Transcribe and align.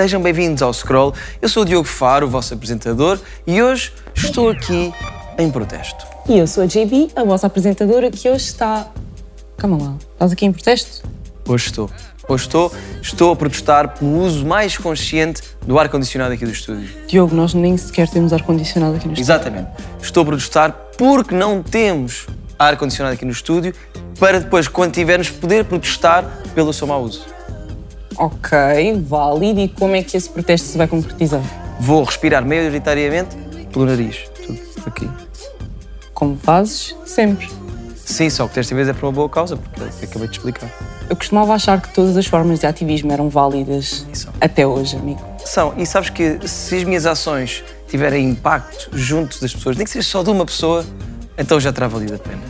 sejam 0.00 0.22
bem-vindos 0.22 0.62
ao 0.62 0.72
Scroll. 0.72 1.12
Eu 1.42 1.48
sou 1.50 1.62
o 1.62 1.66
Diogo 1.66 1.86
Faro, 1.86 2.26
o 2.26 2.30
vosso 2.30 2.54
apresentador, 2.54 3.20
e 3.46 3.62
hoje 3.62 3.92
estou 4.16 4.48
aqui 4.48 4.94
em 5.36 5.50
protesto. 5.50 6.06
E 6.26 6.38
eu 6.38 6.46
sou 6.46 6.62
a 6.62 6.66
JB, 6.66 7.10
a 7.14 7.22
vossa 7.22 7.46
apresentadora, 7.46 8.10
que 8.10 8.26
hoje 8.26 8.46
está. 8.46 8.88
Calma 9.58 9.76
lá, 9.76 9.94
estás 10.14 10.32
aqui 10.32 10.46
em 10.46 10.52
protesto? 10.52 11.06
Hoje 11.46 11.66
estou. 11.66 11.90
Hoje 12.26 12.44
estou, 12.44 12.72
estou 13.02 13.30
a 13.30 13.36
protestar 13.36 13.98
pelo 13.98 14.22
uso 14.22 14.46
mais 14.46 14.78
consciente 14.78 15.42
do 15.66 15.78
ar-condicionado 15.78 16.32
aqui 16.32 16.46
do 16.46 16.52
estúdio. 16.52 16.88
Diogo, 17.06 17.36
nós 17.36 17.52
nem 17.52 17.76
sequer 17.76 18.08
temos 18.08 18.32
ar-condicionado 18.32 18.96
aqui 18.96 19.06
no 19.06 19.12
estúdio. 19.12 19.22
Exatamente. 19.22 19.68
Estou 20.00 20.22
a 20.22 20.26
protestar 20.26 20.72
porque 20.96 21.34
não 21.34 21.62
temos 21.62 22.26
ar-condicionado 22.58 23.16
aqui 23.16 23.26
no 23.26 23.32
estúdio 23.32 23.74
para 24.18 24.40
depois, 24.40 24.66
quando 24.66 24.94
tivermos, 24.94 25.28
poder 25.28 25.66
protestar 25.66 26.24
pelo 26.54 26.72
seu 26.72 26.86
mau 26.86 27.02
uso. 27.02 27.26
Ok, 28.16 28.50
válido. 29.06 29.60
E 29.60 29.68
como 29.68 29.94
é 29.94 30.02
que 30.02 30.16
esse 30.16 30.28
protesto 30.28 30.66
se 30.66 30.78
vai 30.78 30.86
concretizar? 30.86 31.42
Vou 31.80 32.02
respirar 32.04 32.44
maioritariamente 32.44 33.36
pelo 33.72 33.86
nariz. 33.86 34.28
Tudo 34.46 34.58
por 34.58 34.88
aqui. 34.88 35.10
Como 36.12 36.36
fazes 36.36 36.94
sempre. 37.06 37.48
Sim, 37.96 38.28
só 38.28 38.48
que 38.48 38.56
desta 38.56 38.74
vez 38.74 38.88
é 38.88 38.92
por 38.92 39.06
uma 39.06 39.12
boa 39.12 39.28
causa, 39.28 39.56
porque 39.56 40.04
acabei 40.04 40.26
de 40.26 40.36
explicar. 40.36 40.68
Eu 41.08 41.16
costumava 41.16 41.54
achar 41.54 41.80
que 41.80 41.94
todas 41.94 42.16
as 42.16 42.26
formas 42.26 42.58
de 42.58 42.66
ativismo 42.66 43.12
eram 43.12 43.28
válidas 43.28 44.04
até 44.40 44.66
hoje, 44.66 44.96
amigo. 44.96 45.20
São, 45.44 45.74
e 45.76 45.86
sabes 45.86 46.10
que 46.10 46.38
se 46.46 46.76
as 46.76 46.84
minhas 46.84 47.06
ações 47.06 47.64
tiverem 47.88 48.28
impacto 48.28 48.90
junto 48.92 49.40
das 49.40 49.54
pessoas, 49.54 49.76
nem 49.76 49.84
que 49.84 49.90
seja 49.90 50.08
só 50.08 50.22
de 50.22 50.30
uma 50.30 50.44
pessoa, 50.44 50.84
então 51.38 51.58
já 51.60 51.72
terá 51.72 51.88
valido 51.88 52.14
a 52.14 52.18
pena. 52.18 52.42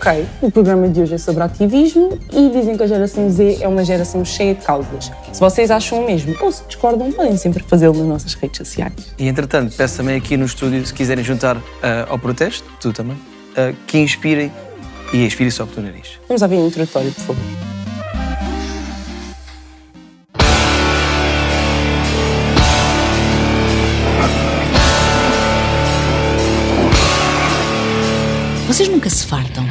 Ok, 0.00 0.26
o 0.40 0.50
programa 0.50 0.88
de 0.88 1.02
hoje 1.02 1.16
é 1.16 1.18
sobre 1.18 1.42
ativismo 1.42 2.18
e 2.32 2.48
dizem 2.48 2.74
que 2.74 2.82
a 2.82 2.86
geração 2.86 3.30
Z 3.30 3.58
é 3.60 3.68
uma 3.68 3.84
geração 3.84 4.24
cheia 4.24 4.54
de 4.54 4.64
causas. 4.64 5.12
Se 5.30 5.38
vocês 5.38 5.70
acham 5.70 6.02
o 6.02 6.06
mesmo 6.06 6.34
ou 6.40 6.50
se 6.50 6.64
discordam, 6.64 7.12
podem 7.12 7.36
sempre 7.36 7.62
fazê-lo 7.62 7.92
nas 7.98 8.06
nossas 8.06 8.32
redes 8.32 8.56
sociais. 8.56 8.94
E 9.18 9.28
entretanto, 9.28 9.76
peço 9.76 9.98
também 9.98 10.16
aqui 10.16 10.38
no 10.38 10.46
estúdio, 10.46 10.86
se 10.86 10.94
quiserem 10.94 11.22
juntar 11.22 11.58
ah, 11.82 12.06
ao 12.08 12.18
protesto, 12.18 12.64
tu 12.80 12.94
também, 12.94 13.18
ah, 13.54 13.74
que 13.86 13.98
inspirem 13.98 14.50
e 15.12 15.22
inspirem 15.22 15.50
só 15.50 15.66
pelo 15.66 15.84
nariz. 15.84 16.18
Vamos 16.26 16.40
ouvir 16.40 16.56
o 16.56 16.66
introdutório, 16.66 17.12
por 17.12 17.20
favor. 17.20 17.44
Vocês 28.66 28.88
nunca 28.88 29.10
se 29.10 29.26
fartam? 29.26 29.66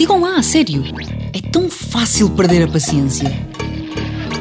Digam 0.00 0.18
lá, 0.18 0.36
a 0.36 0.42
sério. 0.42 0.82
É 1.30 1.42
tão 1.42 1.68
fácil 1.68 2.30
perder 2.30 2.62
a 2.62 2.68
paciência. 2.68 3.30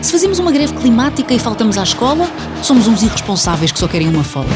Se 0.02 0.10
fazemos 0.10 0.40
uma 0.40 0.54
greve 0.54 0.74
climática 0.76 1.34
e 1.34 1.38
faltamos 1.38 1.78
à 1.78 1.84
escola, 1.84 2.32
somos 2.64 2.88
uns 2.88 3.04
irresponsáveis 3.04 3.70
que 3.70 3.78
só 3.78 3.86
querem 3.86 4.08
uma 4.08 4.24
folga. 4.24 4.50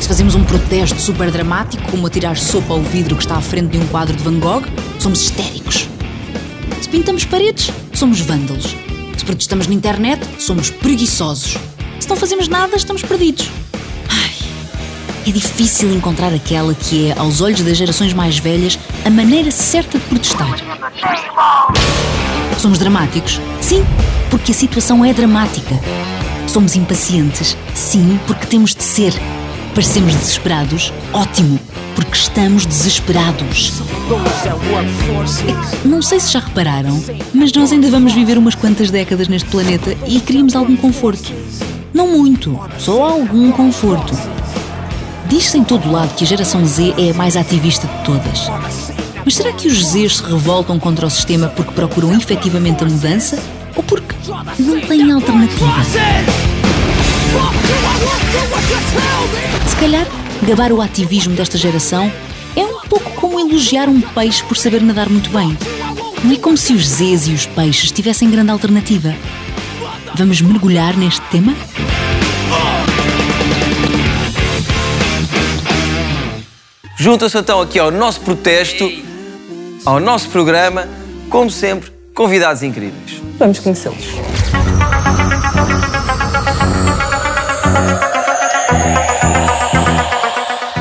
Se 0.00 0.06
fazemos 0.06 0.36
um 0.36 0.44
protesto 0.44 1.00
super 1.00 1.28
dramático, 1.32 1.90
como 1.90 2.06
atirar 2.06 2.36
sopa 2.36 2.72
ao 2.72 2.82
vidro 2.82 3.16
que 3.16 3.24
está 3.24 3.34
à 3.34 3.40
frente 3.40 3.72
de 3.72 3.78
um 3.78 3.86
quadro 3.88 4.16
de 4.16 4.22
Van 4.22 4.38
Gogh, 4.38 4.62
somos 5.00 5.22
histéricos. 5.22 5.88
Se 6.80 6.88
pintamos 6.88 7.24
paredes, 7.24 7.72
somos 7.92 8.20
vândalos. 8.20 8.76
Se 9.18 9.24
protestamos 9.24 9.66
na 9.66 9.74
internet, 9.74 10.24
somos 10.38 10.70
preguiçosos. 10.70 11.58
Se 11.98 12.08
não 12.08 12.14
fazemos 12.14 12.46
nada, 12.46 12.76
estamos 12.76 13.02
perdidos. 13.02 13.50
É 15.26 15.30
difícil 15.32 15.92
encontrar 15.92 16.32
aquela 16.32 16.72
que 16.72 17.08
é, 17.08 17.18
aos 17.18 17.40
olhos 17.40 17.60
das 17.60 17.76
gerações 17.76 18.14
mais 18.14 18.38
velhas, 18.38 18.78
a 19.04 19.10
maneira 19.10 19.50
certa 19.50 19.98
de 19.98 20.04
protestar. 20.04 20.56
Somos 22.56 22.78
dramáticos? 22.78 23.40
Sim, 23.60 23.84
porque 24.30 24.52
a 24.52 24.54
situação 24.54 25.04
é 25.04 25.12
dramática. 25.12 25.74
Somos 26.46 26.76
impacientes? 26.76 27.56
Sim, 27.74 28.20
porque 28.24 28.46
temos 28.46 28.72
de 28.72 28.84
ser. 28.84 29.12
Parecemos 29.74 30.14
desesperados? 30.14 30.92
Ótimo, 31.12 31.58
porque 31.96 32.14
estamos 32.14 32.64
desesperados. 32.64 33.82
É 35.84 35.88
Não 35.88 36.00
sei 36.02 36.20
se 36.20 36.30
já 36.32 36.38
repararam, 36.38 37.02
mas 37.34 37.52
nós 37.52 37.72
ainda 37.72 37.90
vamos 37.90 38.12
viver 38.12 38.38
umas 38.38 38.54
quantas 38.54 38.92
décadas 38.92 39.26
neste 39.26 39.48
planeta 39.48 39.96
e 40.06 40.20
queríamos 40.20 40.54
algum 40.54 40.76
conforto. 40.76 41.32
Não 41.92 42.06
muito, 42.06 42.58
só 42.78 43.02
algum 43.02 43.50
conforto. 43.50 44.14
Diz-se 45.28 45.58
em 45.58 45.64
todo 45.64 45.90
lado 45.90 46.14
que 46.14 46.22
a 46.22 46.26
geração 46.26 46.64
Z 46.64 46.94
é 46.96 47.10
a 47.10 47.14
mais 47.14 47.36
ativista 47.36 47.88
de 47.88 48.04
todas. 48.04 48.48
Mas 49.24 49.34
será 49.34 49.52
que 49.52 49.66
os 49.66 49.84
Zs 49.84 50.18
se 50.18 50.22
revoltam 50.22 50.78
contra 50.78 51.04
o 51.04 51.10
sistema 51.10 51.48
porque 51.48 51.72
procuram 51.72 52.14
efetivamente 52.14 52.84
a 52.84 52.86
mudança 52.86 53.42
ou 53.74 53.82
porque 53.82 54.14
não 54.58 54.80
têm 54.80 55.10
alternativa? 55.10 55.84
Se 59.68 59.76
calhar, 59.76 60.06
gabar 60.42 60.72
o 60.72 60.80
ativismo 60.80 61.34
desta 61.34 61.58
geração 61.58 62.10
é 62.54 62.64
um 62.64 62.80
pouco 62.88 63.10
como 63.12 63.40
elogiar 63.40 63.88
um 63.88 64.00
peixe 64.00 64.44
por 64.44 64.56
saber 64.56 64.80
nadar 64.80 65.08
muito 65.08 65.30
bem. 65.30 65.58
Não 66.22 66.32
é 66.32 66.36
como 66.36 66.56
se 66.56 66.72
os 66.72 66.86
Zs 66.86 67.26
e 67.26 67.32
os 67.32 67.46
peixes 67.46 67.90
tivessem 67.90 68.30
grande 68.30 68.52
alternativa. 68.52 69.12
Vamos 70.14 70.40
mergulhar 70.40 70.96
neste 70.96 71.20
tema? 71.32 71.52
Juntam-se 76.98 77.36
então 77.36 77.60
aqui 77.60 77.78
ao 77.78 77.90
nosso 77.90 78.22
protesto, 78.22 78.90
ao 79.84 80.00
nosso 80.00 80.30
programa, 80.30 80.88
como 81.28 81.50
sempre, 81.50 81.92
convidados 82.14 82.62
incríveis. 82.62 83.20
Vamos 83.38 83.58
conhecê-los. 83.58 83.98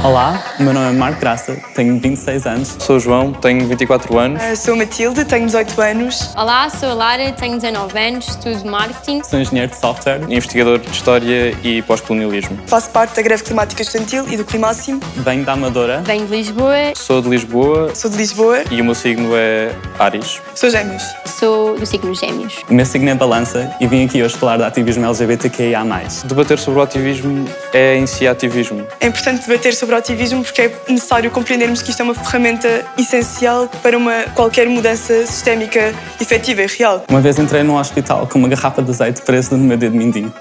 Olá, 0.01 0.54
o 0.59 0.63
meu 0.63 0.73
nome 0.73 0.87
é 0.87 0.91
Marco 0.91 1.19
Graça, 1.19 1.57
tenho 1.75 1.99
26 1.99 2.45
anos. 2.45 2.75
Sou 2.79 2.95
o 2.95 2.99
João, 2.99 3.33
tenho 3.33 3.67
24 3.67 4.17
anos. 4.17 4.41
Eu 4.41 4.55
sou 4.55 4.73
a 4.73 4.77
Matilde, 4.77 5.25
tenho 5.25 5.45
18 5.45 5.81
anos. 5.81 6.29
Olá, 6.35 6.69
sou 6.69 6.89
a 6.89 6.93
Lara, 6.93 7.31
tenho 7.33 7.55
19 7.59 7.99
anos, 7.99 8.27
estudo 8.29 8.65
marketing. 8.69 9.21
Sou 9.23 9.39
engenheiro 9.39 9.71
de 9.71 9.77
software. 9.77 10.21
Investigador 10.29 10.79
de 10.79 10.89
História 10.89 11.57
e 11.63 11.81
Pós-Colonialismo. 11.81 12.57
Faço 12.67 12.89
parte 12.91 13.15
da 13.15 13.21
greve 13.21 13.43
climática 13.43 13.81
estudantil 13.81 14.25
e 14.29 14.37
do 14.37 14.45
Climáximo. 14.45 15.01
Venho 15.17 15.43
da 15.43 15.53
Amadora. 15.53 16.01
Venho 16.05 16.25
de 16.25 16.31
Lisboa, 16.35 16.75
Sou 16.95 17.21
de 17.21 17.29
Lisboa 17.29 17.93
Sou 17.93 18.09
de 18.09 18.17
Lisboa. 18.17 18.63
e 18.71 18.79
o 18.81 18.85
meu 18.85 18.95
signo 18.95 19.31
é 19.35 19.71
Ares. 19.99 20.39
Sou 20.53 20.69
gêmeos. 20.69 21.03
sou 21.25 21.77
do 21.77 21.85
signo 21.85 22.15
Gêmeos. 22.15 22.55
O 22.69 22.73
meu 22.73 22.85
signo 22.85 23.09
é 23.09 23.15
Balança 23.15 23.75
e 23.81 23.87
vim 23.87 24.05
aqui 24.05 24.23
hoje 24.23 24.37
falar 24.37 24.57
de 24.57 24.63
ativismo 24.63 25.05
LGBTQIA+. 25.05 25.83
Debater 26.25 26.57
sobre 26.59 26.79
o 26.79 26.83
ativismo 26.83 27.45
é 27.73 27.97
em 27.97 28.07
si 28.07 28.25
ativismo. 28.25 28.87
É 29.01 29.07
importante 29.07 29.45
debater 29.47 29.73
sobre 29.73 29.95
o 29.95 29.97
ativismo 29.97 30.44
porque 30.45 30.61
é 30.61 30.71
necessário 30.89 31.29
compreendermos 31.31 31.81
que 31.81 31.91
isto 31.91 31.99
é 31.99 32.03
uma 32.03 32.13
ferramenta 32.13 32.85
essencial 32.97 33.69
para 33.81 33.97
uma 33.97 34.23
qualquer 34.35 34.67
mudança 34.67 35.25
sistémica 35.25 35.93
efetiva 36.19 36.61
e 36.61 36.67
real. 36.67 37.03
Uma 37.09 37.21
vez 37.21 37.37
entrei 37.39 37.63
num 37.63 37.77
hospital 37.77 38.27
com 38.27 38.39
uma 38.39 38.47
garrafa 38.47 38.81
de 38.81 38.91
azeite 38.91 39.21
presa 39.21 39.57
no 39.57 39.63
meu 39.63 39.77
dedo 39.77 39.95
mindinho. 39.95 40.33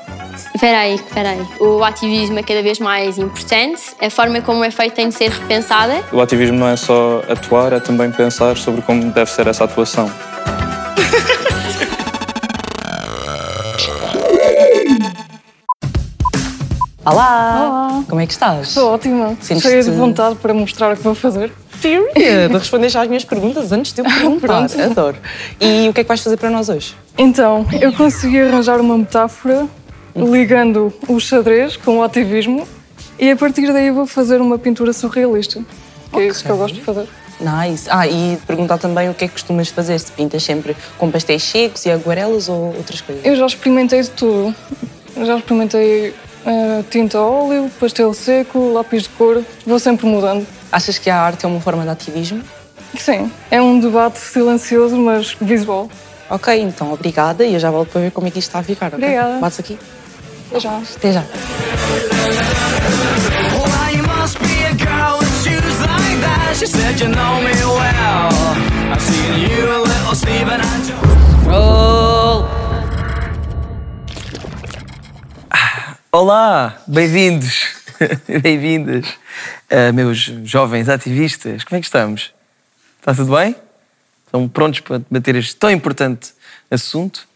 Espera 0.55 0.79
aí, 0.79 0.95
espera 0.95 1.31
aí. 1.31 1.47
O 1.61 1.83
ativismo 1.83 2.39
é 2.39 2.43
cada 2.43 2.63
vez 2.63 2.79
mais 2.79 3.19
importante. 3.19 3.83
A 4.01 4.09
forma 4.09 4.41
como 4.41 4.63
é 4.65 4.71
feito 4.71 4.95
tem 4.95 5.09
de 5.09 5.15
ser 5.15 5.31
repensada. 5.31 6.03
O 6.13 6.21
ativismo 6.21 6.59
não 6.59 6.69
é 6.69 6.77
só 6.77 7.23
atuar, 7.29 7.73
é 7.73 7.81
também 7.81 8.11
pensar 8.11 8.57
sobre 8.57 8.83
como 8.83 9.11
deve 9.11 9.31
ser 9.31 9.47
essa 9.47 9.65
atuação. 9.65 10.11
Olá! 17.05 18.03
Como 18.09 18.19
é 18.19 18.27
que 18.27 18.33
estás? 18.33 18.69
Estou 18.69 18.95
ótima, 18.95 19.37
cheia 19.43 19.83
de 19.83 19.91
vontade 19.91 20.37
para 20.37 20.55
mostrar 20.55 20.95
o 20.95 20.97
que 20.97 21.03
vou 21.03 21.15
fazer. 21.15 21.53
Period! 21.83 22.15
De 22.15 22.49
responder 22.57 22.89
já 22.89 23.03
às 23.03 23.09
minhas 23.09 23.25
perguntas 23.27 23.73
antes 23.73 23.93
de 23.93 24.01
eu 24.01 24.05
perguntar. 24.09 24.47
Pronto. 24.47 24.81
Adoro. 24.81 25.17
E 25.61 25.87
o 25.87 25.93
que 25.93 26.01
é 26.01 26.05
que 26.05 26.09
vais 26.09 26.23
fazer 26.23 26.39
para 26.39 26.49
nós 26.49 26.71
hoje? 26.71 26.97
Então, 27.19 27.67
eu 27.79 27.93
consegui 27.93 28.41
arranjar 28.41 28.81
uma 28.81 28.97
metáfora 28.97 29.67
ligando 30.17 30.95
o 31.07 31.21
xadrez 31.21 31.77
com 31.77 31.99
o 31.99 32.03
ativismo 32.03 32.67
e 33.19 33.31
a 33.31 33.37
partir 33.37 33.71
daí 33.71 33.91
vou 33.91 34.07
fazer 34.07 34.41
uma 34.41 34.59
pintura 34.59 34.95
surrealista. 34.95 35.63
Que 36.11 36.21
é 36.21 36.27
isso 36.29 36.43
que 36.43 36.51
eu 36.51 36.57
gosto 36.57 36.75
de 36.75 36.81
fazer. 36.81 37.07
Nice. 37.39 37.87
Ah, 37.91 38.07
e 38.09 38.39
perguntar 38.47 38.79
também 38.79 39.11
o 39.11 39.15
que 39.15 39.27
é 39.27 39.29
que 39.29 39.35
costumas 39.35 39.69
fazer. 39.69 39.99
Se 39.99 40.11
pintas 40.11 40.43
sempre 40.43 40.75
com 40.97 41.11
pastéis 41.11 41.43
secos 41.43 41.85
e 41.85 41.91
aguarelas 41.91 42.49
ou 42.49 42.75
outras 42.75 43.03
coisas? 43.03 43.23
Eu 43.27 43.37
já 43.37 43.45
experimentei 43.45 44.01
de 44.01 44.11
tudo. 44.11 44.55
Já 45.23 45.37
experimentei 45.37 46.15
tinta 46.91 47.19
a 47.19 47.23
óleo, 47.23 47.71
pastel 47.81 48.13
seco, 48.15 48.73
lápis 48.73 49.05
de 49.05 49.09
cor. 49.11 49.43
Vou 49.67 49.79
sempre 49.79 50.07
mudando. 50.07 50.47
Achas 50.71 50.99
que 50.99 51.11
a 51.11 51.21
arte 51.21 51.45
é 51.45 51.49
uma 51.49 51.61
forma 51.61 51.83
de 51.85 51.91
ativismo? 51.91 52.43
Sim, 52.99 53.31
é 53.51 53.61
um 53.61 53.81
debate 53.81 54.19
silencioso, 54.19 54.97
mas 54.97 55.37
visual. 55.41 55.89
Ok, 56.31 56.59
então 56.61 56.93
obrigada 56.93 57.45
e 57.45 57.55
eu 57.55 57.61
já 57.61 57.71
volto 57.71 57.91
para 57.91 58.03
ver 58.03 58.11
como 58.11 58.27
é 58.27 58.31
que 58.31 58.39
isto 58.39 58.49
está 58.49 58.61
a 58.61 58.63
ficar. 58.63 58.87
ok? 58.87 58.99
Obrigada. 58.99 59.41
Bates 59.41 59.61
aqui. 59.61 59.79
Até 60.51 60.61
já. 60.61 60.81
Até 60.97 61.13
já. 61.13 61.21
Why 61.21 61.25
Olá, 76.17 76.81
bem-vindos, 76.87 77.75
bem-vindas, 78.41 79.05
uh, 79.69 79.93
meus 79.93 80.21
jovens 80.45 80.89
ativistas. 80.89 81.65
Como 81.65 81.77
é 81.77 81.81
que 81.81 81.87
estamos? 81.87 82.33
Está 83.01 83.13
tudo 83.13 83.35
bem? 83.35 83.57
Estão 84.25 84.49
prontos 84.49 84.79
para 84.79 84.99
debater 84.99 85.35
este 85.35 85.57
tão 85.57 85.73
importante 85.73 86.33
assunto? 86.71 87.27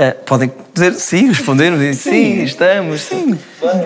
Uh, 0.00 0.18
podem 0.24 0.50
dizer 0.72 0.94
sim, 0.94 1.28
responder 1.28 1.76
sim, 1.92 2.10
sim, 2.10 2.42
estamos, 2.44 3.02
sim. 3.02 3.38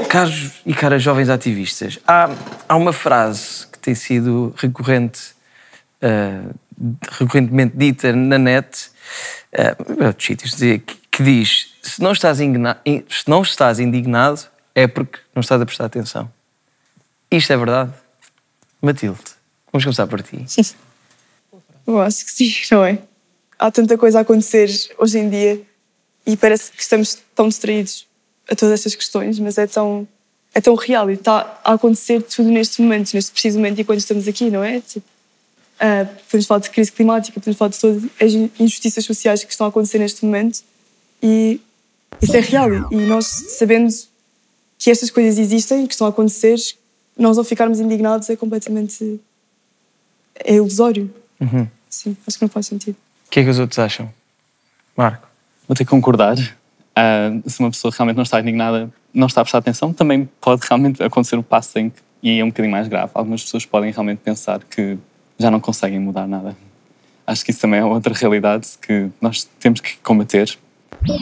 Caros 0.08 0.62
e 0.64 0.72
caras 0.72 1.02
jovens 1.02 1.28
ativistas, 1.28 1.98
há, 2.06 2.30
há 2.68 2.76
uma 2.76 2.92
frase 2.92 3.66
que 3.66 3.80
tem 3.80 3.96
sido 3.96 4.54
recorrente, 4.56 5.32
uh, 6.00 6.54
recorrentemente 7.18 7.76
dita 7.76 8.12
na 8.12 8.38
net, 8.38 8.90
uh, 9.58 10.06
outros 10.06 10.24
sítios, 10.24 10.54
que, 10.54 11.03
que 11.14 11.22
diz: 11.22 11.68
se 11.82 12.02
não, 12.02 12.12
estás 12.12 12.38
se 12.38 13.28
não 13.28 13.42
estás 13.42 13.78
indignado, 13.78 14.40
é 14.74 14.86
porque 14.86 15.20
não 15.34 15.40
estás 15.40 15.60
a 15.60 15.66
prestar 15.66 15.84
atenção. 15.84 16.30
Isto 17.30 17.52
é 17.52 17.56
verdade? 17.56 17.92
Matilde, 18.82 19.20
vamos 19.72 19.84
começar 19.84 20.06
por 20.06 20.22
ti. 20.22 20.44
Eu 21.86 22.00
acho 22.00 22.24
que 22.24 22.30
sim, 22.30 22.52
não 22.70 22.84
é? 22.84 22.98
Há 23.58 23.70
tanta 23.70 23.96
coisa 23.98 24.18
a 24.18 24.22
acontecer 24.22 24.70
hoje 24.98 25.18
em 25.18 25.28
dia 25.28 25.62
e 26.26 26.36
parece 26.36 26.72
que 26.72 26.80
estamos 26.80 27.18
tão 27.34 27.48
distraídos 27.48 28.06
a 28.50 28.56
todas 28.56 28.72
estas 28.74 28.94
questões, 28.94 29.38
mas 29.38 29.58
é 29.58 29.66
tão, 29.66 30.08
é 30.54 30.62
tão 30.62 30.74
real 30.74 31.10
e 31.10 31.14
está 31.14 31.60
a 31.62 31.74
acontecer 31.74 32.22
tudo 32.22 32.48
neste 32.48 32.80
momento, 32.80 33.12
neste 33.12 33.30
preciso 33.30 33.58
momento 33.58 33.78
e 33.78 33.84
quando 33.84 33.98
estamos 33.98 34.26
aqui, 34.26 34.50
não 34.50 34.64
é? 34.64 34.80
Tipo, 34.80 35.06
ah, 35.78 36.06
podemos 36.26 36.46
falar 36.46 36.60
de 36.60 36.70
crise 36.70 36.90
climática, 36.90 37.38
podemos 37.38 37.58
falar 37.58 37.70
de 37.70 37.78
todas 37.78 38.04
as 38.18 38.32
injustiças 38.58 39.04
sociais 39.04 39.44
que 39.44 39.52
estão 39.52 39.66
a 39.66 39.68
acontecer 39.68 39.98
neste 39.98 40.24
momento 40.24 40.62
e 41.24 41.58
isso 42.20 42.36
é 42.36 42.40
real. 42.40 42.68
E 42.92 42.96
nós, 42.96 43.24
sabendo 43.58 43.88
que 44.78 44.90
estas 44.90 45.10
coisas 45.10 45.38
existem 45.38 45.86
que 45.86 45.94
estão 45.94 46.06
a 46.06 46.10
acontecer, 46.10 46.58
nós 47.16 47.38
ao 47.38 47.44
ficarmos 47.44 47.80
indignados 47.80 48.28
é 48.28 48.36
completamente. 48.36 49.18
é 50.34 50.54
ilusório. 50.54 51.12
Uhum. 51.40 51.66
Sim, 51.88 52.14
acho 52.26 52.38
que 52.38 52.44
não 52.44 52.48
faz 52.50 52.66
sentido. 52.66 52.96
O 53.26 53.30
que 53.30 53.40
é 53.40 53.44
que 53.44 53.48
os 53.48 53.58
outros 53.58 53.78
acham? 53.78 54.12
Marco? 54.94 55.26
Vou 55.66 55.74
ter 55.74 55.84
que 55.84 55.90
concordar. 55.90 56.36
Ah, 56.94 57.30
se 57.46 57.58
uma 57.58 57.70
pessoa 57.70 57.92
realmente 57.96 58.16
não 58.16 58.22
está 58.22 58.38
indignada, 58.40 58.92
não 59.12 59.26
está 59.26 59.40
a 59.40 59.44
prestar 59.44 59.58
atenção, 59.58 59.94
também 59.94 60.28
pode 60.40 60.66
realmente 60.68 61.02
acontecer 61.02 61.36
o 61.36 61.42
passo 61.42 61.78
em 61.78 61.88
que, 61.88 62.00
e 62.22 62.38
é 62.38 62.44
um 62.44 62.48
bocadinho 62.48 62.70
mais 62.70 62.86
grave. 62.86 63.12
Algumas 63.14 63.42
pessoas 63.42 63.64
podem 63.64 63.90
realmente 63.90 64.18
pensar 64.18 64.62
que 64.62 64.98
já 65.38 65.50
não 65.50 65.58
conseguem 65.58 65.98
mudar 65.98 66.26
nada. 66.26 66.54
Acho 67.26 67.44
que 67.44 67.50
isso 67.50 67.60
também 67.60 67.80
é 67.80 67.84
outra 67.84 68.12
realidade 68.12 68.68
que 68.82 69.08
nós 69.20 69.48
temos 69.58 69.80
que 69.80 69.96
combater. 69.98 70.58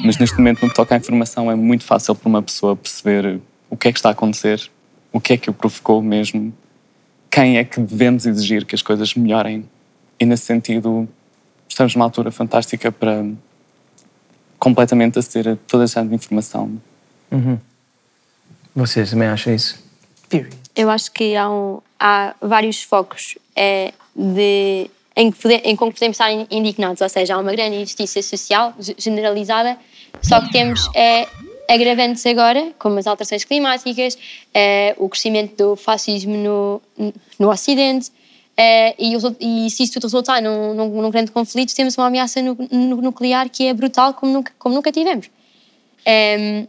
Mas 0.05 0.19
neste 0.19 0.37
momento, 0.37 0.63
no 0.63 0.69
que 0.69 0.75
toca 0.75 0.95
à 0.95 0.99
informação, 0.99 1.51
é 1.51 1.55
muito 1.55 1.85
fácil 1.85 2.15
para 2.15 2.29
uma 2.29 2.43
pessoa 2.43 2.77
perceber 2.77 3.41
o 3.69 3.77
que 3.77 3.89
é 3.89 3.93
que 3.93 3.99
está 3.99 4.11
a 4.11 4.13
acontecer, 4.13 4.71
o 5.13 5.21
que 5.21 5.33
é 5.33 5.37
que 5.37 5.51
o 5.51 5.53
provocou 5.53 6.01
mesmo, 6.03 6.53
quem 7.31 7.59
é 7.59 7.65
que 7.65 7.81
devemos 7.81 8.27
exigir 8.27 8.65
que 8.65 8.75
as 8.75 8.83
coisas 8.83 9.15
melhorem. 9.15 9.69
E 10.21 10.25
nesse 10.25 10.45
sentido, 10.45 11.09
estamos 11.69 11.95
numa 11.95 12.05
altura 12.05 12.31
fantástica 12.31 12.93
para 12.93 13.25
completamente 14.59 15.19
aceder 15.19 15.55
a 15.55 15.57
toda 15.67 15.85
essa 15.85 16.01
informação. 16.03 16.81
Uhum. 17.31 17.59
Vocês 18.75 19.11
também 19.11 19.29
acham 19.29 19.55
isso? 19.55 19.83
Eu 20.77 20.89
acho 20.89 21.11
que 21.13 21.35
há, 21.37 21.51
um- 21.51 21.81
há 21.99 22.35
vários 22.41 22.83
focos 22.83 23.37
é, 23.57 23.93
de, 24.15 24.89
em, 25.17 25.31
que 25.31 25.39
pode, 25.41 25.55
em 25.57 25.77
como 25.77 25.93
podemos 25.93 26.15
estar 26.15 26.33
in- 26.33 26.47
indignados, 26.51 27.01
ou 27.01 27.09
seja, 27.09 27.35
há 27.35 27.39
uma 27.39 27.53
grande 27.53 27.77
injustiça 27.77 28.23
social 28.23 28.75
ge- 28.79 28.95
generalizada, 28.99 29.79
só 30.23 30.41
que 30.41 30.51
temos 30.53 30.89
é, 30.95 31.27
agravantes 31.69 32.25
agora, 32.27 32.73
como 32.79 32.99
as 32.99 33.07
alterações 33.07 33.45
climáticas, 33.45 34.17
é, 34.55 34.95
o 34.99 35.09
crescimento 35.09 35.57
do 35.57 35.77
fascismo 35.77 36.37
no, 36.37 36.83
no 37.39 37.51
Ocidente, 37.51 38.11
é, 38.57 38.95
e, 38.99 39.15
e 39.41 39.71
se 39.71 39.83
isto 39.83 39.95
tudo 39.95 40.05
resultar 40.05 40.43
num, 40.43 40.75
num, 40.75 41.03
num 41.03 41.11
grande 41.11 41.31
conflito, 41.31 41.75
temos 41.75 41.97
uma 41.97 42.07
ameaça 42.07 42.43
nu- 42.43 42.57
nu- 42.71 43.01
nuclear 43.01 43.49
que 43.49 43.67
é 43.67 43.73
brutal 43.75 44.13
como 44.15 44.33
nunca, 44.33 44.53
como 44.59 44.75
nunca 44.75 44.93
tivemos. 44.93 45.31
Em, 46.05 46.69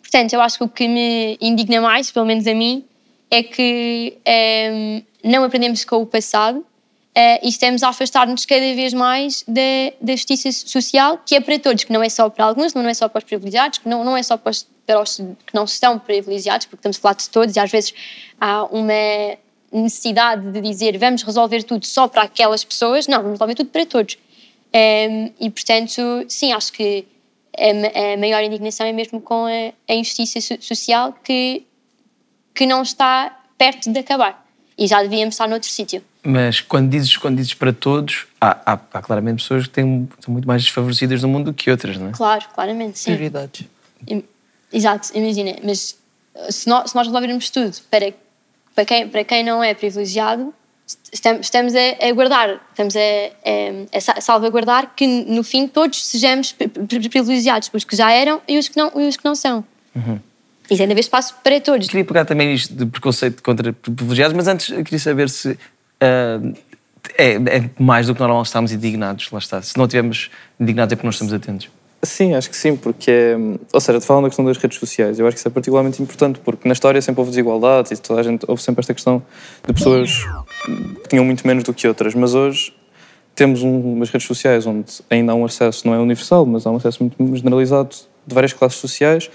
Portanto, 0.00 0.32
eu 0.32 0.40
acho 0.40 0.58
que 0.58 0.64
o 0.64 0.68
que 0.68 0.86
me 0.86 1.36
indigna 1.40 1.80
mais, 1.80 2.12
pelo 2.12 2.24
menos 2.24 2.46
a 2.46 2.54
mim, 2.54 2.84
é 3.28 3.42
que 3.42 4.16
ehm, 4.24 5.02
não 5.24 5.42
aprendemos 5.42 5.84
com 5.84 5.96
o 5.96 6.06
passado 6.06 6.64
eh, 7.14 7.46
e 7.46 7.48
estamos 7.48 7.82
a 7.82 7.88
afastar-nos 7.88 8.44
cada 8.44 8.74
vez 8.74 8.92
mais 8.92 9.44
da, 9.46 9.60
da 10.00 10.16
justiça 10.16 10.50
social, 10.50 11.20
que 11.24 11.34
é 11.36 11.40
para 11.40 11.58
todos, 11.58 11.84
que 11.84 11.92
não 11.92 12.02
é 12.02 12.08
só 12.08 12.28
para 12.28 12.44
alguns, 12.44 12.74
não 12.74 12.88
é 12.88 12.94
só 12.94 13.08
para 13.08 13.18
os 13.18 13.24
privilegiados, 13.24 13.78
que 13.78 13.88
não, 13.88 14.04
não 14.04 14.16
é 14.16 14.22
só 14.22 14.36
para 14.36 14.50
os, 14.50 14.66
para 14.86 15.00
os 15.00 15.16
que 15.16 15.54
não 15.54 15.64
estão 15.64 15.98
privilegiados, 15.98 16.66
porque 16.66 16.80
estamos 16.80 16.98
a 16.98 17.00
falar 17.00 17.14
de 17.14 17.28
todos 17.30 17.54
e 17.56 17.60
às 17.60 17.70
vezes 17.70 17.94
há 18.40 18.64
uma 18.64 19.38
necessidade 19.72 20.52
de 20.52 20.60
dizer 20.60 20.96
vamos 20.98 21.22
resolver 21.22 21.62
tudo 21.64 21.84
só 21.84 22.06
para 22.06 22.22
aquelas 22.22 22.64
pessoas. 22.64 23.06
Não, 23.06 23.18
vamos 23.18 23.32
resolver 23.32 23.54
tudo 23.54 23.70
para 23.70 23.86
todos. 23.86 24.18
Ehm, 24.72 25.30
e, 25.38 25.50
portanto, 25.50 26.24
sim, 26.28 26.52
acho 26.52 26.72
que 26.72 27.06
a, 27.56 28.14
a 28.14 28.16
maior 28.16 28.42
indignação 28.42 28.86
é 28.86 28.92
mesmo 28.92 29.20
com 29.20 29.46
a, 29.46 29.72
a 29.88 29.94
injustiça 29.94 30.40
so- 30.40 30.60
social 30.60 31.16
que, 31.22 31.64
que 32.54 32.66
não 32.66 32.82
está 32.82 33.40
perto 33.56 33.90
de 33.92 33.98
acabar. 34.00 34.43
E 34.76 34.86
já 34.86 35.02
devíamos 35.02 35.34
estar 35.34 35.46
noutro 35.48 35.68
sítio. 35.68 36.02
Mas 36.22 36.60
quando 36.60 36.90
dizes, 36.90 37.16
quando 37.16 37.36
dizes 37.36 37.54
para 37.54 37.72
todos, 37.72 38.26
há, 38.40 38.72
há- 38.72 38.80
há 38.94 39.02
claramente 39.02 39.42
pessoas 39.42 39.64
que 39.64 39.70
têm, 39.74 40.08
são 40.20 40.32
muito 40.32 40.48
mais 40.48 40.62
desfavorecidas 40.62 41.22
no 41.22 41.28
mundo 41.28 41.46
do 41.46 41.54
que 41.54 41.70
outras, 41.70 41.96
não 41.96 42.08
é? 42.08 42.12
Claro, 42.12 42.44
claramente, 42.54 42.98
sim. 42.98 43.12
Prioridades. 43.14 43.66
Exato, 44.72 45.10
imagina, 45.16 45.56
mas 45.62 45.96
uh, 46.34 46.50
se 46.50 46.68
nós, 46.68 46.90
se 46.90 46.96
nós 46.96 47.06
resolvermos 47.06 47.48
tudo 47.50 47.76
para, 47.90 48.12
para, 48.74 48.84
quem, 48.84 49.08
para 49.08 49.22
quem 49.22 49.44
não 49.44 49.62
é 49.62 49.72
privilegiado, 49.74 50.52
estamos, 51.12 51.46
estamos 51.46 51.72
a, 51.76 52.08
a 52.08 52.12
guardar, 52.12 52.60
estamos 52.70 52.96
a, 52.96 52.98
a, 53.00 53.96
a 53.96 54.00
sa- 54.00 54.20
salvaguardar 54.20 54.92
que 54.96 55.06
no 55.06 55.44
fim 55.44 55.68
todos 55.68 56.04
sejamos 56.04 56.50
pri- 56.50 56.66
pri- 56.68 57.08
privilegiados, 57.08 57.70
os 57.72 57.84
que 57.84 57.94
já 57.94 58.10
eram 58.10 58.42
e 58.48 58.58
os 58.58 58.66
que 58.68 58.76
não, 58.76 58.90
e 59.00 59.06
os 59.06 59.16
que 59.16 59.24
não 59.24 59.36
são. 59.36 59.64
Uhum. 59.94 60.18
E 60.70 60.76
tem 60.76 60.86
de 60.86 60.92
haver 60.92 61.00
espaço 61.00 61.34
para 61.42 61.60
todos. 61.60 61.88
Queria 61.88 62.04
pegar 62.04 62.24
também 62.24 62.54
isto 62.54 62.74
de 62.74 62.86
preconceito 62.86 63.42
contra 63.42 63.72
privilegiados, 63.72 64.34
mas 64.34 64.48
antes 64.48 64.68
queria 64.68 64.98
saber 64.98 65.28
se 65.28 65.58
ah, 66.00 66.40
é, 67.18 67.34
é 67.34 67.70
mais 67.78 68.06
do 68.06 68.14
que 68.14 68.20
normal 68.20 68.42
estarmos 68.42 68.72
indignados, 68.72 69.30
lá 69.30 69.38
está. 69.38 69.60
Se 69.60 69.76
não 69.76 69.84
estivermos 69.84 70.30
indignados 70.58 70.92
é 70.92 70.96
porque 70.96 71.06
não 71.06 71.12
estamos 71.12 71.32
atentos. 71.32 71.68
Sim, 72.02 72.34
acho 72.34 72.50
que 72.50 72.56
sim, 72.56 72.76
porque 72.76 73.10
é. 73.10 73.36
Ou 73.72 73.80
seja, 73.80 73.98
te 73.98 74.06
falando 74.06 74.24
da 74.24 74.28
questão 74.28 74.44
das 74.44 74.58
redes 74.58 74.78
sociais, 74.78 75.18
eu 75.18 75.26
acho 75.26 75.34
que 75.34 75.38
isso 75.38 75.48
é 75.48 75.50
particularmente 75.50 76.02
importante, 76.02 76.38
porque 76.40 76.68
na 76.68 76.74
história 76.74 77.00
sempre 77.00 77.20
houve 77.20 77.30
desigualdades 77.30 77.92
e 77.92 77.96
toda 77.96 78.20
a 78.20 78.22
gente 78.22 78.44
houve 78.46 78.62
sempre 78.62 78.80
esta 78.80 78.92
questão 78.92 79.22
de 79.66 79.72
pessoas 79.72 80.24
que 81.02 81.08
tinham 81.08 81.24
muito 81.24 81.46
menos 81.46 81.64
do 81.64 81.72
que 81.72 81.88
outras, 81.88 82.14
mas 82.14 82.34
hoje 82.34 82.74
temos 83.34 83.62
um, 83.62 83.94
umas 83.94 84.10
redes 84.10 84.26
sociais 84.26 84.66
onde 84.66 85.00
ainda 85.08 85.32
há 85.32 85.34
um 85.34 85.46
acesso, 85.46 85.86
não 85.86 85.94
é 85.94 85.98
universal, 85.98 86.44
mas 86.44 86.66
há 86.66 86.70
um 86.70 86.76
acesso 86.76 87.02
muito 87.02 87.36
generalizado 87.36 87.96
de 88.26 88.34
várias 88.34 88.52
classes 88.52 88.78
sociais 88.78 89.30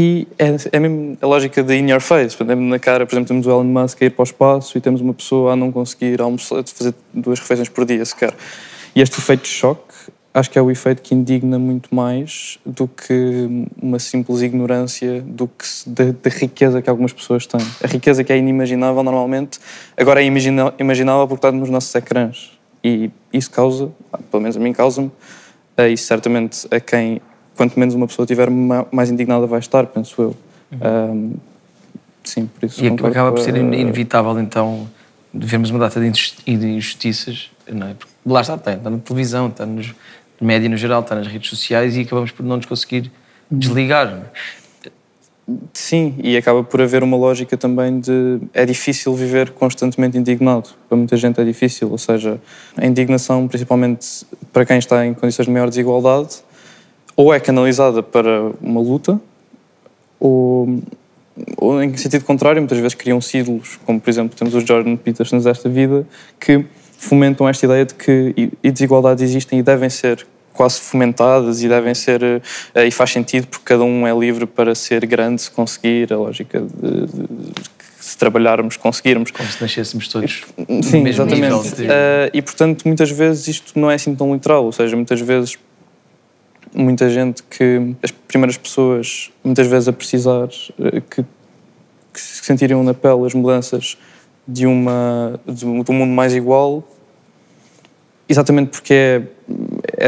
e 0.00 0.28
é, 0.38 0.54
é 0.70 0.78
mesmo 0.78 1.18
a 1.20 1.26
lógica 1.26 1.60
de 1.60 1.74
in 1.74 1.90
your 1.90 2.00
face, 2.00 2.40
é 2.40 2.44
mesmo 2.44 2.62
na 2.68 2.78
cara, 2.78 3.04
por 3.04 3.14
exemplo, 3.14 3.26
temos 3.26 3.48
o 3.48 3.50
Elon 3.50 3.64
Musk 3.64 4.00
a 4.00 4.04
ir 4.04 4.10
para 4.10 4.22
o 4.22 4.24
espaço 4.24 4.78
e 4.78 4.80
temos 4.80 5.00
uma 5.00 5.12
pessoa 5.12 5.54
a 5.54 5.56
não 5.56 5.72
conseguir 5.72 6.20
almoçar, 6.20 6.62
fazer 6.64 6.94
duas 7.12 7.40
refeições 7.40 7.68
por 7.68 7.84
dia 7.84 8.04
sequer. 8.04 8.32
E 8.94 9.00
este 9.00 9.18
efeito 9.18 9.42
de 9.42 9.48
choque 9.48 9.92
acho 10.32 10.52
que 10.52 10.56
é 10.56 10.62
o 10.62 10.70
efeito 10.70 11.02
que 11.02 11.16
indigna 11.16 11.58
muito 11.58 11.92
mais 11.92 12.60
do 12.64 12.86
que 12.86 13.66
uma 13.82 13.98
simples 13.98 14.40
ignorância 14.40 15.20
do 15.22 15.48
que 15.48 15.64
da, 15.84 16.30
riqueza 16.30 16.80
que 16.80 16.88
algumas 16.88 17.12
pessoas 17.12 17.44
têm. 17.44 17.60
A 17.82 17.88
riqueza 17.88 18.22
que 18.22 18.32
é 18.32 18.38
inimaginável 18.38 19.02
normalmente, 19.02 19.58
agora 19.96 20.22
é 20.22 20.24
imaginável 20.24 21.26
porque 21.26 21.44
está 21.44 21.50
nos 21.50 21.70
nossos 21.70 21.92
ecrãs. 21.92 22.56
E 22.84 23.10
isso 23.32 23.50
causa, 23.50 23.90
pelo 24.30 24.44
menos 24.44 24.56
a 24.56 24.60
mim 24.60 24.72
causa-me, 24.72 25.10
e 25.76 25.96
certamente 25.96 26.68
a 26.70 26.78
quem, 26.78 27.20
quanto 27.58 27.78
menos 27.78 27.94
uma 27.94 28.06
pessoa 28.06 28.24
tiver, 28.24 28.48
ma- 28.48 28.86
mais 28.90 29.10
indignada 29.10 29.46
vai 29.46 29.58
estar, 29.58 29.84
penso 29.86 30.22
eu. 30.22 30.36
Ahm, 30.80 31.32
sim, 32.24 32.46
por 32.46 32.64
isso. 32.66 32.82
E 32.82 32.88
concordo 32.88 33.08
acaba 33.10 33.32
por 33.32 33.40
a- 33.40 33.44
ser 33.44 33.54
in- 33.56 33.74
inevitável, 33.74 34.38
então, 34.40 34.88
vermos 35.34 35.68
uma 35.70 35.78
data 35.80 36.00
de 36.00 36.06
injusti- 36.06 36.56
de 36.56 36.66
injustiças, 36.66 37.50
não 37.70 37.88
é? 37.88 37.94
Porque 37.94 38.12
lá 38.24 38.40
está, 38.40 38.54
está, 38.54 38.72
está 38.72 38.88
na 38.88 38.98
televisão, 38.98 39.48
está 39.48 39.66
nos 39.66 39.92
média 40.40 40.68
no 40.68 40.76
geral, 40.76 41.00
está 41.02 41.14
nas 41.16 41.26
redes 41.26 41.50
sociais 41.50 41.96
e 41.96 42.02
acabamos 42.02 42.30
por 42.30 42.46
não 42.46 42.56
nos 42.56 42.66
conseguir 42.66 43.10
desligar. 43.50 44.08
não 44.10 44.18
é? 44.22 44.24
Sim, 45.72 46.14
e 46.22 46.36
acaba 46.36 46.62
por 46.62 46.82
haver 46.82 47.02
uma 47.02 47.16
lógica 47.16 47.56
também 47.56 48.00
de 48.00 48.38
é 48.52 48.66
difícil 48.66 49.14
viver 49.14 49.50
constantemente 49.52 50.18
indignado. 50.18 50.68
Para 50.86 50.98
muita 50.98 51.16
gente 51.16 51.40
é 51.40 51.44
difícil, 51.44 51.90
ou 51.90 51.96
seja, 51.96 52.38
a 52.76 52.86
indignação, 52.86 53.48
principalmente 53.48 54.26
para 54.52 54.66
quem 54.66 54.76
está 54.78 55.06
em 55.06 55.14
condições 55.14 55.46
de 55.46 55.52
maior 55.52 55.70
desigualdade, 55.70 56.36
ou 57.18 57.34
é 57.34 57.40
canalizada 57.40 58.00
para 58.00 58.52
uma 58.62 58.80
luta, 58.80 59.20
ou, 60.20 60.80
ou 61.56 61.82
em 61.82 61.96
sentido 61.96 62.24
contrário, 62.24 62.60
muitas 62.62 62.78
vezes 62.78 62.94
criam 62.94 63.20
símbolos, 63.20 63.76
como 63.84 64.00
por 64.00 64.08
exemplo 64.08 64.38
temos 64.38 64.54
os 64.54 64.62
Jordan 64.62 64.94
Petersons 64.94 65.42
desta 65.42 65.68
vida, 65.68 66.06
que 66.38 66.64
fomentam 66.96 67.48
esta 67.48 67.66
ideia 67.66 67.84
de 67.84 67.94
que 67.94 68.50
desigualdades 68.62 69.24
existem 69.24 69.58
e 69.58 69.62
devem 69.64 69.90
ser 69.90 70.24
quase 70.52 70.80
fomentadas 70.80 71.60
e 71.60 71.68
devem 71.68 71.92
ser 71.92 72.22
eh, 72.74 72.86
e 72.86 72.90
faz 72.92 73.10
sentido 73.10 73.48
porque 73.48 73.64
cada 73.64 73.82
um 73.82 74.06
é 74.06 74.16
livre 74.16 74.46
para 74.46 74.72
ser 74.76 75.04
grande 75.04 75.42
se 75.42 75.50
conseguir 75.50 76.12
a 76.12 76.16
lógica 76.16 76.60
de, 76.60 77.06
de- 77.06 77.52
se 78.00 78.16
trabalharmos 78.16 78.76
conseguirmos 78.76 79.32
Como 79.32 79.48
se 79.48 79.60
nascêssemos 79.60 80.06
todos 80.08 80.44
Sim, 80.82 81.06
exatamente. 81.06 81.74
Eh, 81.82 82.30
e 82.32 82.42
portanto, 82.42 82.84
muitas 82.86 83.10
vezes 83.10 83.48
isto 83.48 83.78
não 83.78 83.90
é 83.90 83.94
assim 83.96 84.14
tão 84.14 84.32
literal, 84.32 84.64
ou 84.64 84.72
seja, 84.72 84.94
muitas 84.96 85.20
vezes 85.20 85.56
muita 86.74 87.08
gente 87.08 87.42
que 87.42 87.94
as 88.02 88.10
primeiras 88.10 88.56
pessoas, 88.56 89.30
muitas 89.42 89.66
vezes 89.66 89.88
a 89.88 89.92
precisar 89.92 90.48
eh, 90.78 91.00
que, 91.00 91.22
que 92.12 92.20
se 92.20 92.44
sentiriam 92.44 92.82
na 92.82 92.94
pele 92.94 93.26
as 93.26 93.34
mudanças 93.34 93.96
de 94.46 94.66
uma 94.66 95.38
de 95.46 95.66
um 95.66 95.82
de 95.82 95.90
um 95.90 95.94
mundo 95.94 96.10
mais 96.10 96.34
igual, 96.34 96.82
exatamente 98.28 98.70
porque 98.70 98.94
é, 98.94 99.22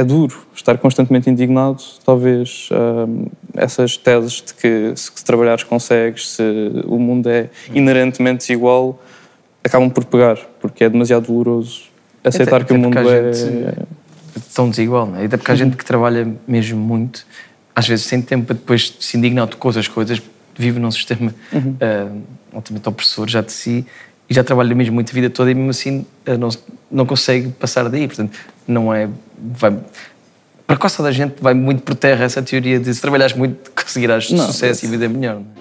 é 0.01 0.05
duro 0.05 0.47
estar 0.55 0.77
constantemente 0.79 1.29
indignado, 1.29 1.83
talvez 2.05 2.69
hum, 2.73 3.27
essas 3.55 3.97
teses 3.97 4.43
de 4.47 4.55
que 4.55 4.93
se, 4.97 5.11
se 5.15 5.25
trabalhares 5.25 5.65
consegues, 5.65 6.31
se 6.31 6.43
o 6.87 6.99
mundo 6.99 7.29
é 7.29 7.51
inerentemente 7.75 8.39
desigual, 8.39 9.01
acabam 9.65 9.91
por 9.91 10.05
pegar, 10.05 10.39
porque 10.61 10.85
é 10.85 10.89
demasiado 10.89 11.27
doloroso 11.27 11.83
aceitar 12.25 12.57
Até- 12.57 12.67
que 12.67 12.73
o 12.75 12.79
mundo 12.79 12.99
é... 12.99 13.33
gente- 13.33 14.00
tão 14.61 14.69
desigual, 14.69 15.07
não 15.07 15.19
é? 15.19 15.25
Até 15.25 15.39
porque 15.39 15.51
há 15.51 15.55
gente 15.55 15.75
que 15.75 15.85
trabalha 15.85 16.31
mesmo 16.47 16.79
muito, 16.79 17.27
às 17.75 17.89
vezes 17.89 18.05
sem 18.05 18.21
tempo 18.21 18.45
para 18.47 18.55
depois 18.55 18.95
se 19.01 19.17
indignar 19.17 19.49
com 19.49 19.69
outras 19.69 19.89
coisas, 19.89 20.21
vive 20.55 20.79
num 20.79 20.91
sistema 20.91 21.35
ah, 21.81 22.13
altamente 22.53 22.87
opressor 22.87 23.27
já 23.27 23.41
de 23.41 23.53
si 23.53 23.87
e 24.29 24.35
já 24.35 24.45
trabalha 24.45 24.75
mesmo 24.75 24.95
muito 24.95 25.11
a 25.11 25.15
vida 25.15 25.31
toda 25.31 25.51
e 25.51 25.55
mesmo 25.55 25.71
assim 25.71 26.05
ah, 26.27 26.37
não, 26.37 26.51
não 26.91 27.07
consegue 27.07 27.49
passar 27.53 27.89
daí. 27.89 28.07
Portanto, 28.07 28.39
não 28.69 28.93
é. 28.93 29.09
Vai, 29.39 29.79
para 30.67 30.77
quase 30.77 30.99
toda 30.99 31.09
a 31.09 31.13
gente 31.13 31.37
vai 31.41 31.55
muito 31.55 31.83
por 31.83 31.95
terra 31.95 32.25
essa 32.25 32.43
teoria 32.43 32.79
de 32.79 32.93
se 32.93 33.01
trabalhares 33.01 33.35
muito 33.35 33.71
conseguirás 33.73 34.31
Não, 34.31 34.45
sucesso 34.45 34.85
e 34.85 34.89
vida 34.89 35.09
melhor. 35.09 35.41
É? 35.41 35.61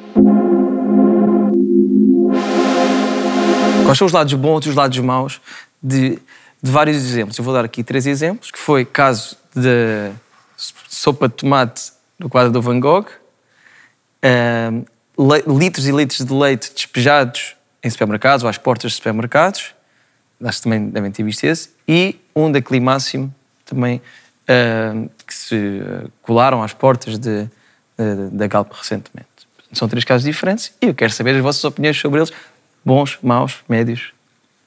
Quais 3.85 3.97
são 3.97 4.05
os 4.05 4.11
lados 4.11 4.33
bons 4.33 4.65
e 4.65 4.69
os 4.69 4.75
lados 4.75 4.99
maus 4.99 5.39
de, 5.81 6.19
de 6.61 6.71
vários 6.71 6.97
exemplos? 6.97 7.37
Eu 7.37 7.43
vou 7.43 7.53
dar 7.53 7.63
aqui 7.65 7.83
três 7.83 8.05
exemplos, 8.05 8.51
que 8.51 8.59
foi 8.59 8.85
caso 8.85 9.37
da 9.55 10.11
sopa 10.57 11.27
de 11.29 11.35
tomate 11.35 11.91
no 12.17 12.29
quadro 12.29 12.51
do 12.51 12.61
Van 12.61 12.79
Gogh, 12.79 13.07
le- 15.17 15.43
litros 15.57 15.87
e 15.87 15.91
litros 15.91 16.25
de 16.25 16.33
leite 16.33 16.71
despejados 16.73 17.55
em 17.83 17.89
supermercados 17.89 18.43
ou 18.43 18.49
às 18.49 18.57
portas 18.57 18.91
de 18.91 18.97
supermercados, 18.97 19.73
acho 20.43 20.57
que 20.57 20.63
também 20.63 20.89
devem 20.89 21.11
ter 21.11 21.23
visto 21.23 21.43
esse, 21.45 21.69
e 21.87 22.19
um 22.35 22.51
da 22.51 22.61
Climáximo 22.61 23.33
também, 23.65 24.01
ahm, 24.47 25.07
que 25.25 25.33
se 25.33 25.81
ah, 25.85 26.07
colaram 26.21 26.61
às 26.63 26.73
portas 26.73 27.17
de, 27.17 27.43
de- 27.97 28.29
da 28.31 28.47
Galp 28.47 28.71
recentemente. 28.73 29.27
São 29.71 29.87
três 29.87 30.03
casos 30.03 30.25
diferentes 30.25 30.73
e 30.81 30.87
eu 30.87 30.95
quero 30.95 31.11
saber 31.13 31.35
as 31.35 31.41
vossas 31.41 31.63
opiniões 31.63 31.97
sobre 31.99 32.19
eles, 32.19 32.31
bons, 32.83 33.19
maus, 33.21 33.57
médios. 33.69 34.11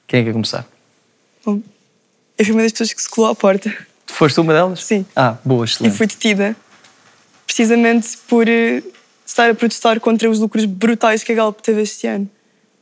Quem 0.07 0.19
é 0.19 0.23
que 0.23 0.29
quer 0.29 0.33
começar? 0.33 0.65
Bom, 1.45 1.61
eu 2.37 2.45
fui 2.45 2.53
uma 2.53 2.63
das 2.63 2.71
pessoas 2.71 2.93
que 2.93 3.01
se 3.01 3.09
colou 3.09 3.29
à 3.29 3.35
porta 3.35 3.73
Tu 4.13 4.17
foste 4.17 4.39
uma 4.39 4.53
delas? 4.53 4.83
Sim. 4.83 5.05
Ah, 5.15 5.37
boa, 5.43 5.63
e 5.63 5.65
excelente. 5.65 5.97
fui 5.97 6.05
detida 6.05 6.55
precisamente 7.47 8.15
por 8.27 8.47
eh, 8.47 8.83
estar 9.25 9.49
a 9.49 9.55
protestar 9.55 9.99
contra 9.99 10.29
os 10.29 10.37
lucros 10.39 10.65
brutais 10.65 11.23
que 11.23 11.31
a 11.31 11.35
Galp 11.35 11.59
teve 11.61 11.81
este 11.81 12.05
ano, 12.05 12.29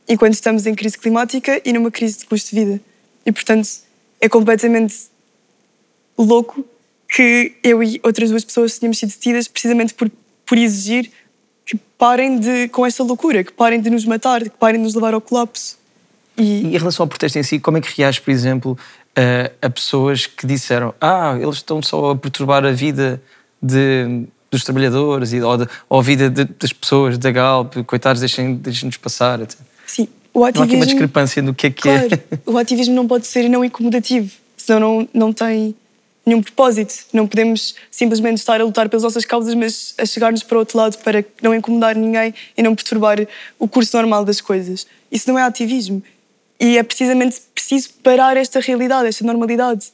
enquanto 0.06 0.34
estamos 0.34 0.66
em 0.66 0.74
crise 0.74 0.98
climática 0.98 1.60
e 1.64 1.72
numa 1.72 1.90
crise 1.90 2.18
de 2.18 2.26
custo 2.26 2.54
de 2.54 2.64
vida. 2.64 2.80
E, 3.24 3.32
portanto, 3.32 3.66
é 4.20 4.28
completamente 4.28 4.94
louco 6.18 6.66
que 7.08 7.54
eu 7.62 7.82
e 7.82 7.98
outras 8.02 8.28
duas 8.28 8.44
pessoas 8.44 8.78
tenhamos 8.78 8.98
sido 8.98 9.10
detidas 9.10 9.48
precisamente 9.48 9.94
por, 9.94 10.10
por 10.44 10.58
exigir 10.58 11.10
que 11.64 11.76
parem 11.96 12.38
de, 12.38 12.68
com 12.68 12.84
esta 12.84 13.02
loucura, 13.02 13.42
que 13.42 13.52
parem 13.52 13.80
de 13.80 13.88
nos 13.88 14.04
matar, 14.04 14.42
que 14.42 14.50
parem 14.50 14.78
de 14.78 14.84
nos 14.84 14.94
levar 14.94 15.14
ao 15.14 15.20
colapso. 15.20 15.78
E 16.36 16.74
em 16.74 16.78
relação 16.78 17.04
ao 17.04 17.08
protesto 17.08 17.38
em 17.38 17.42
si, 17.42 17.58
como 17.58 17.78
é 17.78 17.80
que 17.80 17.88
reages, 18.00 18.18
por 18.18 18.30
exemplo, 18.30 18.78
a, 19.16 19.66
a 19.66 19.70
pessoas 19.70 20.26
que 20.26 20.46
disseram 20.46 20.94
ah, 21.00 21.36
eles 21.40 21.56
estão 21.56 21.82
só 21.82 22.10
a 22.10 22.16
perturbar 22.16 22.64
a 22.64 22.72
vida 22.72 23.22
de- 23.62 24.24
dos 24.50 24.64
trabalhadores 24.64 25.32
e, 25.32 25.40
ou, 25.40 25.56
de- 25.56 25.68
ou 25.88 26.00
a 26.00 26.02
vida 26.02 26.28
de- 26.30 26.44
das 26.44 26.72
pessoas 26.72 27.16
da 27.18 27.30
Galp, 27.30 27.74
coitados, 27.86 28.20
deixem- 28.20 28.54
deixem-nos 28.56 28.96
passar. 28.96 29.40
etc. 29.40 29.58
Sim, 29.86 30.08
o 30.32 30.40
Não 30.40 30.46
há 30.46 30.48
aqui 30.50 30.58
ativismo... 30.60 30.80
uma 30.80 30.86
discrepância 30.86 31.42
do 31.42 31.54
que 31.54 31.66
é 31.66 31.70
que 31.70 31.82
Claro, 31.82 32.08
é. 32.14 32.38
o 32.46 32.56
ativismo 32.58 32.94
não 32.94 33.06
pode 33.06 33.26
ser 33.26 33.48
não 33.48 33.64
incomodativo, 33.64 34.30
senão 34.56 34.80
não, 34.80 35.08
não 35.14 35.32
tem 35.32 35.74
nenhum 36.24 36.40
propósito. 36.42 36.94
Não 37.12 37.26
podemos 37.26 37.74
simplesmente 37.90 38.38
estar 38.38 38.60
a 38.60 38.64
lutar 38.64 38.88
pelas 38.88 39.02
nossas 39.02 39.24
causas, 39.24 39.54
mas 39.54 39.94
a 39.98 40.06
chegar-nos 40.06 40.42
para 40.42 40.56
o 40.56 40.60
outro 40.60 40.78
lado 40.78 40.96
para 40.98 41.24
não 41.42 41.54
incomodar 41.54 41.96
ninguém 41.96 42.32
e 42.56 42.62
não 42.62 42.74
perturbar 42.74 43.18
o 43.58 43.66
curso 43.66 43.96
normal 43.96 44.24
das 44.24 44.40
coisas. 44.40 44.86
Isso 45.10 45.28
não 45.30 45.38
é 45.38 45.42
ativismo. 45.42 46.02
E 46.64 46.78
é 46.78 46.82
precisamente 46.84 47.40
preciso 47.52 47.90
parar 48.04 48.36
esta 48.36 48.60
realidade, 48.60 49.08
esta 49.08 49.24
normalidade. 49.24 49.90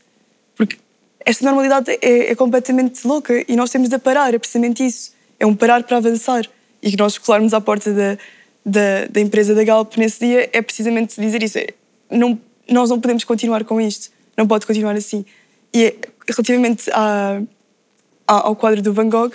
Porque 0.54 0.76
esta 1.24 1.42
normalidade 1.42 1.90
é, 2.02 2.30
é 2.30 2.34
completamente 2.34 3.06
louca 3.06 3.42
e 3.48 3.56
nós 3.56 3.70
temos 3.70 3.88
de 3.88 3.96
parar, 3.98 4.34
é 4.34 4.38
precisamente 4.38 4.84
isso. 4.84 5.14
É 5.40 5.46
um 5.46 5.56
parar 5.56 5.82
para 5.84 5.96
avançar. 5.96 6.44
E 6.82 6.90
que 6.90 6.96
nós 6.98 7.16
colarmos 7.16 7.54
à 7.54 7.60
porta 7.60 7.90
da, 7.90 8.18
da, 8.66 9.06
da 9.08 9.18
empresa 9.18 9.54
da 9.54 9.64
Galp 9.64 9.96
nesse 9.96 10.20
dia 10.20 10.50
é 10.52 10.60
precisamente 10.60 11.18
dizer 11.18 11.42
isso. 11.42 11.58
Não, 12.10 12.38
nós 12.68 12.90
não 12.90 13.00
podemos 13.00 13.24
continuar 13.24 13.64
com 13.64 13.80
isto. 13.80 14.10
Não 14.36 14.46
pode 14.46 14.66
continuar 14.66 14.94
assim. 14.94 15.24
E 15.72 15.84
é, 15.84 15.96
relativamente 16.28 16.90
à, 16.90 17.40
à- 18.26 18.46
ao 18.46 18.54
quadro 18.54 18.82
do 18.82 18.92
Van 18.92 19.08
Gogh, 19.08 19.32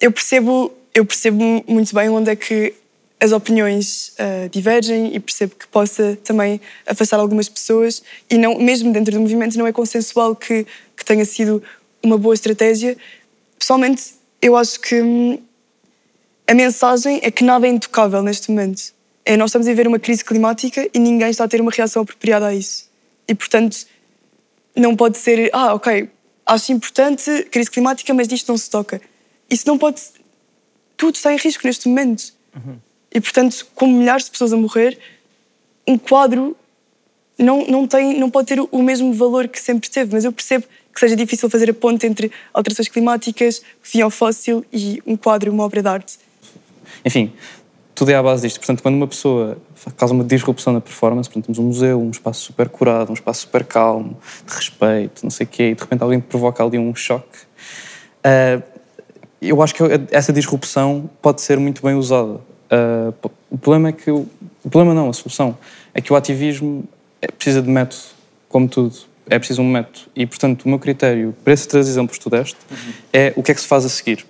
eu 0.00 0.10
percebo, 0.10 0.72
eu 0.94 1.04
percebo 1.04 1.62
muito 1.68 1.94
bem 1.94 2.08
onde 2.08 2.30
é 2.30 2.36
que 2.36 2.72
as 3.20 3.32
opiniões 3.32 4.12
ah, 4.18 4.48
divergem 4.50 5.14
e 5.14 5.20
percebo 5.20 5.54
que 5.54 5.68
possa 5.68 6.18
também 6.24 6.60
afastar 6.86 7.20
algumas 7.20 7.48
pessoas 7.48 8.02
e 8.30 8.38
não 8.38 8.58
mesmo 8.58 8.92
dentro 8.92 9.12
do 9.12 9.20
movimento 9.20 9.58
não 9.58 9.66
é 9.66 9.72
consensual 9.72 10.34
que, 10.34 10.66
que 10.96 11.04
tenha 11.04 11.24
sido 11.24 11.62
uma 12.02 12.16
boa 12.16 12.34
estratégia. 12.34 12.96
Pessoalmente, 13.58 14.14
eu 14.40 14.56
acho 14.56 14.80
que 14.80 15.02
hum, 15.02 15.38
a 16.46 16.54
mensagem 16.54 17.20
é 17.22 17.30
que 17.30 17.44
nada 17.44 17.66
é 17.66 17.70
intocável 17.70 18.22
neste 18.22 18.50
momento. 18.50 18.94
É, 19.24 19.36
nós 19.36 19.50
estamos 19.50 19.68
a 19.68 19.70
viver 19.70 19.86
uma 19.86 19.98
crise 19.98 20.24
climática 20.24 20.88
e 20.92 20.98
ninguém 20.98 21.28
está 21.30 21.44
a 21.44 21.48
ter 21.48 21.60
uma 21.60 21.70
reação 21.70 22.02
apropriada 22.02 22.46
a 22.46 22.54
isso. 22.54 22.90
E, 23.28 23.34
portanto, 23.34 23.86
não 24.74 24.96
pode 24.96 25.18
ser, 25.18 25.50
ah, 25.52 25.74
ok, 25.74 26.08
acho 26.46 26.72
importante 26.72 27.44
crise 27.50 27.70
climática, 27.70 28.12
mas 28.14 28.26
disto 28.26 28.48
não 28.48 28.56
se 28.56 28.70
toca. 28.70 29.00
Isso 29.48 29.66
não 29.66 29.76
pode. 29.76 30.00
Tudo 30.96 31.14
está 31.14 31.32
em 31.32 31.36
risco 31.36 31.66
neste 31.66 31.86
momento. 31.86 32.32
E, 33.12 33.20
portanto, 33.20 33.66
com 33.74 33.86
milhares 33.86 34.24
de 34.24 34.30
pessoas 34.30 34.52
a 34.52 34.56
morrer, 34.56 34.98
um 35.86 35.98
quadro 35.98 36.56
não, 37.38 37.66
não, 37.66 37.86
tem, 37.86 38.18
não 38.18 38.30
pode 38.30 38.48
ter 38.48 38.60
o 38.60 38.82
mesmo 38.82 39.12
valor 39.12 39.48
que 39.48 39.60
sempre 39.60 39.88
teve. 39.88 40.12
Mas 40.12 40.24
eu 40.24 40.32
percebo 40.32 40.64
que 40.92 41.00
seja 41.00 41.16
difícil 41.16 41.48
fazer 41.48 41.70
a 41.70 41.74
ponte 41.74 42.06
entre 42.06 42.30
alterações 42.52 42.88
climáticas, 42.88 43.62
fio 43.82 44.10
fóssil 44.10 44.64
e 44.72 45.02
um 45.06 45.16
quadro, 45.16 45.50
uma 45.50 45.64
obra 45.64 45.82
de 45.82 45.88
arte. 45.88 46.18
Enfim, 47.04 47.32
tudo 47.94 48.10
é 48.10 48.14
à 48.14 48.22
base 48.22 48.42
disto. 48.42 48.58
Portanto, 48.58 48.82
quando 48.82 48.94
uma 48.94 49.06
pessoa 49.06 49.58
causa 49.96 50.12
uma 50.12 50.24
disrupção 50.24 50.72
na 50.72 50.80
performance, 50.80 51.28
portanto, 51.28 51.46
temos 51.46 51.58
um 51.58 51.64
museu, 51.64 52.00
um 52.00 52.10
espaço 52.10 52.42
super 52.42 52.68
curado, 52.68 53.10
um 53.10 53.14
espaço 53.14 53.42
super 53.42 53.64
calmo, 53.64 54.16
de 54.46 54.54
respeito, 54.54 55.22
não 55.22 55.30
sei 55.30 55.46
o 55.46 55.48
quê, 55.48 55.70
e 55.70 55.74
de 55.74 55.80
repente 55.80 56.02
alguém 56.02 56.20
provoca 56.20 56.62
ali 56.62 56.78
um 56.78 56.94
choque, 56.94 57.38
ah, 58.22 58.62
eu 59.40 59.62
acho 59.62 59.74
que 59.74 59.82
essa 60.10 60.32
disrupção 60.32 61.08
pode 61.22 61.40
ser 61.40 61.58
muito 61.58 61.82
bem 61.82 61.94
usada. 61.94 62.40
Ah, 62.70 63.12
o 63.50 63.58
problema 63.58 63.88
é 63.88 63.92
que... 63.92 64.10
O, 64.10 64.26
o 64.62 64.70
problema 64.70 64.94
não, 64.94 65.08
a 65.08 65.12
solução, 65.12 65.56
é 65.94 66.00
que 66.00 66.12
o 66.12 66.16
ativismo 66.16 66.84
é- 67.20 67.28
precisa 67.28 67.60
de 67.62 67.68
método, 67.68 68.02
como 68.48 68.68
tudo. 68.68 68.94
É 69.28 69.38
preciso 69.38 69.62
um 69.62 69.70
método. 69.70 70.00
E, 70.14 70.26
portanto, 70.26 70.64
o 70.64 70.68
meu 70.68 70.78
critério, 70.78 71.34
para 71.44 71.52
esses 71.52 71.66
três 71.66 71.88
exemplos 71.88 72.18
que 72.18 72.24
tu 72.24 72.30
deste, 72.30 72.56
é 73.12 73.32
o 73.36 73.42
que 73.42 73.52
é 73.52 73.54
que 73.54 73.60
se 73.60 73.66
faz 73.66 73.84
a 73.84 73.88
seguir. 73.88 74.26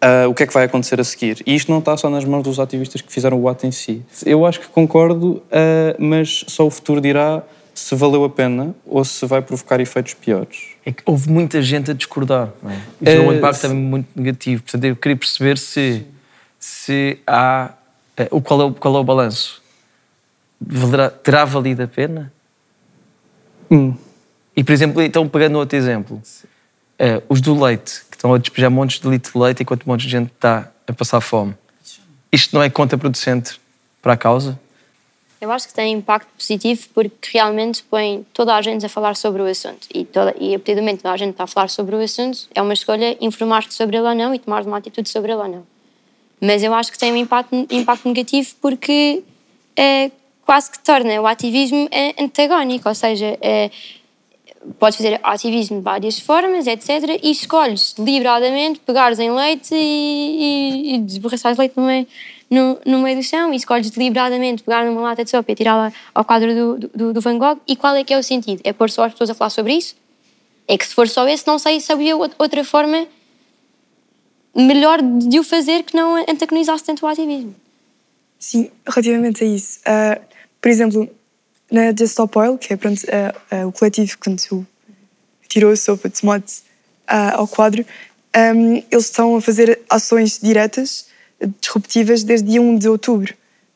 Ah, 0.00 0.26
o 0.28 0.34
que 0.34 0.42
é 0.42 0.46
que 0.46 0.52
vai 0.52 0.64
acontecer 0.64 1.00
a 1.00 1.04
seguir. 1.04 1.42
E 1.46 1.54
isto 1.54 1.70
não 1.70 1.78
está 1.78 1.96
só 1.96 2.10
nas 2.10 2.24
mãos 2.24 2.42
dos 2.42 2.58
ativistas 2.58 3.00
que 3.00 3.12
fizeram 3.12 3.40
o 3.40 3.48
ato 3.48 3.66
em 3.66 3.70
si. 3.70 4.02
Eu 4.24 4.44
acho 4.44 4.60
que 4.60 4.66
concordo, 4.68 5.42
ah, 5.52 5.94
mas 5.98 6.44
só 6.48 6.66
o 6.66 6.70
futuro 6.70 7.00
dirá 7.00 7.42
se 7.74 7.94
valeu 7.94 8.24
a 8.24 8.30
pena 8.30 8.74
ou 8.84 9.04
se 9.04 9.24
vai 9.24 9.40
provocar 9.40 9.78
efeitos 9.80 10.14
piores. 10.14 10.70
É 10.84 10.90
que 10.90 11.02
houve 11.06 11.30
muita 11.30 11.62
gente 11.62 11.92
a 11.92 11.94
discordar. 11.94 12.50
Não 12.60 12.70
é? 12.70 12.74
Isso 13.00 13.12
é 13.12 13.20
um 13.20 13.32
impacto 13.32 13.60
também 13.62 13.78
muito 13.78 14.08
negativo. 14.16 14.62
Portanto, 14.64 14.84
eu 14.84 14.96
queria 14.96 15.16
perceber 15.16 15.56
se, 15.58 16.04
se 16.58 17.18
há. 17.26 17.72
eh, 18.16 18.28
o 18.30 18.40
qual, 18.40 18.60
é 18.62 18.64
o, 18.64 18.74
qual 18.74 18.96
é 18.96 18.98
o 18.98 19.04
balanço? 19.04 19.62
Valerá- 20.60 21.10
terá 21.10 21.44
valido 21.44 21.82
a 21.82 21.86
pena? 21.88 22.32
Hum. 23.70 23.94
E, 24.56 24.64
por 24.64 24.72
exemplo, 24.72 25.00
então, 25.02 25.28
pegando 25.28 25.58
outro 25.58 25.76
exemplo, 25.78 26.20
eh, 26.98 27.22
os 27.28 27.40
do 27.40 27.58
leite, 27.62 28.02
que 28.10 28.16
estão 28.16 28.34
a 28.34 28.38
despejar 28.38 28.70
montes 28.70 28.98
de 29.00 29.08
litro 29.08 29.32
de 29.32 29.38
leite 29.38 29.62
enquanto 29.62 29.84
um 29.86 29.90
monte 29.92 30.02
de 30.02 30.08
gente 30.08 30.32
está 30.32 30.68
a 30.86 30.92
passar 30.92 31.20
fome. 31.20 31.54
Isto 32.32 32.56
não 32.56 32.62
é 32.62 32.68
contraproducente 32.68 33.60
para 34.02 34.14
a 34.14 34.16
causa? 34.16 34.58
Eu 35.40 35.52
acho 35.52 35.68
que 35.68 35.74
tem 35.74 35.92
impacto 35.92 36.26
positivo 36.36 36.88
porque 36.92 37.30
realmente 37.32 37.84
põe 37.84 38.26
toda 38.34 38.56
a 38.56 38.60
gente 38.60 38.84
a 38.84 38.88
falar 38.88 39.14
sobre 39.14 39.40
o 39.40 39.46
assunto. 39.46 39.86
E, 39.94 40.04
toda, 40.04 40.34
e 40.40 40.54
a 40.56 40.58
partir 40.58 40.74
do 40.74 40.80
momento 40.80 40.96
que 40.96 41.02
toda 41.04 41.14
a 41.14 41.16
gente 41.16 41.30
está 41.30 41.44
a 41.44 41.46
falar 41.46 41.68
sobre 41.68 41.94
o 41.94 42.00
assunto, 42.02 42.48
é 42.52 42.60
uma 42.60 42.72
escolha 42.72 43.16
informar-te 43.20 43.72
sobre 43.72 43.96
ele 43.96 44.08
ou 44.08 44.14
não 44.16 44.34
e 44.34 44.38
tomar 44.40 44.66
uma 44.66 44.78
atitude 44.78 45.08
sobre 45.08 45.30
ele 45.30 45.40
ou 45.40 45.48
não. 45.48 45.66
Mas 46.40 46.62
eu 46.62 46.72
acho 46.72 46.92
que 46.92 46.98
tem 46.98 47.12
um 47.12 47.16
impacto, 47.16 47.66
impacto 47.70 48.08
negativo 48.08 48.54
porque 48.60 49.22
é, 49.76 50.10
quase 50.44 50.70
que 50.70 50.78
torna 50.78 51.20
o 51.20 51.26
ativismo 51.26 51.88
é, 51.90 52.22
antagónico, 52.22 52.88
ou 52.88 52.94
seja, 52.94 53.36
é, 53.40 53.70
podes 54.78 54.96
fazer 54.96 55.20
ativismo 55.22 55.78
de 55.78 55.82
várias 55.82 56.18
formas, 56.18 56.66
etc. 56.66 57.20
E 57.22 57.30
escolhes 57.30 57.92
deliberadamente 57.92 58.80
pegares 58.80 59.18
em 59.18 59.30
leite 59.30 59.74
e, 59.74 60.94
e, 60.94 60.96
e 60.96 61.54
leite 61.58 61.74
no 61.76 61.84
meio, 61.84 62.06
no, 62.50 62.78
no 62.86 62.98
meio 63.00 63.16
do 63.16 63.22
chão 63.22 63.52
e 63.52 63.56
escolhes 63.56 63.90
deliberadamente 63.90 64.62
pegar 64.62 64.84
numa 64.84 65.00
lata 65.00 65.24
de 65.24 65.30
sopa 65.30 65.52
e 65.52 65.54
tirá-la 65.54 65.92
ao 66.14 66.24
quadro 66.24 66.54
do, 66.54 66.88
do, 66.88 67.12
do 67.12 67.20
Van 67.20 67.38
Gogh. 67.38 67.58
E 67.66 67.76
qual 67.76 67.94
é 67.94 68.04
que 68.04 68.14
é 68.14 68.18
o 68.18 68.22
sentido? 68.22 68.60
É 68.64 68.72
pôr 68.72 68.90
só 68.90 69.04
as 69.04 69.12
pessoas 69.12 69.30
a 69.30 69.34
falar 69.34 69.50
sobre 69.50 69.74
isso? 69.74 69.96
É 70.66 70.76
que 70.76 70.86
se 70.86 70.94
for 70.94 71.08
só 71.08 71.26
esse, 71.28 71.46
não 71.46 71.58
sei 71.58 71.80
se 71.80 71.92
havia 71.92 72.14
out- 72.14 72.34
outra 72.38 72.62
forma 72.64 73.06
melhor 74.54 75.00
de 75.02 75.38
o 75.38 75.44
fazer 75.44 75.82
que 75.84 75.94
não 75.96 76.16
antagonizasse 76.28 76.84
tanto 76.84 77.04
o 77.04 77.08
ativismo. 77.08 77.54
Sim, 78.38 78.70
relativamente 78.86 79.42
a 79.44 79.46
isso. 79.46 79.80
ah, 79.84 80.20
por 80.60 80.68
exemplo, 80.70 81.08
na 81.70 81.88
Just 81.90 82.10
Stop 82.12 82.38
Oil, 82.38 82.58
que 82.58 82.72
é 82.72 82.76
pronto, 82.76 83.00
ah, 83.10 83.34
ah, 83.50 83.66
o 83.66 83.72
coletivo 83.72 84.16
quando 84.18 84.66
tirou 85.48 85.70
a 85.72 85.76
sopa 85.76 86.08
de 86.08 86.20
tomate 86.20 86.62
ao 87.06 87.48
quadro, 87.48 87.84
ahm, 88.34 88.82
eles 88.90 89.04
estão 89.06 89.34
a 89.36 89.40
fazer 89.40 89.80
ações 89.88 90.38
diretas, 90.42 91.06
disruptivas, 91.60 92.22
desde 92.22 92.48
dia 92.50 92.60
1 92.60 92.76
de 92.78 92.88
outubro 92.88 93.32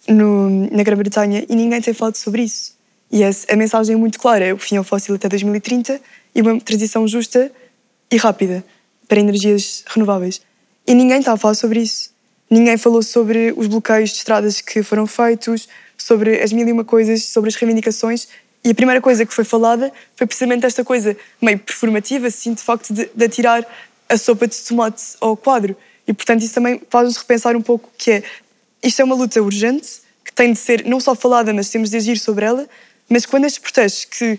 no, 0.08 0.68
na 0.70 0.82
Grã-Bretanha 0.82 1.44
e 1.48 1.54
ninguém 1.56 1.80
tem 1.80 1.94
falado 1.94 2.16
sobre 2.16 2.42
isso. 2.42 2.74
E 3.10 3.22
essa- 3.22 3.52
a 3.52 3.56
mensagem 3.56 3.94
é 3.94 3.98
muito 3.98 4.18
clara: 4.18 4.44
é 4.44 4.52
o 4.52 4.58
fim 4.58 4.76
ao 4.76 4.84
fóssil 4.84 5.14
até 5.14 5.28
2030 5.28 6.00
e 6.34 6.42
uma 6.42 6.60
transição 6.60 7.06
justa 7.08 7.50
e 8.10 8.16
rápida 8.16 8.64
para 9.08 9.20
energias 9.20 9.84
renováveis. 9.86 10.40
E 10.86 10.94
ninguém 10.94 11.18
está 11.18 11.32
a 11.32 11.36
falar 11.36 11.54
sobre 11.54 11.80
isso. 11.80 12.10
Ninguém 12.50 12.76
falou 12.76 13.02
sobre 13.02 13.54
os 13.56 13.66
bloqueios 13.66 14.10
de 14.10 14.16
estradas 14.16 14.60
que 14.60 14.82
foram 14.82 15.06
feitos, 15.06 15.68
sobre 15.96 16.42
as 16.42 16.52
mil 16.52 16.66
e 16.66 16.72
uma 16.72 16.84
coisas, 16.84 17.24
sobre 17.24 17.48
as 17.48 17.54
reivindicações. 17.54 18.28
E 18.64 18.70
a 18.70 18.74
primeira 18.74 19.00
coisa 19.00 19.24
que 19.24 19.32
foi 19.32 19.44
falada 19.44 19.92
foi 20.16 20.26
precisamente 20.26 20.66
esta 20.66 20.84
coisa 20.84 21.16
meio 21.40 21.58
performativa, 21.58 22.26
assim, 22.26 22.54
de 22.54 22.62
facto, 22.62 22.92
de, 22.92 23.08
de 23.14 23.24
atirar 23.24 23.66
a 24.08 24.16
sopa 24.16 24.46
de 24.46 24.56
tomate 24.56 25.02
ao 25.20 25.36
quadro. 25.36 25.76
E, 26.06 26.12
portanto, 26.12 26.42
isso 26.42 26.54
também 26.54 26.80
faz-nos 26.90 27.16
repensar 27.16 27.56
um 27.56 27.62
pouco 27.62 27.90
que 27.96 28.10
é, 28.10 28.22
isto 28.82 29.00
é 29.00 29.04
uma 29.04 29.14
luta 29.14 29.40
urgente, 29.40 30.02
que 30.24 30.32
tem 30.32 30.52
de 30.52 30.58
ser 30.58 30.84
não 30.84 31.00
só 31.00 31.14
falada, 31.14 31.52
mas 31.52 31.70
temos 31.70 31.90
de 31.90 31.96
agir 31.96 32.18
sobre 32.18 32.44
ela, 32.44 32.68
mas 33.08 33.24
quando 33.26 33.44
estes 33.44 33.62
protestos 33.62 34.04
que, 34.04 34.38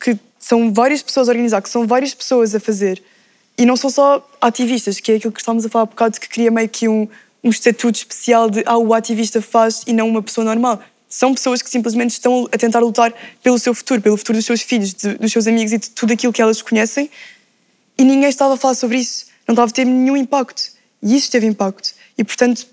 que 0.00 0.18
são 0.38 0.72
várias 0.72 1.02
pessoas 1.02 1.28
a 1.28 1.32
organizar, 1.32 1.62
que 1.62 1.68
são 1.68 1.86
várias 1.86 2.14
pessoas 2.14 2.54
a 2.54 2.60
fazer, 2.60 3.02
e 3.56 3.64
não 3.64 3.76
são 3.76 3.88
só 3.90 4.28
ativistas, 4.40 4.98
que 5.00 5.12
é 5.12 5.16
aquilo 5.16 5.32
que 5.32 5.40
estávamos 5.40 5.64
a 5.64 5.68
falar 5.68 5.84
há 5.84 5.86
bocado, 5.86 6.18
que 6.18 6.28
cria 6.28 6.50
meio 6.50 6.68
que 6.68 6.88
um, 6.88 7.08
um 7.42 7.50
estatuto 7.50 7.98
especial 7.98 8.50
de 8.50 8.62
ah, 8.66 8.76
o 8.76 8.92
ativista 8.92 9.40
faz 9.40 9.82
e 9.86 9.92
não 9.92 10.08
uma 10.08 10.22
pessoa 10.22 10.44
normal. 10.44 10.80
São 11.08 11.32
pessoas 11.32 11.62
que 11.62 11.70
simplesmente 11.70 12.10
estão 12.10 12.48
a 12.50 12.58
tentar 12.58 12.80
lutar 12.80 13.14
pelo 13.42 13.58
seu 13.58 13.72
futuro, 13.72 14.00
pelo 14.02 14.16
futuro 14.16 14.36
dos 14.38 14.46
seus 14.46 14.62
filhos, 14.62 14.92
de- 14.92 15.14
dos 15.14 15.30
seus 15.30 15.46
amigos 15.46 15.72
e 15.72 15.78
de 15.78 15.90
tudo 15.90 16.12
aquilo 16.12 16.32
que 16.32 16.42
elas 16.42 16.60
conhecem. 16.60 17.08
E 17.96 18.04
ninguém 18.04 18.28
estava 18.28 18.54
a 18.54 18.56
falar 18.56 18.74
sobre 18.74 18.98
isso. 18.98 19.26
Não 19.46 19.52
estava 19.52 19.70
a 19.70 19.72
ter 19.72 19.84
nenhum 19.84 20.16
impacto. 20.16 20.72
E 21.00 21.14
isso 21.14 21.30
teve 21.30 21.46
impacto. 21.46 21.94
E, 22.18 22.24
portanto, 22.24 22.66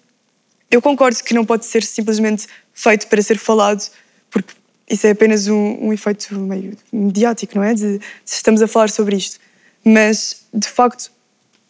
eu 0.72 0.82
concordo 0.82 1.22
que 1.24 1.34
não 1.36 1.46
pode 1.46 1.66
ser 1.66 1.84
simplesmente 1.84 2.48
feito 2.74 3.06
para 3.08 3.22
ser 3.22 3.38
falado, 3.38 3.88
porque 4.32 4.54
isso 4.90 5.06
é 5.06 5.12
apenas 5.12 5.48
um, 5.48 5.78
um 5.80 5.94
efeito 5.94 6.34
meio 6.40 6.76
mediático, 6.92 7.56
não 7.56 7.64
é? 7.64 7.74
De, 7.76 8.00
de 8.00 8.02
estamos 8.26 8.62
a 8.62 8.68
falar 8.68 8.90
sobre 8.90 9.18
isto. 9.18 9.40
Mas, 9.84 10.46
de 10.54 10.68
facto, 10.68 11.12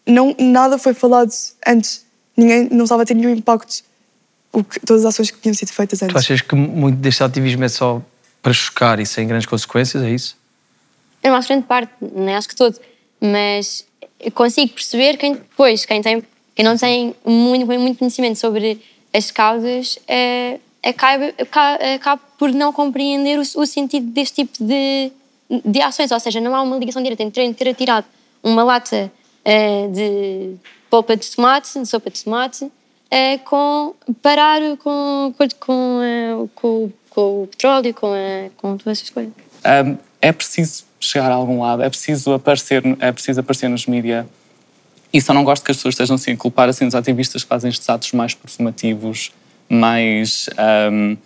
não, 0.05 0.35
nada 0.39 0.77
foi 0.77 0.93
falado 0.93 1.31
antes. 1.65 2.05
Ninguém 2.35 2.67
não 2.71 2.83
estava 2.83 3.03
a 3.03 3.05
ter 3.05 3.13
nenhum 3.13 3.29
impacto. 3.29 3.83
O 4.51 4.63
que, 4.63 4.79
todas 4.81 5.05
as 5.05 5.13
ações 5.13 5.31
que 5.31 5.39
tinham 5.39 5.53
sido 5.53 5.71
feitas 5.71 6.01
antes. 6.01 6.13
Tu 6.13 6.17
achas 6.17 6.41
que 6.41 6.55
muito 6.55 6.97
deste 6.97 7.23
ativismo 7.23 7.63
é 7.63 7.69
só 7.69 8.01
para 8.41 8.51
chocar 8.51 8.99
e 8.99 9.05
sem 9.05 9.25
grandes 9.27 9.45
consequências? 9.45 10.03
É 10.03 10.09
isso? 10.09 10.35
É 11.23 11.29
uma 11.31 11.39
grande 11.39 11.65
parte, 11.65 11.91
não 12.01 12.35
acho 12.35 12.49
que 12.49 12.55
todo, 12.55 12.77
mas 13.21 13.85
eu 14.19 14.31
consigo 14.31 14.73
perceber 14.73 15.17
quem 15.17 15.33
depois, 15.33 15.85
quem, 15.85 16.01
tem, 16.01 16.23
quem 16.55 16.65
não 16.65 16.75
tem 16.75 17.15
muito, 17.23 17.65
muito 17.67 17.99
conhecimento 17.99 18.39
sobre 18.39 18.81
as 19.13 19.29
causas, 19.29 19.99
eh, 20.07 20.59
acaba, 20.83 21.25
aca- 21.39 21.93
acaba 21.95 22.21
por 22.39 22.51
não 22.51 22.73
compreender 22.73 23.37
o, 23.37 23.41
o 23.61 23.65
sentido 23.67 24.07
deste 24.07 24.43
tipo 24.43 24.63
de, 24.65 25.11
de 25.65 25.81
ações. 25.81 26.11
Ou 26.11 26.19
seja, 26.19 26.39
não 26.39 26.55
há 26.55 26.61
uma 26.61 26.77
ligação 26.77 27.01
direta 27.01 27.23
entre 27.23 27.53
ter 27.53 27.69
atirado 27.69 28.05
uma 28.43 28.63
lata 28.63 29.11
eh, 29.43 29.87
de 29.87 30.55
polpa 30.89 31.15
de 31.15 31.29
tomate, 31.29 31.79
de 31.79 31.85
sopa 31.85 32.09
de 32.09 32.23
tomate, 32.23 32.71
eh, 33.09 33.37
com 33.39 33.93
parar 34.21 34.61
com, 34.77 35.33
com, 35.37 35.47
com, 35.59 36.01
eh, 36.03 36.47
com, 36.55 36.91
o 37.15 37.47
petróleo, 37.47 37.93
com, 37.93 38.15
eh, 38.15 38.49
com 38.57 38.77
todas 38.77 38.99
essas 38.99 39.09
coisas. 39.09 39.33
Um, 39.65 39.97
é 40.21 40.31
preciso 40.31 40.85
chegar 40.99 41.31
a 41.31 41.35
algum 41.35 41.61
lado, 41.61 41.81
é 41.81 41.89
preciso 41.89 42.33
aparecer, 42.33 42.83
é 42.99 43.11
preciso 43.11 43.39
aparecer 43.39 43.69
nos 43.69 43.85
mídias. 43.85 44.25
E 45.13 45.19
só 45.19 45.33
não 45.33 45.43
gosto 45.43 45.63
que 45.65 45.71
as 45.71 45.77
pessoas 45.77 45.95
estejam 45.95 46.15
assim, 46.15 46.31
a 46.31 46.37
culpar 46.37 46.69
assim, 46.69 46.85
os 46.85 46.95
ativistas 46.95 47.43
que 47.43 47.49
fazem 47.49 47.69
estes 47.69 47.89
atos 47.89 48.11
mais 48.13 48.33
performativos, 48.33 49.31
mais. 49.67 50.49
um, 50.91 51.17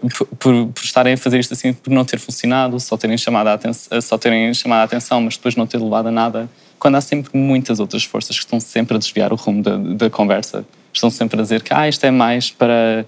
por, 0.00 0.26
por- 0.38 0.66
por 0.68 0.84
estarem 0.84 1.14
a 1.14 1.16
fazer 1.16 1.38
isto 1.40 1.52
assim, 1.52 1.72
por 1.72 1.90
não 1.90 2.04
ter 2.04 2.18
funcionado, 2.18 2.78
só 2.80 2.96
terem, 2.96 3.18
chamado 3.18 3.48
a 3.48 3.54
atenção, 3.54 4.00
só 4.00 4.16
terem 4.16 4.52
chamado 4.54 4.80
a 4.80 4.84
atenção, 4.84 5.20
mas 5.20 5.36
depois 5.36 5.56
não 5.56 5.66
ter 5.66 5.78
levado 5.78 6.08
a 6.08 6.10
nada. 6.10 6.48
Quando 6.78 6.96
há 6.96 7.00
sempre 7.00 7.36
muitas 7.36 7.80
outras 7.80 8.04
forças 8.04 8.36
que 8.38 8.44
estão 8.44 8.58
sempre 8.60 8.96
a 8.96 8.98
desviar 8.98 9.32
o 9.32 9.36
rumo 9.36 9.62
da, 9.62 9.76
da 9.76 10.10
conversa, 10.10 10.64
estão 10.92 11.10
sempre 11.10 11.38
a 11.38 11.42
dizer 11.42 11.62
que 11.62 11.72
ah, 11.74 11.88
isto 11.88 12.04
é 12.04 12.10
mais 12.10 12.50
para 12.50 13.04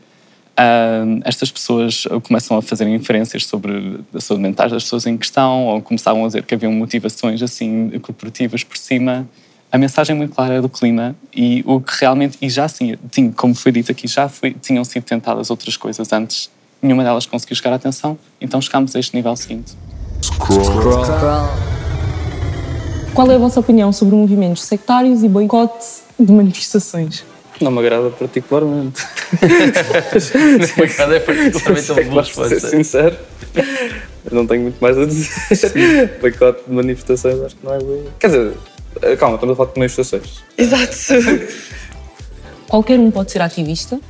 Ahm, 0.56 1.20
estas 1.24 1.50
pessoas 1.50 2.06
começam 2.22 2.56
a 2.56 2.62
fazer 2.62 2.86
inferências 2.86 3.44
sobre 3.44 3.98
a 4.14 4.20
saúde 4.20 4.42
mental 4.42 4.68
das 4.68 4.84
pessoas 4.84 5.04
em 5.04 5.16
questão 5.16 5.66
ou 5.66 5.82
começavam 5.82 6.22
a 6.22 6.26
dizer 6.28 6.44
que 6.44 6.54
haviam 6.54 6.70
motivações 6.70 7.42
assim 7.42 7.90
corporativas 8.00 8.62
por 8.62 8.76
cima. 8.76 9.28
A 9.74 9.76
mensagem 9.76 10.14
muito 10.14 10.32
clara 10.32 10.62
do 10.62 10.68
clima 10.68 11.16
e 11.34 11.64
o 11.66 11.80
que 11.80 11.96
realmente, 12.00 12.38
e 12.40 12.48
já 12.48 12.68
sim, 12.68 12.96
como 13.34 13.56
foi 13.56 13.72
dito 13.72 13.90
aqui, 13.90 14.06
já 14.06 14.28
foi, 14.28 14.52
tinham 14.52 14.84
sido 14.84 15.02
tentadas 15.02 15.50
outras 15.50 15.76
coisas 15.76 16.12
antes, 16.12 16.48
nenhuma 16.80 17.02
delas 17.02 17.26
conseguiu 17.26 17.56
chegar 17.56 17.72
à 17.72 17.74
atenção, 17.74 18.16
então 18.40 18.60
chegámos 18.60 18.94
a 18.94 19.00
este 19.00 19.16
nível 19.16 19.34
seguinte. 19.34 19.72
Qual 23.12 23.28
é 23.28 23.34
a 23.34 23.38
vossa 23.38 23.58
opinião 23.58 23.92
sobre 23.92 24.14
movimentos 24.14 24.62
sectários 24.62 25.24
e 25.24 25.28
boicote 25.28 25.84
de 26.20 26.30
manifestações? 26.30 27.24
Não 27.60 27.72
me 27.72 27.80
agrada 27.80 28.10
particularmente. 28.10 29.02
Cada 30.96 31.16
é 31.16 31.18
particularmente 31.18 31.90
uma 31.90 32.02
boa 32.04 32.22
Posso 32.22 32.34
ser 32.34 32.48
resposta. 32.48 32.76
sincero. 32.76 33.16
Eu 33.56 34.36
não 34.36 34.46
tenho 34.46 34.62
muito 34.62 34.78
mais 34.80 34.96
a 34.96 35.04
dizer. 35.04 36.18
Boicote 36.20 36.62
de 36.64 36.72
manifestações 36.72 37.40
acho 37.40 37.56
que 37.56 37.66
não 37.66 37.74
é 37.74 37.78
bem. 37.78 38.04
Quer 38.20 38.28
dizer, 38.28 38.54
calma, 39.18 39.34
estamos 39.36 39.52
a 39.52 39.56
falar 39.56 39.72
de 39.72 39.78
manifestações. 39.78 40.42
Exato. 40.56 40.94
Qualquer 42.68 42.98
um 42.98 43.10
pode 43.10 43.30
ser 43.30 43.42
ativista. 43.42 44.00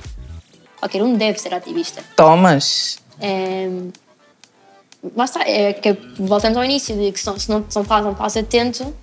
Qualquer 0.78 1.02
um 1.02 1.16
deve 1.16 1.38
ser 1.38 1.52
ativista. 1.54 2.02
Thomas. 2.16 2.98
É, 3.20 3.68
lá 5.16 5.24
está, 5.24 5.42
é 5.48 5.72
que 5.72 5.96
voltamos 6.18 6.56
ao 6.56 6.64
início, 6.64 6.96
de 6.96 7.12
que 7.12 7.20
se 7.20 7.26
não, 7.26 7.38
se 7.38 7.48
não, 7.50 7.64
se 7.68 7.76
não 7.76 7.82
estás, 7.82 8.04
não 8.04 8.12
estás 8.12 8.36
atento, 8.36 8.94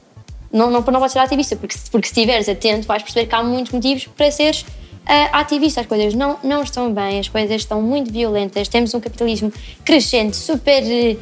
não, 0.51 0.69
não, 0.69 0.82
não 0.82 1.10
ser 1.10 1.19
ativista, 1.19 1.56
porque, 1.56 1.77
se- 1.77 1.89
porque 1.89 2.08
se 2.08 2.13
estiveres 2.13 2.49
atento 2.49 2.88
vais 2.88 3.04
perceber 3.04 3.27
que 3.27 3.36
há 3.36 3.43
muitos 3.43 3.71
motivos 3.71 4.08
para 4.08 4.32
seres 4.32 4.65
ah, 5.06 5.39
ativista. 5.39 5.82
As 5.82 5.88
coisas 5.88 6.13
não, 6.13 6.38
não 6.43 6.63
estão 6.63 6.93
bem, 6.93 7.19
as 7.19 7.27
coisas 7.30 7.56
estão 7.62 7.82
muito 7.82 8.12
violentas, 8.12 8.67
temos 8.67 8.93
um 8.93 8.99
capitalismo 8.99 9.51
crescente, 9.86 10.36
super, 10.36 10.84
eh, 10.84 11.17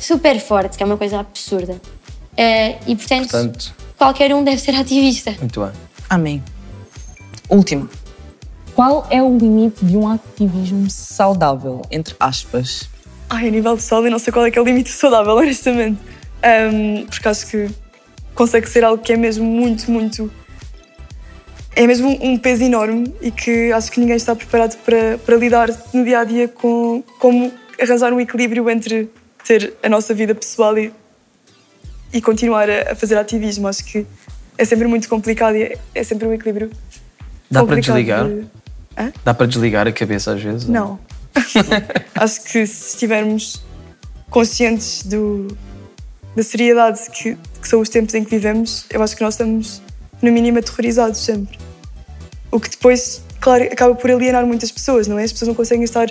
super 0.00 0.40
forte, 0.40 0.76
que 0.76 0.82
é 0.82 0.86
uma 0.86 0.96
coisa 0.96 1.20
absurda. 1.20 1.80
Eh, 2.36 2.76
e 2.86 2.94
portanto, 2.96 3.30
Portanto, 3.30 3.74
qualquer 3.96 4.34
um 4.34 4.44
deve 4.44 4.58
ser 4.60 4.74
ativista. 4.74 5.34
muito 5.40 5.60
bem. 5.60 5.70
Amém. 6.08 6.42
Última. 7.48 7.88
Qual 8.74 9.06
é 9.10 9.22
o 9.22 9.36
limite 9.38 9.84
de 9.84 9.96
um 9.96 10.08
ativismo 10.08 10.90
saudável, 10.90 11.80
entre 11.90 12.14
aspas? 12.20 12.88
Ai, 13.30 13.48
a 13.48 13.50
nível 13.50 13.74
pessoal, 13.76 14.04
eu 14.04 14.10
não 14.10 14.18
sei 14.18 14.32
qual 14.32 14.44
é 14.44 14.50
que 14.50 14.58
é 14.58 14.62
o 14.62 14.64
limite 14.64 14.90
saudável, 14.90 15.32
honestamente. 15.36 15.98
Ahm, 16.42 17.06
porque 17.06 17.26
acho 17.28 17.46
que 17.46 17.70
consegue 18.34 18.68
ser 18.68 18.84
algo 18.84 19.02
que 19.02 19.12
é 19.12 19.16
mesmo 19.16 19.44
muito, 19.46 19.90
muito. 19.90 20.30
É 21.74 21.86
mesmo 21.86 22.08
um 22.08 22.32
um 22.32 22.38
peso 22.38 22.62
enorme 22.64 23.14
e 23.20 23.30
que 23.30 23.72
acho 23.72 23.90
que 23.90 23.98
ninguém 24.00 24.16
está 24.16 24.34
preparado 24.36 24.76
para, 24.78 25.18
para 25.18 25.36
lidar 25.36 25.68
no 25.92 26.04
dia 26.04 26.20
a 26.20 26.24
dia 26.24 26.48
com 26.48 27.02
como 27.18 27.52
arranjar 27.80 28.12
um 28.12 28.20
equilíbrio 28.20 28.68
entre 28.70 29.10
ter 29.44 29.74
a 29.82 29.88
nossa 29.88 30.12
vida 30.14 30.34
pessoal 30.34 30.76
e, 30.78 30.92
e 32.16 32.20
continuar 32.22 32.68
a, 32.70 32.94
fazer 32.94 33.16
ativismo. 33.16 33.68
Acho 33.68 33.84
que 33.84 34.06
é 34.56 34.64
sempre 34.64 34.88
muito 34.88 35.08
complicado 35.08 35.56
e 35.56 35.76
é, 35.94 36.02
sempre 36.02 36.26
um 36.26 36.32
equilíbrio. 36.32 36.70
Dá 37.50 37.64
para 37.64 37.80
desligar? 37.80 38.26
de- 38.26 38.46
Dá 39.24 39.34
para 39.34 39.46
desligar 39.46 39.86
a 39.86 39.92
cabeça 39.92 40.32
às 40.32 40.42
vezes? 40.42 40.66
Não, 40.66 40.98
acho 42.14 42.42
que 42.44 42.66
se 42.66 42.94
estivermos 42.94 43.62
conscientes 44.30 45.02
do, 45.04 45.48
da 46.34 46.42
seriedade 46.42 47.00
que, 47.12 47.36
que 47.60 47.68
são 47.68 47.80
os 47.80 47.90
tempos 47.90 48.14
em 48.14 48.24
que 48.24 48.30
vivemos, 48.30 48.86
eu 48.90 49.02
acho 49.02 49.14
que 49.14 49.22
nós 49.22 49.34
estamos, 49.34 49.82
no 50.22 50.32
mínimo, 50.32 50.58
aterrorizados 50.58 51.20
sempre. 51.20 51.58
O 52.50 52.58
que 52.58 52.70
depois, 52.70 53.22
claro, 53.38 53.64
acaba 53.64 53.94
por 53.94 54.10
alienar 54.10 54.46
muitas 54.46 54.72
pessoas, 54.72 55.06
não 55.06 55.18
é? 55.18 55.24
As 55.24 55.32
pessoas 55.32 55.48
não 55.48 55.54
conseguem 55.54 55.84
estar 55.84 56.08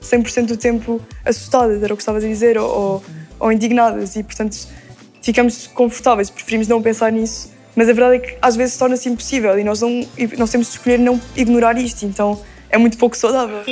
100% 0.00 0.46
do 0.46 0.56
tempo 0.56 1.00
assustadas, 1.24 1.82
era 1.82 1.92
o 1.92 1.96
que 1.96 2.02
estavas 2.02 2.22
a 2.22 2.28
dizer, 2.28 2.56
ou, 2.56 2.70
ou, 2.70 3.04
ou 3.40 3.50
indignadas, 3.52 4.14
e 4.14 4.22
portanto 4.22 4.56
ficamos 5.22 5.66
confortáveis, 5.66 6.30
preferimos 6.30 6.68
não 6.68 6.82
pensar 6.82 7.12
nisso. 7.12 7.52
Mas 7.76 7.88
a 7.88 7.92
verdade 7.92 8.16
é 8.16 8.18
que 8.18 8.36
às 8.42 8.56
vezes 8.56 8.76
torna-se 8.76 9.08
impossível 9.08 9.58
e 9.58 9.64
nós, 9.64 9.80
não, 9.80 10.06
nós 10.36 10.50
temos 10.50 10.66
de 10.68 10.76
escolher 10.76 10.98
não 10.98 11.20
ignorar 11.36 11.78
isto, 11.78 12.04
então 12.04 12.42
é 12.70 12.76
muito 12.76 12.98
pouco 12.98 13.16
saudável. 13.16 13.62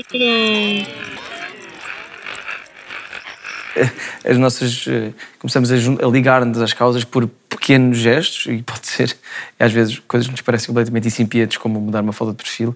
as 4.25 4.39
nossas 4.39 4.87
eh, 4.89 5.13
começamos 5.39 5.71
a, 5.71 5.77
ligar-nos 6.07 6.61
às 6.63 6.73
causas 6.73 7.05
por 7.05 7.29
pequenos 7.49 7.99
gestos 7.99 8.47
e 8.47 8.63
pode 8.63 8.87
ser 8.87 9.15
às 9.61 9.71
vezes 9.71 9.99
coisas 9.99 10.27
que 10.27 10.33
nos 10.33 10.41
parecem 10.41 10.69
completamente 10.69 11.07
insípidas 11.09 11.59
como 11.59 11.79
mudar 11.79 12.01
uma 12.01 12.13
foto 12.13 12.31
de 12.31 12.37
perfil 12.43 12.75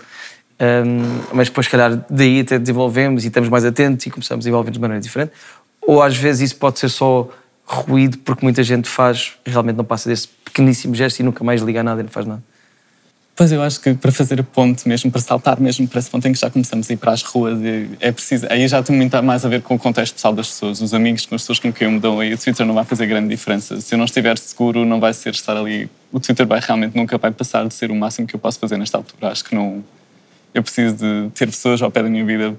Ahm, 0.61 1.23
mas 1.33 1.49
depois 1.49 1.65
se 1.65 1.71
calhar 1.71 2.05
daí 2.11 2.41
até 2.41 2.59
desenvolvemos 2.59 3.25
e 3.25 3.29
estamos 3.29 3.49
mais 3.49 3.65
atentos 3.65 4.05
e 4.05 4.11
começamos 4.11 4.43
a 4.43 4.45
desenvolver 4.45 4.71
de 4.71 4.79
maneira 4.79 5.01
diferente 5.01 5.33
ou 5.81 6.03
às 6.03 6.15
vezes 6.15 6.51
isso 6.51 6.57
pode 6.57 6.79
ser 6.79 6.91
só 6.91 7.31
ruído 7.71 8.19
porque 8.19 8.45
muita 8.45 8.63
gente 8.63 8.89
faz 8.89 9.35
realmente 9.47 9.77
não 9.77 9.85
passa 9.85 10.09
desse 10.09 10.29
pequeníssimo 10.45 10.95
gesto 10.95 11.21
e 11.21 11.23
nunca 11.23 11.45
mais 11.45 11.63
liga 11.63 11.81
a 11.81 11.83
nada 11.85 12.01
e 12.01 12.05
não 12.05 12.11
faz 12.11 12.27
nada 12.27 12.43
Pois 13.41 13.51
eu 13.53 13.63
acho 13.63 13.81
que 13.81 13.95
para 13.95 14.13
fazer 14.13 14.39
a 14.39 14.43
ponte 14.43 14.87
mesmo, 14.87 15.11
para 15.11 15.19
saltar 15.19 15.59
mesmo 15.59 15.89
para 15.89 15.99
esse 15.99 16.11
ponto 16.11 16.29
em 16.29 16.33
que 16.35 16.39
já 16.39 16.51
começamos 16.51 16.91
a 16.91 16.93
ir 16.93 16.99
para 16.99 17.13
as 17.13 17.23
ruas, 17.23 17.59
e 17.63 17.89
é 17.99 18.13
preciso. 18.13 18.47
Aí 18.51 18.69
já 18.69 18.83
tem 18.83 18.95
muito 18.95 19.23
mais 19.23 19.47
a 19.47 19.49
ver 19.49 19.63
com 19.63 19.77
o 19.77 19.79
contexto 19.79 20.13
pessoal 20.13 20.35
das 20.35 20.49
pessoas, 20.49 20.83
os 20.83 20.93
amigos, 20.93 21.25
com 21.25 21.35
as 21.35 21.41
pessoas 21.41 21.59
com 21.59 21.73
quem 21.73 21.87
eu 21.87 21.93
me 21.93 21.99
dou. 21.99 22.21
Aí 22.21 22.35
o 22.35 22.37
Twitter 22.37 22.67
não 22.67 22.75
vai 22.75 22.85
fazer 22.85 23.07
grande 23.07 23.31
diferença. 23.31 23.81
Se 23.81 23.95
eu 23.95 23.99
não 23.99 24.05
estiver 24.05 24.37
seguro, 24.37 24.85
não 24.85 25.01
vai 25.01 25.15
ser 25.15 25.31
estar 25.31 25.57
ali. 25.57 25.89
O 26.13 26.21
Twitter 26.21 26.47
vai 26.47 26.61
realmente 26.61 26.95
nunca 26.95 27.17
vai 27.17 27.31
passar 27.31 27.67
de 27.67 27.73
ser 27.73 27.91
o 27.91 27.95
máximo 27.95 28.27
que 28.27 28.37
eu 28.37 28.39
posso 28.39 28.59
fazer 28.59 28.77
nesta 28.77 28.99
altura. 28.99 29.33
Acho 29.33 29.43
que 29.43 29.55
não. 29.55 29.83
Eu 30.53 30.63
preciso 30.63 30.97
de 30.97 31.31
ter 31.31 31.47
pessoas 31.47 31.81
ao 31.81 31.91
pé 31.91 32.03
da 32.03 32.11
minha 32.11 32.27
vida, 32.27 32.55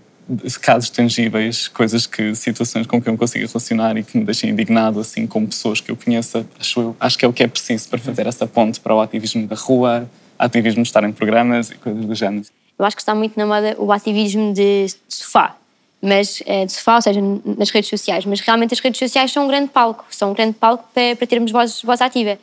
casos 0.60 0.90
tangíveis, 0.90 1.68
coisas 1.68 2.06
que, 2.06 2.34
situações 2.36 2.86
com 2.88 3.02
que 3.02 3.08
eu 3.08 3.14
me 3.14 3.18
consiga 3.20 3.46
relacionar 3.48 3.98
e 3.98 4.04
que 4.04 4.18
me 4.18 4.24
deixem 4.26 4.50
indignado, 4.50 5.00
assim, 5.00 5.26
como 5.28 5.48
pessoas 5.48 5.80
que 5.82 5.92
eu 5.92 5.96
conheça. 5.98 6.46
Acho, 6.60 6.80
eu, 6.82 6.96
acho 7.00 7.18
que 7.18 7.26
é 7.26 7.28
o 7.28 7.34
que 7.34 7.44
é 7.44 7.48
preciso 7.48 7.88
para 7.90 8.00
fazer 8.00 8.28
essa 8.28 8.46
ponte 8.48 8.80
para 8.80 8.94
o 8.96 9.02
ativismo 9.02 9.48
da 9.48 9.56
rua, 9.56 10.10
ativismo 10.38 10.84
de 10.84 10.90
estar 10.90 11.04
em 11.04 11.12
programas 11.12 11.72
e 11.72 11.76
coisas 11.76 12.06
do 12.06 12.16
género. 12.16 12.46
Eu 12.78 12.86
acho 12.86 12.96
que 12.96 13.02
está 13.02 13.14
muito 13.14 13.38
na 13.38 13.46
moda 13.46 13.76
o 13.78 13.92
ativismo 13.92 14.54
de 14.54 14.88
sofá, 15.08 15.56
mas 16.02 16.42
eh, 16.46 16.66
de 16.66 16.72
sofá, 16.72 16.96
ou 16.96 17.02
seja, 17.02 17.22
nas 17.58 17.70
redes 17.70 17.90
sociais. 17.90 18.26
Mas 18.26 18.40
realmente 18.40 18.74
as 18.74 18.80
redes 18.80 18.98
sociais 18.98 19.32
são 19.32 19.46
um 19.46 19.48
grande 19.48 19.70
palco, 19.70 20.06
são 20.10 20.32
um 20.32 20.34
grande 20.34 20.54
palco 20.54 20.88
para, 20.94 21.16
para 21.16 21.28
termos 21.28 21.52
voz, 21.52 21.82
voz 21.84 22.02
ativa. 22.02 22.40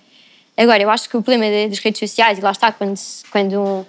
Agora, 0.57 0.83
eu 0.83 0.90
acho 0.90 1.09
que 1.09 1.16
o 1.16 1.22
problema 1.22 1.68
das 1.68 1.79
redes 1.79 1.98
sociais, 1.98 2.38
e 2.38 2.40
lá 2.40 2.51
está, 2.53 2.70
quando, 2.72 2.98
quando, 3.31 3.61
um- 3.61 3.85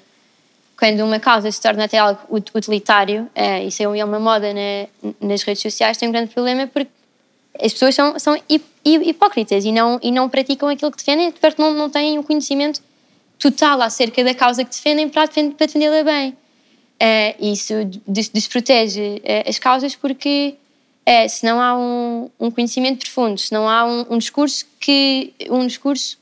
quando 0.79 1.01
uma 1.01 1.19
causa 1.19 1.51
se 1.51 1.59
torna 1.61 1.83
até 1.85 1.97
algo 1.97 2.19
ut- 2.29 2.51
utilitário, 2.55 3.29
eh, 3.35 3.65
isso 3.65 3.83
é 3.83 4.03
uma 4.05 4.19
moda 4.19 4.53
na- 4.53 4.87
nas 5.19 5.41
redes 5.43 5.61
sociais, 5.61 5.97
tem 5.97 6.07
um 6.07 6.11
grande 6.11 6.33
problema 6.33 6.67
porque 6.67 6.89
as 7.61 7.73
pessoas 7.73 7.93
são, 7.95 8.17
são 8.17 8.35
hip- 8.49 8.65
hip- 8.85 9.09
hipócritas 9.09 9.65
e 9.65 9.71
não, 9.73 9.99
e 10.01 10.09
não 10.11 10.29
praticam 10.29 10.69
aquilo 10.69 10.89
que 10.91 10.97
defendem, 10.97 11.31
porque 11.31 11.61
não, 11.61 11.73
não 11.73 11.89
têm 11.89 12.17
o 12.17 12.23
conhecimento 12.23 12.81
total 13.37 13.81
acerca 13.81 14.23
da 14.23 14.33
causa 14.33 14.63
que 14.63 14.69
defendem 14.71 15.09
para, 15.09 15.27
para 15.27 15.65
defendê-la 15.67 16.03
bem. 16.03 16.37
Eh, 16.99 17.35
isso 17.39 17.73
des- 18.07 18.29
desprotege 18.29 19.21
eh, 19.23 19.43
as 19.49 19.57
causas 19.59 19.95
porque 19.95 20.55
eh, 21.05 21.27
se 21.27 21.45
não 21.45 21.59
há 21.61 21.75
um, 21.77 22.29
um 22.39 22.51
conhecimento 22.51 22.99
profundo, 22.99 23.37
se 23.39 23.51
não 23.53 23.67
há 23.67 23.83
um, 23.85 24.05
um 24.11 24.17
discurso 24.17 24.65
que 24.79 25.33
um 25.49 25.65
discurso 25.65 26.17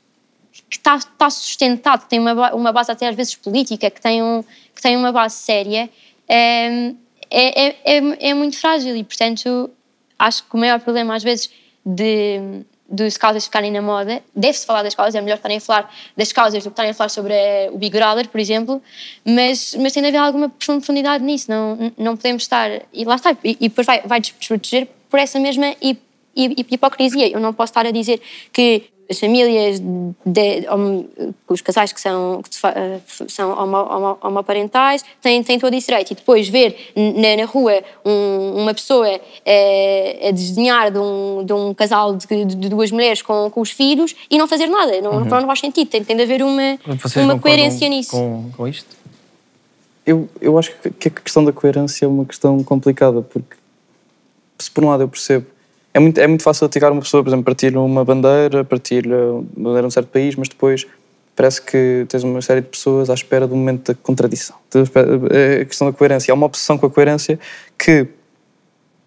que 0.68 0.76
está, 0.76 0.96
está 0.96 1.30
sustentado, 1.30 2.02
que 2.02 2.08
tem 2.10 2.18
uma, 2.20 2.54
uma 2.54 2.72
base 2.72 2.90
até 2.92 3.08
às 3.08 3.16
vezes 3.16 3.34
política, 3.34 3.90
que 3.90 4.00
tem, 4.00 4.22
um, 4.22 4.42
que 4.74 4.82
tem 4.82 4.96
uma 4.96 5.10
base 5.12 5.36
séria, 5.36 5.88
eh, 6.28 6.92
é, 7.30 7.66
é, 7.68 7.76
é, 7.84 8.30
é 8.30 8.34
muito 8.34 8.58
frágil 8.58 8.96
e, 8.96 9.04
portanto, 9.04 9.70
acho 10.18 10.44
que 10.44 10.54
o 10.54 10.58
maior 10.58 10.80
problema 10.80 11.14
às 11.14 11.22
vezes 11.22 11.50
de, 11.84 12.64
de 12.90 13.10
causas 13.18 13.44
ficarem 13.44 13.70
na 13.70 13.80
moda, 13.82 14.22
deve-se 14.34 14.66
falar 14.66 14.82
das 14.82 14.94
causas, 14.94 15.14
é 15.14 15.20
melhor 15.20 15.36
estarem 15.36 15.58
a 15.58 15.60
falar 15.60 15.94
das 16.16 16.32
causas 16.32 16.62
do 16.62 16.70
que 16.70 16.72
estarem 16.72 16.90
a 16.90 16.94
falar 16.94 17.08
sobre 17.10 17.32
eh, 17.34 17.70
o 17.72 17.78
Big 17.78 17.96
Brother, 17.96 18.28
por 18.28 18.40
exemplo, 18.40 18.82
mas, 19.24 19.74
mas 19.78 19.92
tem 19.92 20.02
de 20.02 20.08
haver 20.08 20.18
alguma 20.18 20.48
profundidade 20.48 21.22
nisso, 21.24 21.50
não, 21.50 21.92
não 21.96 22.16
podemos 22.16 22.42
estar, 22.42 22.70
e 22.92 23.04
lá 23.04 23.16
está, 23.16 23.32
e, 23.44 23.56
e 23.60 23.68
depois 23.68 23.86
vai, 23.86 24.02
vai 24.02 24.20
desproteger 24.20 24.88
por 25.08 25.18
essa 25.18 25.38
mesma 25.38 25.74
hip- 25.80 25.82
hip- 25.82 26.07
hipocrisia. 26.42 27.28
Eu 27.30 27.40
não 27.40 27.52
posso 27.52 27.70
estar 27.70 27.86
a 27.86 27.90
dizer 27.90 28.20
que 28.52 28.84
as 29.10 29.18
famílias, 29.18 29.80
de, 29.80 30.68
homo- 30.70 31.08
os 31.48 31.62
casais 31.62 31.94
que 31.94 31.98
são, 32.00 32.42
que 32.42 32.50
eh, 32.66 33.00
são 33.26 33.52
homo, 33.58 33.76
homo- 33.78 34.18
homoparentais 34.22 35.02
têm, 35.22 35.42
têm 35.42 35.58
todo 35.58 35.72
esse 35.72 35.86
direito. 35.86 36.10
E 36.10 36.14
depois 36.14 36.46
ver 36.46 36.92
na, 36.94 37.36
na 37.38 37.46
rua 37.46 37.82
um- 38.04 38.60
uma 38.62 38.74
pessoa 38.74 39.08
eh, 39.46 40.28
a 40.28 40.30
desdenhar 40.30 40.90
de 40.90 40.98
um, 40.98 41.42
de 41.42 41.52
um 41.54 41.72
casal 41.72 42.14
de, 42.16 42.26
de 42.44 42.68
duas 42.68 42.90
mulheres 42.90 43.22
com, 43.22 43.50
com 43.50 43.62
os 43.62 43.70
filhos 43.70 44.14
e 44.30 44.36
não 44.36 44.46
fazer 44.46 44.66
nada. 44.66 45.00
Não, 45.00 45.24
não 45.24 45.46
faz 45.46 45.60
sentido. 45.60 45.88
Tem, 45.88 46.04
tem 46.04 46.14
de 46.14 46.22
haver 46.24 46.42
uma, 46.42 46.78
Vocês 47.00 47.24
uma 47.24 47.38
coerência 47.38 47.88
nisso. 47.88 48.10
com, 48.10 48.50
com 48.54 48.68
isto? 48.68 48.94
Eu, 50.04 50.28
eu 50.38 50.58
acho 50.58 50.70
que 50.98 51.08
a 51.08 51.10
questão 51.10 51.42
da 51.44 51.52
coerência 51.52 52.04
é 52.04 52.08
uma 52.08 52.26
questão 52.26 52.62
complicada, 52.62 53.22
porque 53.22 53.56
se 54.58 54.70
por 54.70 54.84
um 54.84 54.88
lado 54.88 55.02
eu 55.02 55.08
percebo, 55.08 55.46
é 55.98 56.00
muito, 56.00 56.18
é 56.18 56.26
muito 56.26 56.42
fácil 56.42 56.66
atacar 56.66 56.92
uma 56.92 57.02
pessoa, 57.02 57.22
por 57.22 57.28
exemplo, 57.30 57.44
partilha 57.44 57.80
uma 57.80 58.04
bandeira, 58.04 58.64
partilha 58.64 59.16
uma 59.16 59.42
bandeira 59.56 59.80
de 59.82 59.86
um 59.86 59.90
certo 59.90 60.08
país, 60.08 60.36
mas 60.36 60.48
depois 60.48 60.86
parece 61.34 61.60
que 61.60 62.06
tens 62.08 62.22
uma 62.24 62.40
série 62.40 62.60
de 62.60 62.68
pessoas 62.68 63.10
à 63.10 63.14
espera 63.14 63.46
do 63.46 63.54
momento 63.56 63.92
da 63.92 63.98
contradição. 64.00 64.56
Espera- 64.74 65.08
É 65.30 65.60
a 65.62 65.64
questão 65.64 65.86
da 65.88 65.92
coerência. 65.92 66.32
Há 66.32 66.34
uma 66.34 66.46
obsessão 66.46 66.78
com 66.78 66.86
a 66.86 66.90
coerência 66.90 67.38
que, 67.78 68.06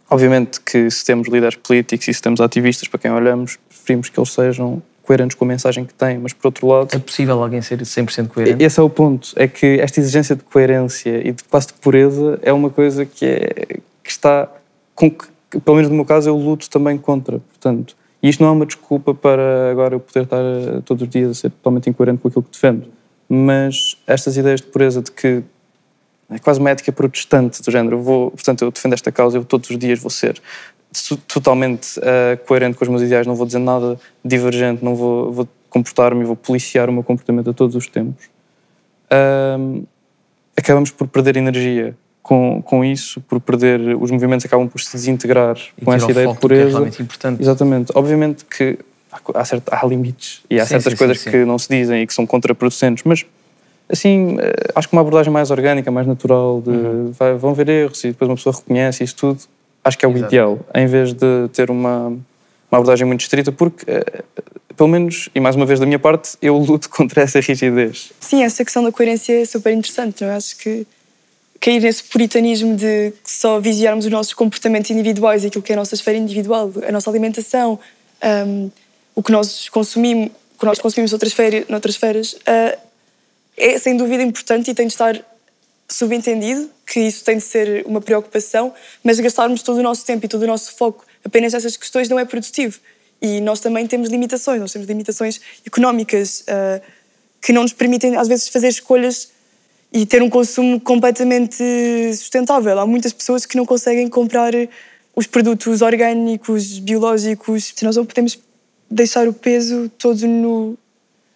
obviamente, 0.10 0.60
que 0.62 0.90
se 0.90 1.04
temos 1.06 1.28
líderes 1.28 1.56
políticos 1.56 2.08
e 2.08 2.14
se 2.14 2.22
temos 2.22 2.40
ativistas 2.42 2.88
para 2.88 3.00
quem 3.00 3.12
olhamos, 3.12 3.58
preferimos 3.70 4.10
que 4.10 4.20
eles 4.20 4.32
sejam 4.32 4.82
coerentes 5.04 5.36
com 5.36 5.44
a 5.46 5.48
mensagem 5.48 5.84
que 5.84 5.94
têm, 5.94 6.20
mas 6.20 6.32
por 6.32 6.48
outro 6.48 6.68
lado... 6.68 6.90
É 6.96 7.00
possível 7.00 7.42
alguém 7.42 7.62
ser 7.62 7.80
100% 7.80 8.28
coerente? 8.30 8.64
Esse 8.64 8.80
é 8.80 8.84
o 8.84 8.90
ponto. 8.90 9.34
É 9.36 9.48
que 9.48 9.80
esta 9.82 10.00
exigência 10.00 10.36
de 10.36 10.44
coerência 10.44 11.28
e 11.28 11.32
de 11.32 11.44
quase 11.46 11.68
de 11.68 11.74
pureza 11.74 12.40
é 12.42 12.54
uma 12.54 12.70
coisa 12.70 13.06
que, 13.06 13.26
é, 13.26 13.78
que 14.04 14.10
está. 14.10 14.48
Com 14.96 15.10
que, 15.10 15.26
pelo 15.60 15.76
menos 15.76 15.90
no 15.90 15.96
meu 15.96 16.06
caso, 16.06 16.30
eu 16.30 16.36
luto 16.36 16.70
também 16.70 16.98
contra. 16.98 17.40
Portanto, 17.40 17.96
e 18.22 18.30
isto 18.30 18.42
não 18.42 18.50
é 18.50 18.52
uma 18.54 18.66
desculpa 18.66 19.14
para 19.14 19.72
agora 19.72 19.96
eu 19.96 20.00
poder 20.00 20.24
estar 20.24 20.42
eh, 20.42 20.82
todos 20.86 21.04
os 21.04 21.10
dias 21.10 21.32
a 21.32 21.34
ser 21.34 21.50
totalmente 21.50 21.90
incoerente 21.90 22.22
com 22.22 22.28
aquilo 22.28 22.44
que 22.44 22.52
defendo. 22.52 22.88
Mas 23.28 23.98
estas 24.06 24.38
ideias 24.38 24.62
de 24.62 24.68
pureza 24.68 25.02
de 25.02 25.12
que 25.12 25.44
é 26.30 26.40
quase 26.40 26.60
uma 26.60 26.70
ética 26.70 26.92
protestante 26.92 27.62
do 27.62 27.72
género. 27.72 27.98
Eu 27.98 28.02
vou, 28.02 28.32
portanto, 28.32 28.64
eu 28.64 28.72
defendo 28.72 28.94
esta 28.94 29.12
causa, 29.12 29.38
eu 29.38 29.44
todos 29.44 29.70
os 29.70 29.78
dias 29.78 30.00
vou 30.00 30.10
ser 30.10 30.42
totalmente 31.28 32.00
eh, 32.02 32.38
coerente 32.46 32.78
com 32.78 32.84
os 32.84 32.90
meus 32.90 33.02
ideais, 33.02 33.26
não 33.26 33.36
vou 33.36 33.46
dizer 33.46 33.60
nada 33.60 34.00
divergente, 34.24 34.84
não 34.84 34.96
vou, 34.96 35.32
vou 35.32 35.50
comportar-me, 35.70 36.24
vou 36.24 36.36
policiar 36.36 36.90
o 36.90 36.94
meu 36.94 37.04
comportamento 37.04 37.50
a 37.50 37.54
todos 37.54 37.76
os 37.76 37.88
tempos. 37.88 38.30
Acabamos 40.56 40.92
por 40.92 41.08
perder 41.08 41.38
energia 41.38 41.98
com, 42.22 42.62
com 42.62 42.86
isso, 42.86 43.20
por 43.22 43.40
perder, 43.40 43.80
os 44.00 44.12
movimentos 44.12 44.46
acabam 44.46 44.68
por 44.68 44.80
se 44.80 44.92
desintegrar 44.96 45.58
E 45.78 45.84
com 45.84 45.94
essa 45.94 46.10
ideia 46.12 46.28
foco 46.28 46.48
de 46.48 46.54
é 46.54 46.66
pureza. 46.66 47.02
importante. 47.02 47.42
Exatamente. 47.42 47.92
Obviamente 47.96 48.46
que 48.46 48.78
há, 49.12 49.20
co- 49.20 49.34
há, 49.36 49.44
certo- 49.44 49.70
há 49.74 49.86
limites 49.86 50.42
e 50.50 50.60
há 50.60 50.64
Sim, 50.66 50.70
certas 50.70 50.94
sim, 50.94 50.98
coisas 50.98 51.18
sim, 51.20 51.24
sim. 51.26 51.32
que 51.32 51.46
não 51.46 51.58
se 51.58 51.68
dizem 51.70 52.04
e 52.04 52.08
que 52.08 52.14
são 52.14 52.26
contraproducentes, 52.28 53.04
mas 53.06 53.26
assim, 53.90 54.38
eh, 54.40 54.54
acho 54.76 54.88
que 54.88 54.94
uma 54.96 55.02
abordagem 55.02 55.34
mais 55.34 55.50
orgânica, 55.52 55.90
mais 55.92 56.06
natural, 56.08 56.62
de 56.62 56.70
Uhum. 56.70 57.12
vai- 57.12 57.34
vão 57.36 57.54
ver 57.54 57.68
erros 57.68 58.04
e 58.04 58.10
depois 58.10 58.30
uma 58.30 58.36
pessoa 58.36 58.56
reconhece 58.56 59.04
isso 59.04 59.16
tudo, 59.16 59.40
acho 59.84 59.98
que 59.98 60.06
é 60.06 60.08
o 60.08 60.12
Exato. 60.12 60.26
ideal, 60.28 60.60
em 60.76 60.86
vez 60.86 61.14
de 61.14 61.48
ter 61.52 61.70
uma, 61.72 62.08
uma 62.08 62.20
abordagem 62.72 63.06
muito 63.06 63.22
estrita, 63.22 63.52
porque, 63.52 63.84
eh, 63.90 64.24
pelo 64.78 64.88
menos, 64.88 65.28
e 65.36 65.40
mais 65.40 65.56
uma 65.56 65.66
vez 65.66 65.80
da 65.80 65.86
minha 65.88 66.00
parte, 66.00 66.38
eu 66.42 66.56
luto 66.58 66.88
contra 66.92 67.24
essa 67.24 67.40
rigidez. 67.42 68.14
Sim, 68.20 68.44
essa 68.44 68.64
questão 68.64 68.84
da 68.84 68.92
coerência 68.92 69.42
é 69.42 69.44
super 69.46 69.74
interessante. 69.74 70.24
Eu 70.24 70.30
acho 70.32 70.56
que 70.58 70.86
cair 71.62 71.80
nesse 71.80 72.04
puritanismo 72.04 72.76
de 72.76 73.14
só 73.24 73.60
vigiarmos 73.60 74.06
os 74.06 74.12
nossos 74.12 74.34
comportamentos 74.34 74.90
individuais, 74.90 75.46
aquilo 75.46 75.64
que 75.64 75.72
é 75.72 75.76
a 75.76 75.78
nossa 75.78 75.94
esfera 75.94 76.18
individual, 76.18 76.74
a 76.86 76.92
nossa 76.92 77.08
alimentação, 77.08 77.80
hum, 78.48 78.72
o 79.14 79.22
que 79.22 79.32
nós 79.32 79.70
consumimos, 79.70 80.32
o 80.56 80.60
que 80.60 80.66
nós 80.66 80.80
consumimos 80.80 81.12
noutras, 81.12 81.32
esfera, 81.32 81.64
noutras 81.70 81.96
esferas, 81.96 82.36
ah, 82.48 82.78
é 83.56 83.78
sem 83.78 83.96
dúvida 83.96 84.24
importante 84.24 84.72
e 84.72 84.74
tem 84.74 84.88
de 84.88 84.94
estar 84.94 85.24
subentendido 85.88 86.68
que 86.88 87.00
isso 87.00 87.24
tem 87.24 87.38
de 87.38 87.44
ser 87.44 87.86
uma 87.86 88.02
preocupação, 88.02 88.74
mas 89.04 89.20
gastarmos 89.20 89.62
todo 89.62 89.78
o 89.78 89.84
nosso 89.84 90.04
tempo 90.04 90.26
e 90.26 90.30
todo 90.30 90.42
o 90.42 90.48
nosso 90.48 90.76
foco 90.76 91.06
apenas 91.24 91.54
nessas 91.54 91.78
questões 91.78 92.10
não 92.10 92.18
é 92.18 92.26
produtivo. 92.26 92.80
E 93.22 93.40
nós 93.40 93.60
também 93.60 93.86
temos 93.86 94.10
limitações, 94.10 94.60
nós 94.60 94.74
temos 94.74 94.88
limitações 94.88 95.40
económicas 95.64 96.44
ah, 96.48 96.82
que 97.40 97.54
não 97.54 97.62
nos 97.62 97.74
permitem, 97.74 98.16
às 98.18 98.28
vezes, 98.28 98.48
fazer 98.48 98.70
escolhas 98.70 99.30
e 99.92 100.06
ter 100.06 100.22
um 100.22 100.30
consumo 100.30 100.80
completamente 100.80 101.64
sustentável. 102.16 102.80
Há 102.80 102.88
muitas 102.88 103.12
pessoas 103.12 103.46
que 103.46 103.58
não 103.58 103.66
conseguem 103.66 104.08
comprar 104.08 104.54
os 105.16 105.28
produtos 105.28 105.82
orgânicos, 105.82 106.80
biológicos. 106.80 107.74
Se 107.76 107.84
nós 107.84 107.98
não 107.98 108.06
podemos 108.06 108.40
deixar 108.90 109.28
o 109.28 109.34
peso 109.34 109.90
todo 109.98 110.26
no, 110.28 110.78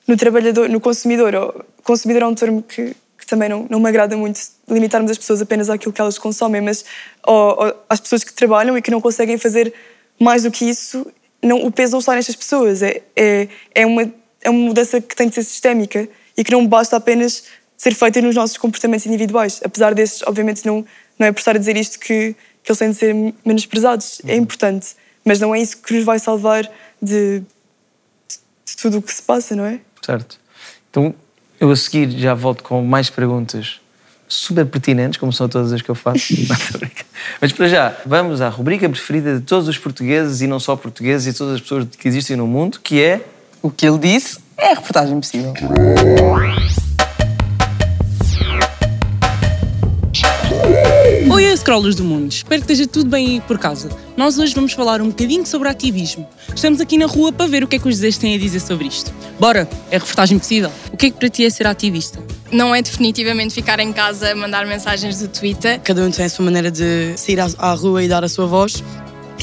no 0.07 0.17
trabalhador, 0.17 0.69
no 0.69 0.79
consumidor. 0.79 1.35
O 1.77 1.81
consumidor 1.83 2.23
é 2.23 2.27
um 2.27 2.35
termo 2.35 2.63
que, 2.63 2.95
que 3.17 3.25
também 3.25 3.49
não, 3.49 3.65
não 3.69 3.79
me 3.79 3.89
agrada 3.89 4.15
muito, 4.15 4.39
limitarmos 4.69 5.11
as 5.11 5.17
pessoas 5.17 5.41
apenas 5.41 5.69
àquilo 5.69 5.91
que 5.91 6.01
elas 6.01 6.17
consomem, 6.17 6.61
mas 6.61 6.85
ou, 7.25 7.61
ou, 7.61 7.75
às 7.89 7.99
pessoas 7.99 8.23
que 8.23 8.33
trabalham 8.33 8.77
e 8.77 8.81
que 8.81 8.91
não 8.91 9.01
conseguem 9.01 9.37
fazer 9.37 9.73
mais 10.19 10.43
do 10.43 10.51
que 10.51 10.65
isso, 10.65 11.05
não, 11.41 11.65
o 11.65 11.71
peso 11.71 11.93
não 11.93 11.99
está 11.99 12.15
nestas 12.15 12.35
pessoas. 12.35 12.81
É, 12.81 13.01
é, 13.15 13.47
é, 13.73 13.85
uma, 13.85 14.11
é 14.41 14.49
uma 14.49 14.67
mudança 14.67 15.01
que 15.01 15.15
tem 15.15 15.27
de 15.27 15.35
ser 15.35 15.43
sistémica 15.43 16.07
e 16.37 16.43
que 16.43 16.51
não 16.51 16.65
basta 16.65 16.95
apenas 16.95 17.43
ser 17.77 17.93
feita 17.93 18.21
nos 18.21 18.35
nossos 18.35 18.57
comportamentos 18.57 19.05
individuais. 19.05 19.61
Apesar 19.63 19.93
desses, 19.93 20.21
obviamente, 20.23 20.65
não, 20.65 20.85
não 21.19 21.27
é 21.27 21.31
por 21.31 21.39
estar 21.39 21.55
a 21.55 21.59
dizer 21.59 21.75
isto 21.77 21.99
que, 21.99 22.35
que 22.63 22.71
eles 22.71 22.79
têm 22.79 22.89
de 22.91 22.95
ser 22.95 23.15
menosprezados. 23.45 24.21
É 24.25 24.35
importante, 24.35 24.95
mas 25.23 25.39
não 25.39 25.53
é 25.53 25.59
isso 25.59 25.77
que 25.77 25.93
nos 25.93 26.03
vai 26.03 26.19
salvar 26.19 26.69
de, 27.01 27.41
de 28.65 28.77
tudo 28.77 28.99
o 28.99 29.01
que 29.01 29.13
se 29.13 29.21
passa, 29.21 29.55
não 29.55 29.65
é? 29.65 29.79
Certo. 30.01 30.39
Então, 30.89 31.13
eu 31.59 31.71
a 31.71 31.75
seguir 31.75 32.11
já 32.11 32.33
volto 32.33 32.63
com 32.63 32.81
mais 32.83 33.09
perguntas 33.09 33.79
super 34.27 34.65
pertinentes, 34.65 35.19
como 35.19 35.31
são 35.31 35.47
todas 35.47 35.71
as 35.71 35.81
que 35.81 35.89
eu 35.89 35.95
faço. 35.95 36.33
Mas 37.39 37.51
para 37.51 37.67
já, 37.67 37.95
vamos 38.05 38.41
à 38.41 38.49
rubrica 38.49 38.89
preferida 38.89 39.35
de 39.35 39.41
todos 39.41 39.67
os 39.67 39.77
portugueses 39.77 40.41
e 40.41 40.47
não 40.47 40.59
só 40.59 40.75
portugueses 40.75 41.33
e 41.33 41.37
todas 41.37 41.55
as 41.55 41.61
pessoas 41.61 41.87
que 41.97 42.07
existem 42.07 42.35
no 42.35 42.47
mundo, 42.47 42.79
que 42.81 43.01
é 43.01 43.21
O 43.61 43.69
que 43.69 43.85
ele 43.87 43.97
disse 43.97 44.39
é 44.57 44.71
a 44.71 44.75
reportagem 44.75 45.19
possível. 45.19 45.53
Oi, 51.35 51.57
scrollers 51.57 51.95
do 51.95 52.03
mundo. 52.05 52.31
Espero 52.31 52.63
que 52.63 52.71
esteja 52.71 52.89
tudo 52.89 53.09
bem 53.09 53.27
aí 53.27 53.41
por 53.41 53.59
casa. 53.59 53.89
Nós 54.15 54.39
hoje 54.39 54.55
vamos 54.55 54.71
falar 54.71 55.01
um 55.01 55.09
bocadinho 55.09 55.45
sobre 55.45 55.67
ativismo. 55.67 56.25
Estamos 56.55 56.79
aqui 56.79 56.97
na 56.97 57.07
rua 57.07 57.33
para 57.33 57.45
ver 57.45 57.61
o 57.61 57.67
que 57.67 57.75
é 57.75 57.79
que 57.79 57.89
os 57.89 57.97
Zés 57.97 58.17
têm 58.17 58.35
a 58.35 58.37
dizer 58.37 58.61
sobre 58.61 58.87
isto. 58.87 59.13
Bora, 59.37 59.67
é 59.91 59.97
a 59.97 59.99
reportagem 59.99 60.39
possível. 60.39 60.71
O 60.93 60.95
que 60.95 61.07
é 61.07 61.09
que 61.11 61.17
para 61.17 61.27
ti 61.27 61.43
é 61.43 61.49
ser 61.49 61.67
ativista? 61.67 62.23
Não 62.53 62.73
é 62.73 62.81
definitivamente 62.81 63.53
ficar 63.53 63.81
em 63.81 63.91
casa 63.91 64.31
a 64.31 64.35
mandar 64.35 64.65
mensagens 64.65 65.19
do 65.19 65.27
Twitter. 65.27 65.81
Cada 65.81 66.03
um 66.03 66.09
tem 66.09 66.23
a 66.23 66.29
sua 66.29 66.45
maneira 66.45 66.71
de 66.71 67.17
sair 67.17 67.41
à, 67.41 67.49
à 67.57 67.73
rua 67.73 68.01
e 68.01 68.07
dar 68.07 68.23
a 68.23 68.29
sua 68.29 68.45
voz. 68.45 68.81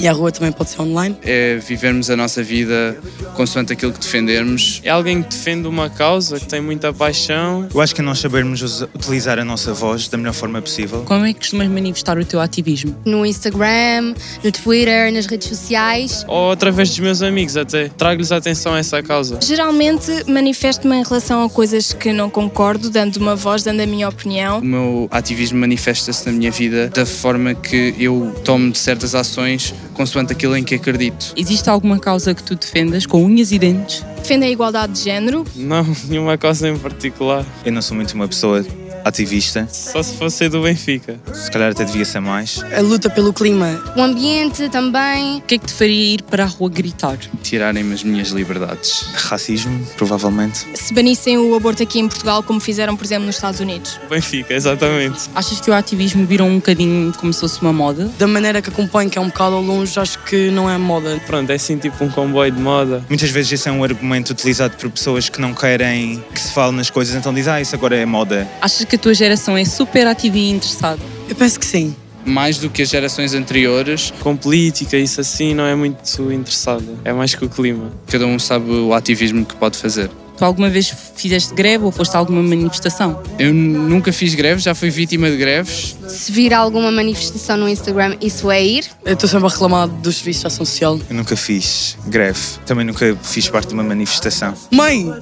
E 0.00 0.08
a 0.08 0.12
rua 0.12 0.32
também 0.32 0.50
pode 0.52 0.70
ser 0.70 0.82
online. 0.82 1.16
É 1.22 1.56
vivermos 1.56 2.10
a 2.10 2.16
nossa 2.16 2.42
vida 2.42 2.96
consoante 3.34 3.72
aquilo 3.72 3.92
que 3.92 4.00
defendermos. 4.00 4.80
É 4.84 4.90
alguém 4.90 5.22
que 5.22 5.30
defende 5.30 5.68
uma 5.68 5.88
causa, 5.90 6.40
que 6.40 6.46
tem 6.46 6.60
muita 6.60 6.92
paixão. 6.92 7.68
Eu 7.72 7.80
acho 7.80 7.94
que 7.94 8.00
é 8.00 8.04
nós 8.04 8.18
sabermos 8.18 8.82
utilizar 8.94 9.38
a 9.38 9.44
nossa 9.44 9.72
voz 9.72 10.08
da 10.08 10.16
melhor 10.16 10.34
forma 10.34 10.60
possível. 10.60 11.02
Como 11.02 11.24
é 11.24 11.32
que 11.32 11.40
costumas 11.40 11.68
manifestar 11.68 12.18
o 12.18 12.24
teu 12.24 12.40
ativismo? 12.40 12.96
No 13.04 13.24
Instagram, 13.24 14.14
no 14.42 14.52
Twitter, 14.52 15.12
nas 15.12 15.26
redes 15.26 15.48
sociais. 15.48 16.24
Ou 16.26 16.50
através 16.50 16.88
dos 16.90 16.98
meus 16.98 17.22
amigos 17.22 17.56
até. 17.56 17.88
Trago-lhes 17.88 18.32
atenção 18.32 18.74
a 18.74 18.78
essa 18.78 19.02
causa. 19.02 19.38
Geralmente 19.40 20.10
manifesto-me 20.26 20.96
em 20.96 21.02
relação 21.02 21.44
a 21.44 21.50
coisas 21.50 21.92
que 21.92 22.12
não 22.12 22.30
concordo, 22.30 22.90
dando 22.90 23.16
uma 23.16 23.36
voz, 23.36 23.62
dando 23.62 23.80
a 23.80 23.86
minha 23.86 24.08
opinião. 24.08 24.58
O 24.58 24.64
meu 24.64 25.08
ativismo 25.10 25.58
manifesta-se 25.58 26.26
na 26.26 26.32
minha 26.32 26.50
vida 26.50 26.88
da 26.88 27.06
forma 27.06 27.54
que 27.54 27.94
eu 27.98 28.34
tomo 28.44 28.74
certas 28.74 29.14
ações 29.14 29.74
consoante 29.92 30.32
aquilo 30.32 30.56
em 30.56 30.64
que 30.64 30.74
acredito. 30.74 31.32
Existe 31.36 31.68
alguma 31.68 31.98
causa 31.98 32.34
que 32.34 32.42
tu 32.42 32.54
defendas 32.54 33.06
com 33.06 33.24
unhas 33.24 33.52
e 33.52 33.58
dentes? 33.58 34.04
Defendo 34.16 34.44
a 34.44 34.48
igualdade 34.48 34.92
de 34.92 35.00
género. 35.00 35.44
Não, 35.54 35.86
nenhuma 36.08 36.38
causa 36.38 36.68
em 36.68 36.78
particular. 36.78 37.44
Eu 37.64 37.72
não 37.72 37.82
sou 37.82 37.96
muito 37.96 38.14
uma 38.14 38.28
pessoa 38.28 38.64
ativista. 39.04 39.66
Só 39.70 40.02
se 40.02 40.14
fosse 40.16 40.48
do 40.48 40.62
Benfica. 40.62 41.18
Se 41.32 41.50
calhar 41.50 41.70
até 41.70 41.84
devia 41.84 42.04
ser 42.04 42.20
mais. 42.20 42.64
A 42.76 42.80
luta 42.80 43.08
pelo 43.10 43.32
clima. 43.32 43.82
O 43.96 44.02
ambiente 44.02 44.68
também. 44.68 45.38
O 45.38 45.40
que 45.42 45.54
é 45.56 45.58
que 45.58 45.66
te 45.66 45.72
faria 45.72 46.14
ir 46.14 46.22
para 46.22 46.44
a 46.44 46.46
rua 46.46 46.70
gritar? 46.70 47.18
Tirarem-me 47.42 47.94
as 47.94 48.02
minhas 48.02 48.28
liberdades. 48.28 49.06
Racismo, 49.14 49.86
provavelmente. 49.96 50.66
Se 50.74 50.92
banissem 50.94 51.38
o 51.38 51.54
aborto 51.54 51.82
aqui 51.82 51.98
em 51.98 52.08
Portugal, 52.08 52.42
como 52.42 52.60
fizeram, 52.60 52.96
por 52.96 53.04
exemplo, 53.04 53.26
nos 53.26 53.36
Estados 53.36 53.60
Unidos. 53.60 53.98
Benfica, 54.08 54.54
exatamente. 54.54 55.30
Achas 55.34 55.60
que 55.60 55.70
o 55.70 55.74
ativismo 55.74 56.26
virou 56.26 56.48
um 56.48 56.56
bocadinho 56.56 57.12
como 57.14 57.32
se 57.32 57.40
fosse 57.40 57.60
uma 57.60 57.72
moda? 57.72 58.10
Da 58.18 58.26
maneira 58.26 58.60
que 58.62 58.70
acompanho, 58.70 59.10
que 59.10 59.18
é 59.18 59.20
um 59.20 59.28
bocado 59.28 59.56
ao 59.56 59.62
longe, 59.62 59.98
acho 59.98 60.18
que 60.24 60.50
não 60.50 60.68
é 60.68 60.78
moda. 60.78 61.20
Pronto, 61.26 61.50
é 61.50 61.54
assim 61.54 61.76
tipo 61.76 62.04
um 62.04 62.10
comboio 62.10 62.50
de 62.50 62.60
moda. 62.60 63.04
Muitas 63.08 63.30
vezes 63.30 63.52
esse 63.52 63.68
é 63.68 63.72
um 63.72 63.82
argumento 63.82 64.30
utilizado 64.30 64.76
por 64.76 64.90
pessoas 64.90 65.28
que 65.28 65.40
não 65.40 65.54
querem 65.54 66.22
que 66.32 66.40
se 66.40 66.52
fale 66.52 66.74
nas 66.76 66.90
coisas, 66.90 67.14
então 67.14 67.32
diz, 67.32 67.48
ah, 67.48 67.60
isso 67.60 67.74
agora 67.74 67.96
é 67.96 68.04
moda. 68.04 68.48
Achas 68.60 68.84
que 68.92 68.96
a 68.96 68.98
tua 68.98 69.14
geração 69.14 69.56
é 69.56 69.64
super 69.64 70.06
ativa 70.06 70.36
e 70.36 70.50
interessada? 70.50 71.00
Eu 71.26 71.34
penso 71.34 71.58
que 71.58 71.64
sim. 71.64 71.96
Mais 72.26 72.58
do 72.58 72.68
que 72.68 72.82
as 72.82 72.90
gerações 72.90 73.32
anteriores, 73.32 74.12
Com 74.20 74.36
política, 74.36 74.98
isso 74.98 75.18
assim, 75.18 75.54
não 75.54 75.64
é 75.64 75.74
muito 75.74 76.20
interessada. 76.30 76.84
É 77.02 77.10
mais 77.10 77.34
que 77.34 77.42
o 77.42 77.48
clima. 77.48 77.90
cada 78.06 78.26
um 78.26 78.38
sabe 78.38 78.70
o 78.70 78.92
ativismo 78.92 79.46
que 79.46 79.56
pode 79.56 79.78
fazer. 79.78 80.10
Tu 80.42 80.46
alguma 80.46 80.68
vez 80.68 80.92
fizeste 81.14 81.54
greve 81.54 81.84
ou 81.84 81.92
foste 81.92 82.16
a 82.16 82.18
alguma 82.18 82.42
manifestação? 82.42 83.22
Eu 83.38 83.54
nunca 83.54 84.12
fiz 84.12 84.34
greves, 84.34 84.64
já 84.64 84.74
fui 84.74 84.90
vítima 84.90 85.30
de 85.30 85.36
greves. 85.36 85.96
Se 86.08 86.32
vir 86.32 86.52
alguma 86.52 86.90
manifestação 86.90 87.56
no 87.56 87.68
Instagram, 87.68 88.16
isso 88.20 88.50
é 88.50 88.60
ir. 88.60 88.86
Eu 89.04 89.12
estou 89.14 89.28
sempre 89.28 89.46
a 89.46 89.48
reclamar 89.48 89.86
dos 89.86 90.16
serviços 90.16 90.40
de 90.40 90.46
ação 90.48 90.66
social. 90.66 90.98
Eu 91.08 91.14
nunca 91.14 91.36
fiz 91.36 91.96
greve. 92.08 92.40
Também 92.66 92.84
nunca 92.84 93.16
fiz 93.22 93.48
parte 93.48 93.68
de 93.68 93.74
uma 93.74 93.84
manifestação. 93.84 94.52
Mãe, 94.72 95.14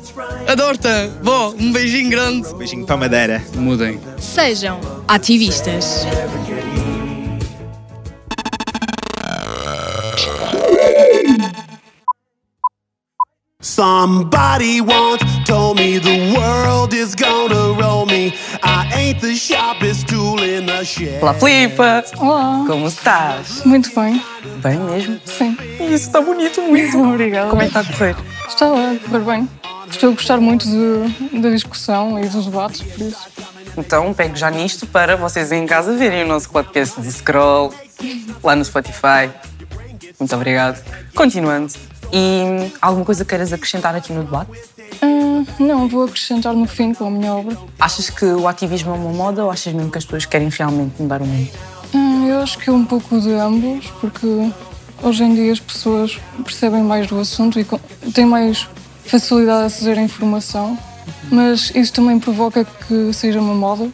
adoro-te. 0.48 0.88
Vó, 1.22 1.54
um 1.58 1.70
beijinho 1.70 2.08
grande. 2.08 2.54
Beijinho 2.54 2.86
para 2.86 2.94
a 2.94 2.98
Madeira. 2.98 3.44
Mudem. 3.54 4.00
Sejam 4.18 4.80
ativistas. 5.06 6.06
Somebody 13.80 14.82
once 14.82 15.22
told 15.46 15.78
me 15.78 15.98
the 15.98 16.34
world 16.36 16.92
is 16.92 17.14
gonna 17.14 17.72
roll 17.80 18.04
me. 18.04 18.34
I 18.62 18.86
ain't 18.94 19.22
the 19.22 19.34
sharpest 19.34 20.06
tool 20.06 20.42
in 20.42 20.66
the 20.66 20.84
shed. 20.84 21.22
Olá, 21.22 21.32
Filipa! 21.32 22.04
Olá, 22.18 22.62
Como 22.66 22.86
estás? 22.86 23.64
muito 23.64 23.88
bem. 23.98 24.22
Bem 24.62 24.78
mesmo? 24.80 25.18
Sim. 25.24 25.56
Isso 25.80 26.08
está 26.08 26.20
bonito, 26.20 26.60
muito. 26.60 26.94
Obrigada. 27.02 27.48
Como 27.48 27.62
é 27.62 27.70
que 27.70 27.78
está 27.78 27.80
a 27.80 27.84
correr? 27.96 28.16
Está 28.46 28.66
a 28.66 28.96
correr 28.98 29.24
bem. 29.24 29.48
Estou 29.88 30.10
a 30.10 30.12
gostar 30.12 30.36
muito 30.36 30.66
de- 30.68 31.40
da 31.40 31.48
discussão 31.48 32.22
e 32.22 32.28
dos 32.28 32.44
debates, 32.44 32.82
por 32.82 33.00
isso. 33.06 33.28
Então, 33.78 34.12
pego 34.12 34.36
já 34.36 34.50
nisto 34.50 34.86
para 34.88 35.16
vocês 35.16 35.50
em 35.52 35.64
casa 35.66 35.96
verem 35.96 36.24
o 36.24 36.28
nosso 36.28 36.50
podcast 36.50 37.00
de 37.00 37.10
Scroll 37.10 37.72
lá 38.44 38.54
no 38.54 38.62
Spotify. 38.62 39.30
Muito 40.18 40.36
obrigado. 40.36 40.84
Continuando. 41.14 41.72
E 42.12 42.72
alguma 42.80 43.04
coisa 43.04 43.24
queiras 43.24 43.52
acrescentar 43.52 43.94
aqui 43.94 44.12
no 44.12 44.24
debate? 44.24 44.50
Ah, 45.00 45.44
não, 45.58 45.88
vou 45.88 46.04
acrescentar 46.04 46.54
no 46.54 46.66
fim 46.66 46.92
com 46.92 47.06
a 47.06 47.10
minha 47.10 47.32
obra. 47.34 47.56
Achas 47.78 48.10
que 48.10 48.24
o 48.24 48.48
ativismo 48.48 48.92
é 48.92 48.94
uma 48.94 49.12
moda 49.12 49.44
ou 49.44 49.50
achas 49.50 49.72
mesmo 49.72 49.90
que 49.90 49.98
as 49.98 50.04
pessoas 50.04 50.26
querem 50.26 50.48
realmente 50.48 51.00
mudar 51.00 51.22
o 51.22 51.26
mundo? 51.26 51.50
Ah, 51.94 52.26
eu 52.26 52.40
acho 52.40 52.58
que 52.58 52.68
é 52.68 52.72
um 52.72 52.84
pouco 52.84 53.20
de 53.20 53.32
ambos, 53.32 53.86
porque 54.00 54.26
hoje 55.02 55.24
em 55.24 55.34
dia 55.34 55.52
as 55.52 55.60
pessoas 55.60 56.18
percebem 56.44 56.82
mais 56.82 57.06
do 57.06 57.18
assunto 57.18 57.58
e 57.58 57.66
têm 58.12 58.26
mais 58.26 58.68
facilidade 59.04 59.62
a 59.62 59.66
aceder 59.66 59.98
à 59.98 60.02
informação, 60.02 60.78
mas 61.30 61.72
isso 61.74 61.92
também 61.92 62.18
provoca 62.18 62.64
que 62.64 63.12
seja 63.12 63.40
uma 63.40 63.54
moda, 63.54 63.88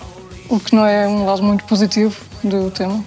o 0.48 0.60
que 0.60 0.74
não 0.74 0.86
é 0.86 1.06
um 1.08 1.24
lado 1.24 1.42
muito 1.42 1.64
positivo 1.64 2.16
do 2.42 2.70
tema. 2.70 3.02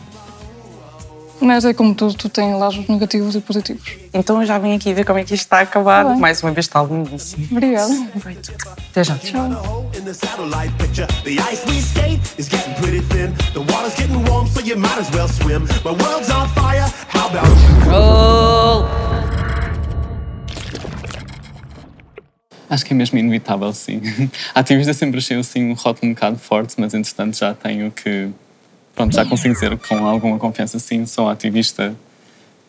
Mas 1.41 1.65
é 1.65 1.73
como 1.73 1.95
tudo, 1.95 2.13
tu 2.13 2.29
tem 2.29 2.53
lados 2.55 2.87
negativos 2.87 3.35
e 3.35 3.41
positivos. 3.41 3.83
Então 4.13 4.41
eu 4.41 4.47
já 4.47 4.57
vim 4.59 4.75
aqui 4.75 4.93
ver 4.93 5.05
como 5.05 5.19
é 5.19 5.23
que 5.23 5.33
isto 5.33 5.43
está 5.43 5.59
a 5.59 5.61
acabar. 5.61 6.05
Tá. 6.05 6.15
Mais 6.15 6.43
uma 6.43 6.51
vez 6.51 6.65
está 6.65 6.83
lindíssimo. 6.83 7.47
Obrigada. 7.51 7.93
Até 8.91 9.03
já. 9.03 9.17
You? 17.89 18.99
Acho 22.69 22.85
que 22.85 22.93
é 22.93 22.95
mesmo 22.95 23.17
inevitável, 23.17 23.73
sim. 23.73 23.99
Ativista 24.53 24.93
sempre 24.93 25.17
achei 25.17 25.37
assim 25.37 25.71
um 25.71 25.73
rótulo 25.73 26.11
um 26.11 26.13
bocado 26.13 26.37
forte, 26.37 26.75
mas 26.77 26.93
entretanto 26.93 27.37
já 27.37 27.53
tenho 27.53 27.89
que. 27.91 28.29
Pronto, 28.99 29.15
já 29.15 29.23
consigo 29.23 29.53
dizer 29.53 29.77
com 29.77 30.05
alguma 30.05 30.37
confiança, 30.37 30.77
sim, 30.77 31.05
sou 31.05 31.29
ativista, 31.29 31.95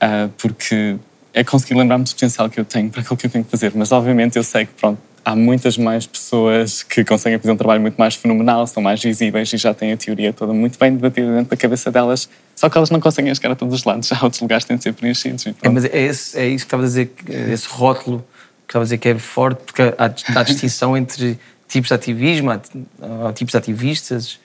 ah, 0.01 0.29
porque 0.39 0.95
é 1.35 1.43
conseguir 1.43 1.75
lembrar-me 1.75 2.05
do 2.05 2.11
potencial 2.11 2.49
que 2.49 2.61
eu 2.61 2.65
tenho 2.65 2.89
para 2.89 3.01
aquilo 3.01 3.17
que 3.17 3.27
eu 3.27 3.31
tenho 3.31 3.45
que 3.45 3.51
fazer. 3.51 3.73
Mas 3.75 3.91
obviamente 3.91 4.37
eu 4.37 4.45
sei 4.45 4.65
que, 4.65 4.73
pronto, 4.75 5.01
há 5.25 5.35
muitas 5.35 5.77
mais 5.77 6.07
pessoas 6.07 6.85
que 6.85 7.05
conseguem 7.05 7.37
fazer 7.37 7.51
um 7.51 7.57
trabalho 7.57 7.81
muito 7.81 7.97
mais 7.97 8.15
fenomenal, 8.15 8.65
são 8.69 8.81
mais 8.81 9.03
visíveis 9.03 9.53
e 9.53 9.57
já 9.57 9.75
têm 9.75 9.91
a 9.91 9.97
teoria 9.97 10.33
toda 10.33 10.53
muito 10.53 10.79
bem 10.79 10.95
debatida 10.95 11.35
dentro 11.35 11.51
da 11.51 11.57
cabeça 11.57 11.91
delas, 11.91 12.29
só 12.55 12.69
que 12.69 12.79
elas 12.79 12.91
não 12.91 13.01
conseguem 13.01 13.35
chegar 13.35 13.51
a 13.51 13.57
todos 13.57 13.75
os 13.75 13.83
lados, 13.83 14.07
já 14.15 14.23
outros 14.23 14.41
lugares 14.41 14.65
têm 14.65 14.77
de 14.77 14.85
ser 14.85 14.93
preenchidos. 14.93 15.45
É, 15.49 15.69
mas 15.69 15.85
é, 15.85 16.01
esse, 16.01 16.39
é 16.39 16.47
isso 16.47 16.65
que 16.65 16.69
estava 16.69 16.85
a 16.85 16.87
dizer, 16.87 17.07
que, 17.07 17.33
esse 17.33 17.67
rótulo 17.67 18.25
que 18.69 18.71
estava 18.71 18.85
a 18.85 18.87
dizer 18.87 18.99
que 18.99 19.09
é 19.09 19.19
forte, 19.19 19.65
porque 19.65 19.83
há, 19.83 20.05
há 20.39 20.43
distinção 20.45 20.97
entre 20.97 21.37
tipos 21.67 21.89
de 21.89 21.95
ativismo, 21.95 22.53
há, 22.53 22.61
há 23.29 23.33
tipos 23.33 23.51
de 23.51 23.59
ativistas. 23.59 24.39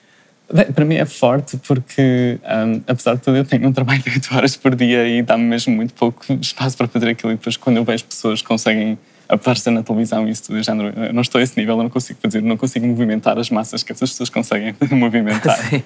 Bem, 0.52 0.66
para 0.72 0.84
mim 0.84 0.94
é 0.94 1.04
forte 1.04 1.56
porque, 1.66 2.38
hum, 2.44 2.80
apesar 2.86 3.14
de 3.16 3.20
tudo, 3.22 3.36
eu 3.36 3.44
tenho 3.44 3.66
um 3.68 3.72
trabalho 3.72 4.00
de 4.02 4.10
8 4.10 4.34
horas 4.34 4.56
por 4.56 4.74
dia 4.76 5.06
e 5.08 5.20
dá-me 5.22 5.42
mesmo 5.44 5.74
muito 5.74 5.92
pouco 5.94 6.24
espaço 6.40 6.76
para 6.76 6.86
fazer 6.86 7.08
aquilo. 7.08 7.32
E 7.32 7.36
depois, 7.36 7.56
quando 7.56 7.78
eu 7.78 7.84
vejo 7.84 8.04
pessoas 8.04 8.40
que 8.40 8.46
conseguem 8.46 8.96
aparecer 9.28 9.70
na 9.70 9.82
televisão 9.82 10.26
e 10.28 10.30
isso 10.30 10.44
tudo, 10.44 10.58
eu, 10.58 10.62
já 10.62 10.72
não, 10.74 10.86
eu 10.88 11.12
não 11.12 11.22
estou 11.22 11.40
a 11.40 11.42
esse 11.42 11.58
nível, 11.58 11.76
eu 11.76 11.82
não 11.82 11.90
consigo 11.90 12.18
fazer, 12.22 12.40
não 12.42 12.56
consigo 12.56 12.86
movimentar 12.86 13.36
as 13.38 13.50
massas 13.50 13.82
que 13.82 13.90
essas 13.90 14.10
pessoas 14.10 14.30
conseguem 14.30 14.72
movimentar. 14.92 15.56
Sim. 15.68 15.82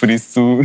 Por 0.00 0.10
isso. 0.10 0.60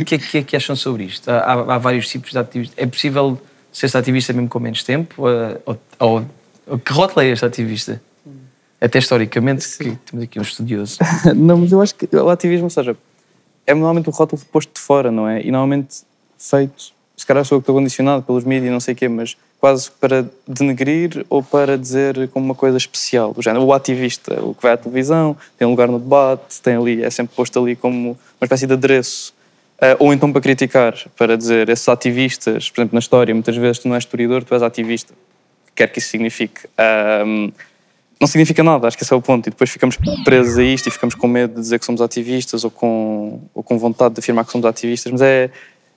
O 0.00 0.04
que 0.04 0.14
é 0.14 0.18
que, 0.18 0.38
é 0.38 0.42
que 0.42 0.56
acham 0.56 0.74
sobre 0.76 1.04
isto? 1.04 1.28
Há, 1.30 1.52
há- 1.52 1.78
vários 1.78 2.08
tipos 2.08 2.30
de 2.30 2.38
ativistas. 2.38 2.78
É 2.82 2.86
possível 2.86 3.38
ser-se 3.70 3.98
ativista 3.98 4.32
mesmo 4.32 4.48
com 4.48 4.58
menos 4.58 4.82
tempo? 4.84 5.22
Ou, 5.66 5.78
ou- 5.98 6.26
ou 6.68 6.78
que 6.78 6.92
rótulo 6.92 7.20
é 7.26 7.28
este 7.30 7.44
ativista? 7.44 8.00
Até 8.80 8.98
historicamente, 8.98 9.66
que 9.78 9.96
temos 9.96 10.24
aqui 10.24 10.38
um 10.38 10.42
estudioso. 10.42 10.98
não, 11.34 11.58
mas 11.58 11.72
eu 11.72 11.80
acho 11.80 11.94
que 11.94 12.08
o 12.14 12.28
ativismo, 12.28 12.64
ou 12.64 12.70
seja, 12.70 12.96
é 13.66 13.74
normalmente 13.74 14.08
um 14.08 14.12
rótulo 14.12 14.40
posto 14.52 14.72
de 14.74 14.80
fora, 14.80 15.10
não 15.10 15.28
é? 15.28 15.40
E 15.40 15.50
normalmente 15.50 16.02
feito, 16.38 16.92
se 17.16 17.26
calhar 17.26 17.44
sou 17.44 17.56
eu 17.56 17.60
que 17.60 17.64
estou 17.64 17.74
condicionado 17.74 18.22
pelos 18.22 18.44
mídias 18.44 18.68
e 18.68 18.70
não 18.70 18.80
sei 18.80 18.92
o 18.92 18.96
quê, 18.96 19.08
mas 19.08 19.36
quase 19.58 19.90
para 19.90 20.28
denegrir 20.46 21.24
ou 21.30 21.42
para 21.42 21.78
dizer 21.78 22.28
como 22.28 22.44
uma 22.44 22.54
coisa 22.54 22.76
especial. 22.76 23.32
Do 23.32 23.42
género, 23.42 23.64
o 23.64 23.72
ativista, 23.72 24.38
o 24.44 24.54
que 24.54 24.62
vai 24.62 24.72
à 24.72 24.76
televisão, 24.76 25.36
tem 25.58 25.66
um 25.66 25.70
lugar 25.70 25.88
no 25.88 25.98
debate, 25.98 26.60
tem 26.60 26.76
ali, 26.76 27.02
é 27.02 27.10
sempre 27.10 27.34
posto 27.34 27.58
ali 27.58 27.74
como 27.74 28.10
uma 28.10 28.44
espécie 28.44 28.66
de 28.66 28.74
adereço. 28.74 29.34
Ah, 29.80 29.96
ou 29.98 30.12
então 30.12 30.30
para 30.32 30.40
criticar, 30.40 30.94
para 31.16 31.36
dizer, 31.36 31.68
esses 31.68 31.88
ativistas, 31.88 32.70
por 32.70 32.80
exemplo, 32.80 32.94
na 32.94 33.00
história, 33.00 33.34
muitas 33.34 33.56
vezes 33.56 33.78
tu 33.78 33.88
não 33.88 33.94
és 33.94 34.04
historiador, 34.04 34.44
tu 34.44 34.54
és 34.54 34.62
ativista. 34.62 35.12
O 35.12 35.66
que 35.66 35.72
quer 35.74 35.88
que 35.88 35.98
isso 35.98 36.08
signifique. 36.08 36.68
Não 38.20 38.26
significa 38.26 38.62
nada, 38.62 38.86
acho 38.88 38.96
que 38.96 39.02
esse 39.04 39.12
é 39.12 39.16
o 39.16 39.20
ponto. 39.22 39.46
E 39.46 39.50
depois 39.50 39.68
ficamos 39.70 39.98
presos 40.24 40.56
a 40.58 40.62
isto 40.62 40.88
e 40.88 40.90
ficamos 40.90 41.14
com 41.14 41.26
medo 41.28 41.54
de 41.54 41.60
dizer 41.60 41.78
que 41.78 41.84
somos 41.84 42.00
ativistas 42.00 42.64
ou 42.64 42.70
com, 42.70 43.40
ou 43.54 43.62
com 43.62 43.78
vontade 43.78 44.14
de 44.14 44.20
afirmar 44.20 44.44
que 44.44 44.52
somos 44.52 44.66
ativistas. 44.66 45.12
Mas 45.12 45.20
é, 45.20 45.50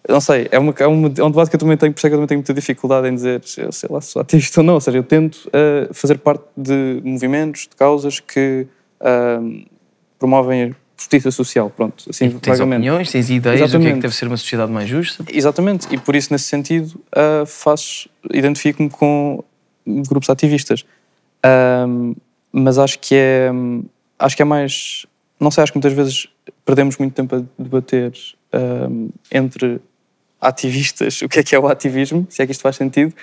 não 0.07 0.19
sei, 0.19 0.47
é, 0.51 0.59
uma, 0.59 0.73
é, 0.77 0.87
uma- 0.87 1.13
é 1.17 1.23
um 1.23 1.29
debate 1.31 1.49
que 1.49 1.55
eu 1.55 1.59
também 1.59 1.77
tenho, 1.77 1.93
por 1.93 1.99
isso 1.99 2.07
é 2.07 2.09
que 2.09 2.13
eu 2.13 2.17
também 2.17 2.27
tenho 2.27 2.39
muita 2.39 2.53
dificuldade 2.53 3.07
em 3.07 3.15
dizer, 3.15 3.41
eu 3.57 3.71
sei 3.71 3.89
lá 3.89 4.01
se 4.01 4.11
sou 4.11 4.21
ativista 4.21 4.59
ou 4.59 4.65
não. 4.65 4.73
Ou 4.75 4.81
seja, 4.81 4.97
eu 4.97 5.03
tento 5.03 5.49
eh, 5.53 5.89
fazer 5.93 6.17
parte 6.17 6.43
de 6.57 7.01
movimentos, 7.05 7.61
de 7.69 7.75
causas 7.77 8.19
que 8.19 8.67
ahm, 8.99 9.63
promovem 10.17 10.63
a 10.63 10.69
justiça 10.97 11.31
social. 11.31 11.69
Pronto, 11.69 12.03
assim, 12.09 12.29
Tens 12.31 12.57
vagamente. 12.57 12.79
opiniões, 12.79 13.09
tens 13.11 13.29
ideias 13.29 13.41
do 13.41 13.45
que 13.45 13.53
é 13.53 13.57
que 13.59 13.63
Exatamente. 13.77 14.01
deve 14.01 14.15
ser 14.15 14.27
uma 14.27 14.35
sociedade 14.35 14.69
mais 14.71 14.89
justa. 14.89 15.23
Exatamente, 15.31 15.87
e 15.89 15.97
por 15.97 16.13
isso, 16.17 16.33
nesse 16.33 16.45
sentido, 16.45 16.99
ah, 17.15 17.45
faço, 17.45 18.09
identifico-me 18.33 18.89
com 18.89 19.41
grupos 19.87 20.29
ativistas. 20.29 20.83
Ahm, 21.43 22.15
mas 22.51 22.77
acho 22.77 22.99
que 22.99 23.15
é 23.15 23.49
acho 24.17 24.35
que 24.35 24.41
é 24.41 24.45
mais 24.45 25.05
não 25.39 25.49
sei, 25.49 25.63
acho 25.63 25.71
que 25.71 25.77
muitas 25.77 25.93
vezes 25.93 26.27
perdemos 26.65 26.97
muito 26.97 27.13
tempo 27.13 27.35
a 27.35 27.43
debater 27.57 28.11
ahm, 28.51 29.09
entre 29.31 29.79
ativistas 30.41 31.21
o 31.23 31.29
que 31.29 31.39
é 31.39 31.43
que 31.43 31.55
é 31.55 31.59
o 31.59 31.67
ativismo, 31.67 32.25
se 32.29 32.41
é 32.41 32.45
que 32.45 32.51
isto 32.51 32.61
faz 32.61 32.75
sentido, 32.75 33.13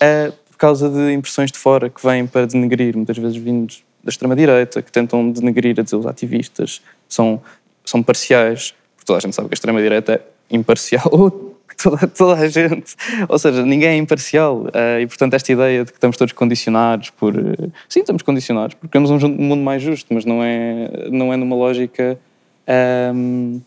ah, 0.00 0.32
por 0.50 0.56
causa 0.56 0.88
de 0.88 1.12
impressões 1.12 1.50
de 1.50 1.58
fora 1.58 1.88
que 1.88 2.04
vêm 2.04 2.26
para 2.26 2.46
denegrir, 2.46 2.96
muitas 2.96 3.16
vezes 3.16 3.36
vindos 3.36 3.82
da 4.02 4.10
extrema-direita, 4.10 4.82
que 4.82 4.90
tentam 4.90 5.30
denegrir 5.30 5.78
a 5.78 5.82
dizer 5.82 5.96
os 5.96 6.06
ativistas 6.06 6.82
são, 7.08 7.40
são 7.84 8.02
parciais, 8.02 8.74
porque 8.96 9.06
toda 9.06 9.18
a 9.18 9.20
gente 9.20 9.34
sabe 9.34 9.48
que 9.48 9.54
a 9.54 9.56
extrema-direita 9.56 10.14
é 10.14 10.56
imparcial, 10.56 11.10
toda, 11.82 12.06
toda 12.06 12.40
a 12.40 12.48
gente, 12.48 12.94
ou 13.28 13.38
seja, 13.38 13.64
ninguém 13.64 13.88
é 13.88 13.96
imparcial, 13.96 14.66
ah, 14.72 15.00
e 15.00 15.06
portanto 15.06 15.34
esta 15.34 15.52
ideia 15.52 15.84
de 15.84 15.90
que 15.90 15.96
estamos 15.98 16.16
todos 16.16 16.32
condicionados 16.32 17.10
por... 17.10 17.36
eh, 17.36 17.68
sim, 17.88 18.00
estamos 18.00 18.22
condicionados, 18.22 18.74
porque 18.74 18.92
queremos 18.92 19.10
um 19.10 19.28
mundo 19.28 19.62
mais 19.62 19.82
justo, 19.82 20.12
mas 20.12 20.24
não 20.24 20.42
é, 20.42 21.08
não 21.10 21.32
é 21.32 21.36
numa 21.36 21.56
lógica 21.56 22.18
ahm, 22.66 23.60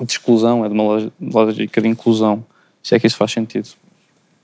de 0.00 0.12
exclusão, 0.12 0.64
é 0.64 0.68
de 0.68 0.74
uma 0.74 1.10
lógica 1.20 1.80
de 1.80 1.88
inclusão, 1.88 2.44
se 2.82 2.94
é 2.94 3.00
que 3.00 3.06
isso 3.06 3.16
faz 3.16 3.32
sentido. 3.32 3.68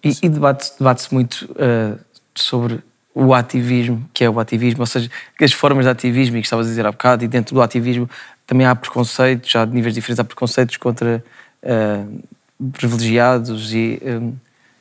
E, 0.03 0.13
e 0.23 0.29
debate-se 0.29 0.79
debate 0.79 1.13
muito 1.13 1.49
ah, 1.59 1.99
sobre 2.35 2.81
o 3.15 3.35
ativismo, 3.35 4.09
que 4.15 4.25
é 4.25 4.31
o 4.31 4.41
ativismo, 4.41 4.81
ou 4.81 4.87
seja, 4.87 5.11
as 5.41 5.53
formas 5.53 5.85
de 5.85 5.91
ativismo, 5.91 6.37
e 6.37 6.41
que 6.41 6.47
estavas 6.47 6.67
a 6.67 6.71
dizer 6.71 6.87
há 6.87 6.91
bocado, 6.91 7.25
e 7.25 7.29
dentro 7.29 7.55
do 7.55 7.61
ativismo 7.61 8.09
também 8.47 8.67
há 8.67 8.75
preconceitos, 8.75 9.55
há 9.55 9.65
de 9.65 9.75
níveis 9.75 9.95
diferentes, 9.95 10.19
há 10.19 10.25
preconceitos 10.25 10.77
contra 10.77 11.23
ah, 11.63 12.05
privilegiados 12.71 13.73
e... 13.73 14.01
ah, 14.05 14.21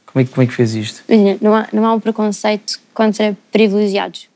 como, 0.06 0.24
é, 0.24 0.28
como 0.28 0.44
é 0.44 0.48
que 0.48 0.54
fez 0.54 0.76
isto? 0.76 1.04
Não 1.41 1.56
há, 1.56 1.67
não 1.72 1.86
há 1.86 1.94
um 1.94 2.00
preconceito 2.00 2.80
contra 2.94 3.38
privilegiados. 3.52 4.28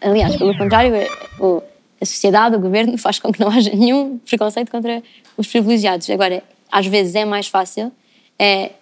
Aliás, 0.00 0.36
pelo 0.36 0.56
contrário, 0.56 0.92
a, 0.96 1.44
o- 1.44 1.62
a 2.00 2.04
sociedade, 2.04 2.54
o 2.54 2.60
governo 2.60 2.96
faz 2.98 3.18
com 3.18 3.32
que 3.32 3.40
não 3.40 3.48
haja 3.48 3.70
nenhum 3.74 4.18
preconceito 4.18 4.70
contra 4.70 5.02
os 5.36 5.46
privilegiados. 5.48 6.08
Agora, 6.10 6.42
às 6.70 6.86
vezes 6.86 7.14
é 7.16 7.24
mais 7.24 7.48
fácil 7.48 7.90
é, 8.38 8.72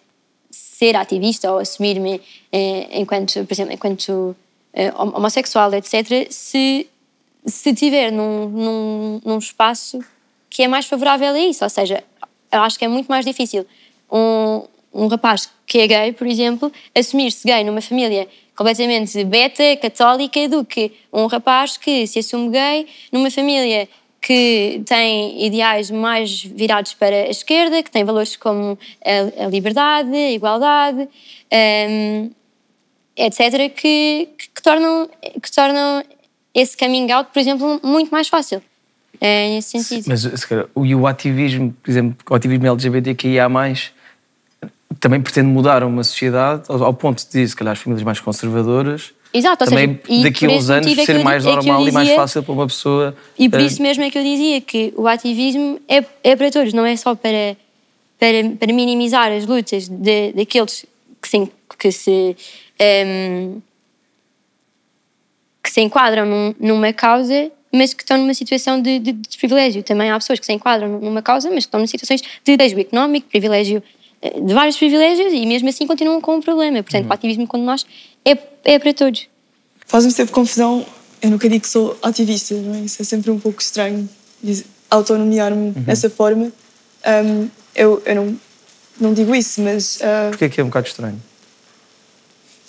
ser 0.51 0.95
ativista 0.97 1.51
ou 1.51 1.59
assumir-me 1.59 2.21
é, 2.51 3.01
enquanto, 3.01 3.33
por 3.47 3.53
exemplo, 3.55 3.73
enquanto 3.73 4.37
é, 4.75 4.89
hom- 4.91 5.17
homossexual, 5.17 5.73
etc., 5.75 6.27
se, 6.31 6.87
se 7.47 7.73
tiver 7.75 8.11
num, 8.11 8.49
num, 8.49 9.21
num 9.25 9.39
espaço 9.39 10.01
que 10.51 10.63
é 10.63 10.69
mais 10.69 10.85
favorável 10.85 11.33
a 11.33 11.39
isso. 11.39 11.65
Ou 11.65 11.71
seja, 11.71 12.05
eu 12.51 12.61
acho 12.61 12.79
que 12.79 12.85
é 12.85 12.89
muito 12.89 13.07
mais 13.07 13.25
difícil 13.25 13.65
um, 14.13 14.63
um 14.93 15.07
rapaz 15.07 15.51
que 15.67 15.79
é 15.79 15.87
gay, 15.87 16.13
por 16.13 16.27
exemplo, 16.27 16.71
assumir-se 16.95 17.47
gay 17.47 17.65
numa 17.65 17.81
família 17.81 18.29
completamente 18.55 19.25
beta, 19.25 19.77
católica, 19.81 20.49
do 20.49 20.65
que 20.65 20.93
um 21.13 21.27
rapaz 21.27 21.77
que 21.79 22.07
se 22.07 22.19
assume 22.19 22.51
gay 22.51 22.87
numa 23.11 23.31
família 23.31 23.89
que 24.21 24.83
tem 24.87 25.45
ideais 25.45 25.91
mais 25.91 26.45
virados 26.45 26.95
para 26.95 27.17
a 27.25 27.29
esquerda, 27.29 27.83
que 27.83 27.91
tem 27.91 28.05
valores 28.05 28.37
como 28.37 28.79
a, 29.05 29.47
liberdade, 29.47 30.15
a 30.15 30.31
igualdade, 30.31 31.09
hum, 31.91 32.31
etc., 33.17 33.69
que, 33.75 34.29
que, 34.39 34.63
tornam, 34.63 35.11
que 35.43 35.51
tornam 35.51 36.05
esse 36.55 36.77
coming 36.77 37.11
out, 37.11 37.31
por 37.33 37.41
exemplo, 37.41 37.81
muito 37.83 38.11
mais 38.11 38.29
fácil. 38.29 38.63
É 39.21 39.49
nesse 39.49 39.71
sentido. 39.71 40.09
Mas 40.09 40.21
se 40.21 40.47
calhar, 40.47 40.67
e 40.77 40.95
o 40.95 41.07
ativismo, 41.07 41.77
por 41.83 41.91
exemplo, 41.91 42.17
o 42.31 42.35
ativismo 42.35 42.67
LGBTQIA+, 42.67 43.49
também 45.03 45.21
pretende 45.21 45.49
mudar 45.49 45.83
uma 45.83 46.05
sociedade 46.05 46.63
ao, 46.69 46.85
ao 46.85 46.95
ponto 46.95 47.27
de, 47.29 47.49
se 47.49 47.57
calhar, 47.57 47.73
as 47.73 47.79
famílias 47.81 48.05
mais 48.05 48.21
conservadoras 48.21 49.13
Exato, 49.35 49.65
também 49.65 49.99
seja, 50.07 50.23
daqui 50.23 50.47
a 50.47 50.51
uns 50.51 50.71
anos 50.71 50.97
é 50.97 51.05
ser 51.05 51.17
eu 51.17 51.25
mais 51.25 51.45
é 51.45 51.49
que 51.49 51.53
eu 51.53 51.57
normal 51.57 51.89
e 51.89 51.91
mais 51.91 52.07
dizia- 52.07 52.21
fácil 52.21 52.43
para 52.45 52.53
uma 52.53 52.67
pessoa 52.69 53.17
E 53.37 53.49
por 53.49 53.59
eh, 53.61 53.65
isso 53.65 53.83
mesmo 53.83 54.05
é 54.05 54.11
que 54.11 54.17
eu 54.19 54.23
dizia 54.23 54.61
que 54.61 54.95
o 54.97 55.09
ativismo 55.09 55.81
é, 55.89 56.05
é 56.23 56.37
para 56.37 56.51
todos, 56.53 56.73
não 56.73 56.87
é 56.87 56.95
só 56.97 57.17
para, 57.17 57.57
para, 58.21 58.51
para 58.61 58.73
minimizar 58.73 59.33
as 59.33 59.45
lutas 59.45 59.89
de, 59.89 60.33
daqueles 60.35 60.87
que 61.21 61.29
se, 61.29 61.51
que 61.79 61.91
se, 61.91 62.37
ehm, 62.79 63.59
que 65.65 65.71
se 65.71 65.81
enquadram 65.81 66.27
num- 66.27 66.55
numa 66.61 66.93
causa, 66.93 67.51
mas 67.73 67.93
que 67.95 68.03
estão 68.05 68.19
numa 68.19 68.35
situação 68.35 68.81
de, 68.81 68.99
de 69.01 69.13
desprivilégio. 69.13 69.83
Também 69.83 70.11
há 70.11 70.15
pessoas 70.19 70.39
que 70.39 70.47
se 70.47 70.53
enquadram 70.53 71.01
numa 71.01 71.23
causa, 71.23 71.49
mas 71.49 71.65
que 71.65 71.69
estão 71.69 71.81
em 71.81 71.87
situações 71.87 72.21
de 72.21 72.29
privilégio 72.45 72.79
económico, 72.79 73.29
privilégio 73.29 73.83
de 74.23 74.55
vários 74.55 74.77
privilégios 74.77 75.33
e 75.33 75.45
mesmo 75.47 75.69
assim 75.69 75.87
continuam 75.87 76.21
com 76.21 76.37
um 76.37 76.41
problema. 76.41 76.83
Portanto, 76.83 77.09
o 77.09 77.13
ativismo, 77.13 77.47
quando 77.47 77.65
nós, 77.65 77.85
é, 78.25 78.37
é 78.65 78.79
para 78.79 78.95
todos. 78.95 79.27
Faz-me 79.87 80.11
sempre 80.13 80.33
confusão. 80.33 80.87
Eu 81.21 81.31
nunca 81.31 81.49
digo 81.49 81.63
que 81.63 81.69
sou 81.69 81.97
ativista, 82.03 82.55
não 82.55 82.75
é? 82.75 82.81
Isso 82.81 83.01
é 83.01 83.05
sempre 83.05 83.31
um 83.31 83.39
pouco 83.39 83.61
estranho, 83.61 84.09
diz- 84.43 84.65
autonomear-me 84.91 85.71
dessa 85.73 86.09
forma. 86.11 86.53
Ahm, 87.05 87.49
eu 87.75 88.03
eu 88.05 88.15
não, 88.15 88.41
não 89.01 89.15
digo 89.15 89.35
isso, 89.35 89.61
mas 89.61 89.99
ah, 90.03 90.29
Porquê 90.31 90.49
que 90.49 90.61
é 90.61 90.65
um 90.65 90.69
bocado 90.69 90.87
estranho? 90.89 91.21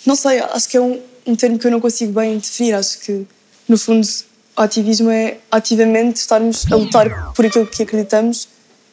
não 0.06 0.14
sei, 0.16 0.38
acho 0.38 0.68
que 0.68 0.76
é 0.76 0.80
um, 0.80 1.00
um 1.26 1.34
termo 1.34 1.58
que 1.58 1.66
eu 1.66 1.70
não 1.70 1.80
consigo 1.80 2.12
bem 2.12 2.38
definir. 2.38 2.74
Acho 2.74 2.98
que, 3.00 3.26
no 3.68 3.78
fundo, 3.78 4.06
o 4.56 4.60
ativismo 4.60 5.10
é 5.10 5.38
ativamente 5.50 6.16
estarmos 6.20 6.70
a 6.70 6.76
lutar 6.76 7.32
por 7.32 7.46
aquilo 7.46 7.66
que 7.66 7.82
acreditamos 7.82 8.48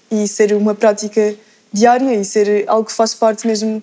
e 0.10 0.28
ser 0.28 0.54
uma 0.54 0.74
prática 0.74 1.36
diária 1.72 2.14
e 2.14 2.26
ser 2.26 2.66
algo 2.68 2.86
que 2.86 2.94
faz 2.94 3.14
parte 3.14 3.48
mesmo 3.48 3.82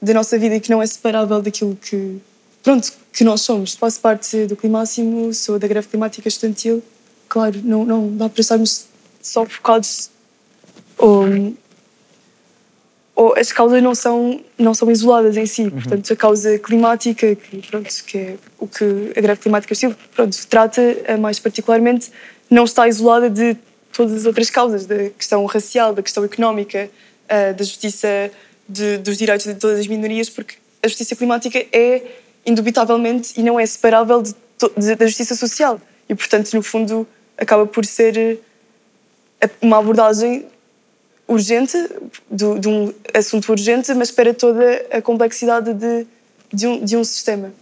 da 0.00 0.14
nossa 0.14 0.38
vida 0.38 0.54
e 0.54 0.60
que 0.60 0.70
não 0.70 0.80
é 0.80 0.86
separável 0.86 1.42
daquilo 1.42 1.76
que, 1.76 2.18
pronto, 2.62 2.92
que 3.12 3.24
nós 3.24 3.40
somos. 3.42 3.74
Faço 3.74 4.00
parte 4.00 4.46
do 4.46 4.56
Climáximo, 4.56 5.32
sou 5.34 5.58
da 5.58 5.66
greve 5.66 5.88
climática 5.88 6.28
estudantil. 6.28 6.82
Claro, 7.28 7.60
não, 7.62 7.84
não 7.84 8.16
dá 8.16 8.28
para 8.28 8.40
estarmos 8.40 8.86
só 9.20 9.44
focados 9.44 10.10
ou 10.96 11.26
ou 13.14 13.36
as 13.36 13.50
causas 13.50 13.82
não 13.82 13.96
são 13.96 14.40
não 14.56 14.72
são 14.72 14.88
isoladas 14.92 15.36
em 15.36 15.44
si 15.44 15.68
portanto 15.68 16.12
a 16.12 16.16
causa 16.16 16.56
climática 16.56 17.34
que 17.34 17.62
pronto 17.68 17.88
que 18.06 18.16
é 18.16 18.36
o 18.60 18.68
que 18.68 19.12
a 19.16 19.20
greve 19.20 19.40
climática 19.40 19.72
estilo 19.72 19.96
pronto 20.14 20.36
trata 20.46 20.80
eh, 20.80 21.16
mais 21.16 21.40
particularmente 21.40 22.12
não 22.48 22.62
está 22.62 22.86
isolada 22.86 23.28
de 23.28 23.56
todas 23.92 24.12
as 24.12 24.24
outras 24.24 24.50
causas 24.50 24.86
da 24.86 25.10
questão 25.10 25.44
racial 25.46 25.92
da 25.92 26.02
questão 26.02 26.22
económica 26.22 26.88
eh, 27.28 27.52
da 27.52 27.64
justiça 27.64 28.08
de- 28.68 28.98
dos 28.98 29.16
direitos 29.16 29.46
de 29.46 29.54
todas 29.54 29.78
as 29.80 29.86
minorias 29.86 30.28
porque 30.28 30.54
a 30.82 30.88
justiça 30.88 31.14
climática 31.16 31.58
é 31.72 32.02
indubitavelmente 32.46 33.32
e 33.36 33.42
não 33.42 33.58
é 33.60 33.64
separável 33.66 34.22
de 34.22 34.34
de- 34.76 34.96
da 34.96 35.06
justiça 35.06 35.36
social 35.36 35.80
E, 36.08 36.14
portanto, 36.16 36.52
no 36.54 36.62
fundo, 36.62 37.06
acaba 37.36 37.64
por 37.66 37.84
ser 37.86 38.40
eh, 39.40 39.48
uma 39.62 39.78
abordagem 39.78 40.46
urgente, 41.28 41.76
do- 42.30 42.58
de 42.58 42.66
um 42.68 42.92
assunto 43.14 43.48
urgente, 43.52 43.92
mas 43.94 44.10
para 44.10 44.32
toda 44.34 44.64
a 44.90 45.00
complexidade 45.02 45.74
de, 45.74 46.06
de, 46.52 46.66
um, 46.66 46.84
de 46.84 46.96
um 46.96 47.04
sistema. 47.04 47.52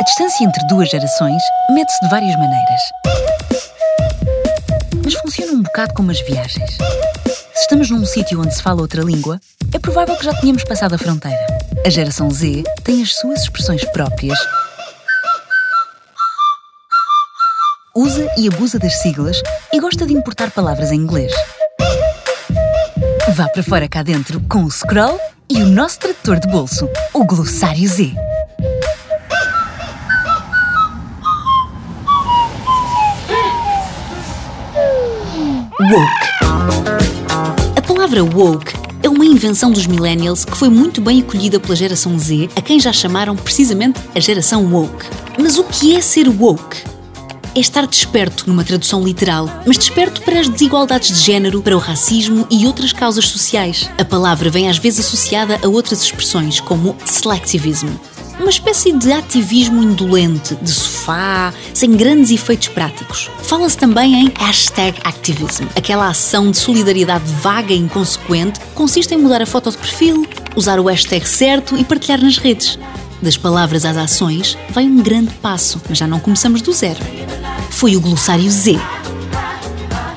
A 0.00 0.04
distância 0.04 0.44
entre 0.44 0.66
duas 0.66 0.88
gerações 0.88 1.42
mede-se 1.70 2.00
de 2.02 2.08
várias 2.10 2.34
maneiras. 2.36 2.80
Mas 5.12 5.20
funciona 5.22 5.50
um 5.54 5.62
bocado 5.62 5.92
como 5.92 6.12
as 6.12 6.20
viagens. 6.20 6.70
Se 7.26 7.62
estamos 7.62 7.90
num 7.90 8.04
sítio 8.04 8.40
onde 8.40 8.54
se 8.54 8.62
fala 8.62 8.80
outra 8.80 9.02
língua, 9.02 9.40
é 9.74 9.78
provável 9.80 10.14
que 10.14 10.24
já 10.24 10.32
tenhamos 10.34 10.62
passado 10.62 10.94
a 10.94 10.98
fronteira. 10.98 11.44
A 11.84 11.90
geração 11.90 12.30
Z 12.30 12.62
tem 12.84 13.02
as 13.02 13.16
suas 13.16 13.40
expressões 13.40 13.84
próprias, 13.86 14.38
usa 17.92 18.30
e 18.38 18.46
abusa 18.46 18.78
das 18.78 18.98
siglas 19.02 19.42
e 19.72 19.80
gosta 19.80 20.06
de 20.06 20.12
importar 20.12 20.52
palavras 20.52 20.92
em 20.92 21.00
inglês. 21.00 21.32
Vá 23.34 23.48
para 23.48 23.64
fora 23.64 23.88
cá 23.88 24.04
dentro 24.04 24.40
com 24.42 24.62
o 24.62 24.70
Scroll 24.70 25.18
e 25.48 25.60
o 25.60 25.66
nosso 25.66 25.98
tradutor 25.98 26.38
de 26.38 26.46
bolso, 26.46 26.88
o 27.12 27.24
Glossário 27.24 27.88
Z. 27.88 28.14
Woke. 35.90 36.28
A 37.74 37.82
palavra 37.82 38.22
woke 38.22 38.74
é 39.02 39.08
uma 39.08 39.24
invenção 39.24 39.72
dos 39.72 39.88
millennials 39.88 40.44
que 40.44 40.56
foi 40.56 40.68
muito 40.68 41.00
bem 41.00 41.20
acolhida 41.20 41.58
pela 41.58 41.74
geração 41.74 42.16
Z, 42.16 42.48
a 42.54 42.62
quem 42.62 42.78
já 42.78 42.92
chamaram 42.92 43.34
precisamente 43.34 43.98
a 44.14 44.20
geração 44.20 44.72
woke. 44.72 45.06
Mas 45.36 45.58
o 45.58 45.64
que 45.64 45.96
é 45.96 46.00
ser 46.00 46.28
woke? 46.28 46.84
É 47.56 47.58
estar 47.58 47.88
desperto 47.88 48.44
numa 48.46 48.62
tradução 48.62 49.02
literal, 49.02 49.50
mas 49.66 49.76
desperto 49.76 50.22
para 50.22 50.38
as 50.38 50.48
desigualdades 50.48 51.08
de 51.08 51.24
género, 51.24 51.60
para 51.60 51.76
o 51.76 51.80
racismo 51.80 52.46
e 52.48 52.68
outras 52.68 52.92
causas 52.92 53.26
sociais. 53.26 53.90
A 53.98 54.04
palavra 54.04 54.48
vem 54.48 54.68
às 54.68 54.78
vezes 54.78 55.04
associada 55.04 55.58
a 55.60 55.66
outras 55.66 56.04
expressões, 56.04 56.60
como 56.60 56.96
selectivism. 57.04 57.88
Uma 58.40 58.48
espécie 58.48 58.90
de 58.90 59.12
ativismo 59.12 59.82
indolente, 59.82 60.54
de 60.54 60.70
sofá, 60.70 61.52
sem 61.74 61.90
grandes 61.94 62.30
efeitos 62.30 62.68
práticos. 62.68 63.30
Fala-se 63.42 63.76
também 63.76 64.14
em 64.14 64.32
hashtag 64.38 64.98
activism, 65.04 65.64
aquela 65.76 66.08
ação 66.08 66.50
de 66.50 66.56
solidariedade 66.56 67.30
vaga 67.42 67.74
e 67.74 67.76
inconsequente 67.76 68.58
que 68.58 68.66
consiste 68.68 69.14
em 69.14 69.18
mudar 69.18 69.42
a 69.42 69.46
foto 69.46 69.70
de 69.70 69.76
perfil, 69.76 70.26
usar 70.56 70.80
o 70.80 70.88
hashtag 70.88 71.28
certo 71.28 71.76
e 71.76 71.84
partilhar 71.84 72.22
nas 72.22 72.38
redes. 72.38 72.78
Das 73.20 73.36
palavras 73.36 73.84
às 73.84 73.98
ações 73.98 74.56
vai 74.70 74.84
um 74.84 75.02
grande 75.02 75.34
passo, 75.34 75.78
mas 75.86 75.98
já 75.98 76.06
não 76.06 76.18
começamos 76.18 76.62
do 76.62 76.72
zero. 76.72 77.00
Foi 77.68 77.94
o 77.94 78.00
glossário 78.00 78.50
Z. 78.50 78.80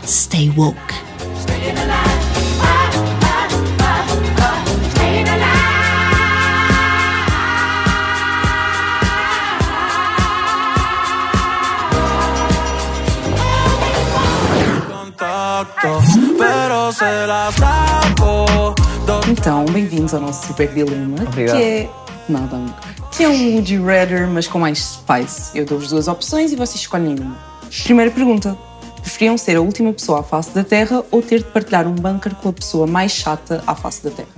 Stay 0.07 0.49
woke. 0.55 1.12
Então, 19.27 19.65
bem-vindos 19.65 20.13
ao 20.13 20.21
nosso 20.21 20.47
Super 20.47 20.67
Dilema. 20.71 21.23
Obrigado. 21.23 21.57
Que 21.57 21.63
é. 21.63 21.89
Nada, 22.29 22.55
amigo. 22.55 22.75
Que 23.11 23.23
é 23.23 23.29
um 23.29 23.53
Would 23.55 23.73
You 23.73 23.83
Rather, 23.83 24.27
mas 24.27 24.47
com 24.47 24.59
mais 24.59 24.77
spice. 24.79 25.57
Eu 25.57 25.65
dou-vos 25.65 25.89
duas 25.89 26.07
opções 26.07 26.51
e 26.51 26.55
vocês 26.55 26.81
escolhem 26.81 27.15
uma. 27.19 27.35
Primeira 27.83 28.11
pergunta. 28.11 28.55
Preferiam 29.01 29.37
ser 29.39 29.57
a 29.57 29.61
última 29.61 29.91
pessoa 29.91 30.19
à 30.19 30.23
face 30.23 30.51
da 30.51 30.63
Terra 30.63 31.03
ou 31.09 31.21
ter 31.23 31.39
de 31.39 31.45
partilhar 31.45 31.87
um 31.87 31.95
bunker 31.95 32.35
com 32.35 32.49
a 32.49 32.53
pessoa 32.53 32.85
mais 32.85 33.11
chata 33.11 33.63
à 33.65 33.73
face 33.73 34.03
da 34.03 34.11
Terra? 34.11 34.29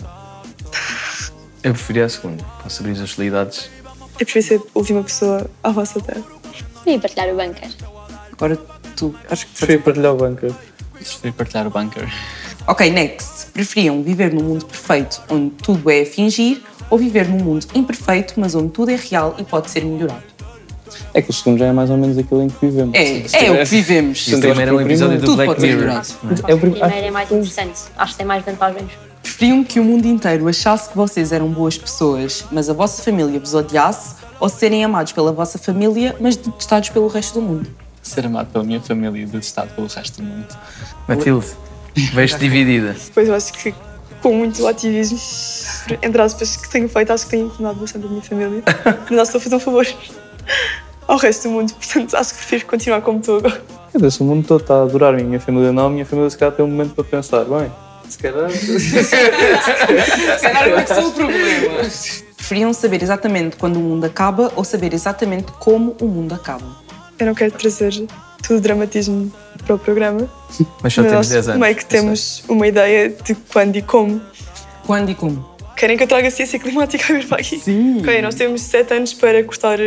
Eu 1.61 1.73
preferia 1.73 2.05
a 2.05 2.09
segunda. 2.09 2.43
Posso 2.63 2.81
abrir 2.81 2.93
as 2.93 3.01
hostilidades. 3.01 3.69
Eu 4.17 4.25
prefiro 4.25 4.45
ser 4.45 4.59
a 4.59 4.79
última 4.79 5.03
pessoa 5.03 5.49
à 5.61 5.71
vossa 5.71 5.99
terra. 5.99 6.23
E 6.85 6.97
partilhar 6.97 7.27
o 7.29 7.35
bunker. 7.35 7.69
Agora 8.31 8.57
tu. 8.95 9.13
Acho 9.29 9.45
que 9.45 9.57
prefiro 9.57 9.81
partilhar 9.81 10.13
o 10.13 10.15
bunker. 10.15 10.53
Prefiro 10.93 11.33
partilhar 11.33 11.67
o 11.67 11.69
bunker. 11.69 12.09
Ok, 12.67 12.89
next. 12.89 13.51
Preferiam 13.53 14.01
viver 14.01 14.33
num 14.33 14.43
mundo 14.43 14.65
perfeito 14.65 15.21
onde 15.29 15.51
tudo 15.51 15.89
é 15.89 16.01
a 16.01 16.05
fingir 16.05 16.61
ou 16.89 16.97
viver 16.97 17.27
num 17.27 17.37
mundo 17.37 17.65
imperfeito, 17.75 18.33
mas 18.37 18.55
onde 18.55 18.69
tudo 18.69 18.89
é 18.89 18.95
real 18.95 19.35
e 19.37 19.43
pode 19.43 19.69
ser 19.69 19.85
melhorado? 19.85 20.23
É 21.13 21.21
que 21.21 21.29
o 21.29 21.33
segundo 21.33 21.59
já 21.59 21.67
é 21.67 21.71
mais 21.71 21.89
ou 21.89 21.97
menos 21.97 22.17
aquilo 22.17 22.41
em 22.41 22.49
que 22.49 22.65
vivemos. 22.65 22.95
É, 22.95 23.45
é 23.45 23.51
o 23.51 23.57
que 23.57 23.65
vivemos. 23.65 24.27
E 24.27 24.35
o 24.35 24.39
primeiro 24.39 24.71
é 24.71 24.73
um 24.73 24.81
episódio 24.81 25.19
do 25.19 25.25
Tudo 25.25 25.35
Black 25.35 25.49
pode 25.49 25.61
ser 25.61 25.67
Mirror. 25.67 25.81
melhorado. 25.81 26.07
Acho 26.31 26.43
que 26.43 26.53
o 26.53 26.57
primeiro 26.57 26.85
é 26.85 27.11
mais 27.11 27.31
interessante. 27.31 27.81
Acho 27.97 28.11
que 28.11 28.17
tem 28.17 28.25
mais 28.25 28.45
vantagens. 28.45 28.91
Preferiam 29.21 29.63
que 29.63 29.79
o 29.79 29.83
mundo 29.83 30.05
inteiro 30.05 30.47
achasse 30.47 30.89
que 30.89 30.95
vocês 30.95 31.31
eram 31.31 31.47
boas 31.49 31.77
pessoas, 31.77 32.45
mas 32.51 32.69
a 32.69 32.73
vossa 32.73 33.01
família 33.01 33.39
vos 33.39 33.53
odiasse, 33.53 34.15
ou 34.39 34.49
serem 34.49 34.83
amados 34.83 35.13
pela 35.13 35.31
vossa 35.31 35.57
família, 35.57 36.15
mas 36.19 36.35
detestados 36.35 36.89
pelo 36.89 37.07
resto 37.07 37.35
do 37.35 37.41
mundo? 37.41 37.69
Ser 38.01 38.25
amado 38.25 38.47
pela 38.51 38.63
minha 38.63 38.79
família 38.79 39.23
e 39.23 39.25
detestado 39.25 39.71
pelo 39.73 39.87
resto 39.87 40.21
do 40.21 40.27
mundo. 40.27 40.47
Matilde, 41.07 41.47
vejo 41.95 42.37
dividida. 42.37 42.95
Pois 43.13 43.27
eu 43.27 43.35
acho 43.35 43.53
que 43.53 43.73
com 44.21 44.33
muito 44.33 44.67
ativismo, 44.67 45.19
entre 46.01 46.21
aspas, 46.21 46.57
que 46.57 46.69
tenho 46.69 46.89
feito, 46.89 47.13
acho 47.13 47.25
que 47.25 47.31
tenho 47.31 47.45
incomodado 47.45 47.79
bastante 47.79 48.05
a 48.05 48.09
minha 48.09 48.21
família. 48.21 48.63
Mas 49.09 49.19
acho 49.19 49.21
que 49.21 49.21
estou 49.21 49.37
a 49.37 49.41
fazer 49.41 49.55
um 49.55 49.59
favor 49.59 49.87
ao 51.07 51.17
resto 51.17 51.43
do 51.43 51.51
mundo, 51.51 51.73
portanto 51.73 52.15
acho 52.15 52.31
que 52.31 52.39
prefiro 52.39 52.65
continuar 52.65 53.01
como 53.01 53.19
estou 53.19 53.37
agora. 53.37 53.61
Dizer, 53.93 54.11
se 54.11 54.21
o 54.21 54.25
mundo 54.25 54.47
todo 54.47 54.61
está 54.61 54.75
a 54.75 54.81
adorar-me 54.81 55.21
e 55.21 55.23
a 55.23 55.27
minha 55.27 55.39
família 55.39 55.71
não, 55.71 55.87
a 55.87 55.89
minha 55.89 56.05
família 56.05 56.29
se 56.29 56.37
calhar 56.37 56.53
tem 56.53 56.65
um 56.65 56.67
momento 56.67 56.95
para 56.95 57.03
pensar, 57.03 57.45
bem, 57.45 57.71
se 58.09 58.17
calhar... 58.17 58.49
o 61.05 61.11
problema. 61.11 61.89
Preferiam 62.35 62.73
saber 62.73 63.01
exatamente 63.01 63.55
quando 63.55 63.77
o 63.77 63.79
mundo 63.79 64.05
acaba 64.05 64.51
ou 64.55 64.63
saber 64.63 64.93
exatamente 64.93 65.51
como 65.53 65.95
o 66.01 66.05
mundo 66.05 66.33
acaba? 66.33 66.65
Eu 67.17 67.27
não 67.27 67.33
quero 67.33 67.51
trazer 67.51 68.05
todo 68.45 68.57
o 68.57 68.61
dramatismo 68.61 69.31
para 69.65 69.75
o 69.75 69.79
programa. 69.79 70.29
Mas 70.81 70.93
só 70.93 71.01
temos 71.01 71.15
nós 71.17 71.29
10 71.29 71.49
anos. 71.49 71.61
meio 71.61 71.75
que 71.75 71.85
temos 71.85 72.43
uma 72.47 72.67
ideia 72.67 73.09
de 73.09 73.35
quando 73.35 73.75
e 73.75 73.81
como. 73.81 74.21
Quando 74.85 75.09
e 75.11 75.15
como? 75.15 75.55
Querem 75.75 75.97
que 75.97 76.03
eu 76.03 76.07
traga 76.07 76.31
ciência 76.31 76.57
climática 76.57 77.13
a 77.13 77.17
vir 77.17 77.27
para 77.27 77.41
aqui? 77.41 77.59
Sim. 77.59 77.99
Ok, 77.99 78.21
nós 78.21 78.35
temos 78.35 78.61
7 78.61 78.93
anos 78.93 79.13
para 79.13 79.43
cortar 79.43 79.77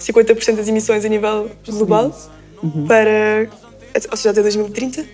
50% 0.00 0.56
das 0.56 0.68
emissões 0.68 1.04
a 1.04 1.08
nível 1.08 1.50
global, 1.68 2.14
para, 2.88 3.48
ou 4.10 4.16
seja, 4.16 4.30
até 4.30 4.42
2030, 4.42 5.04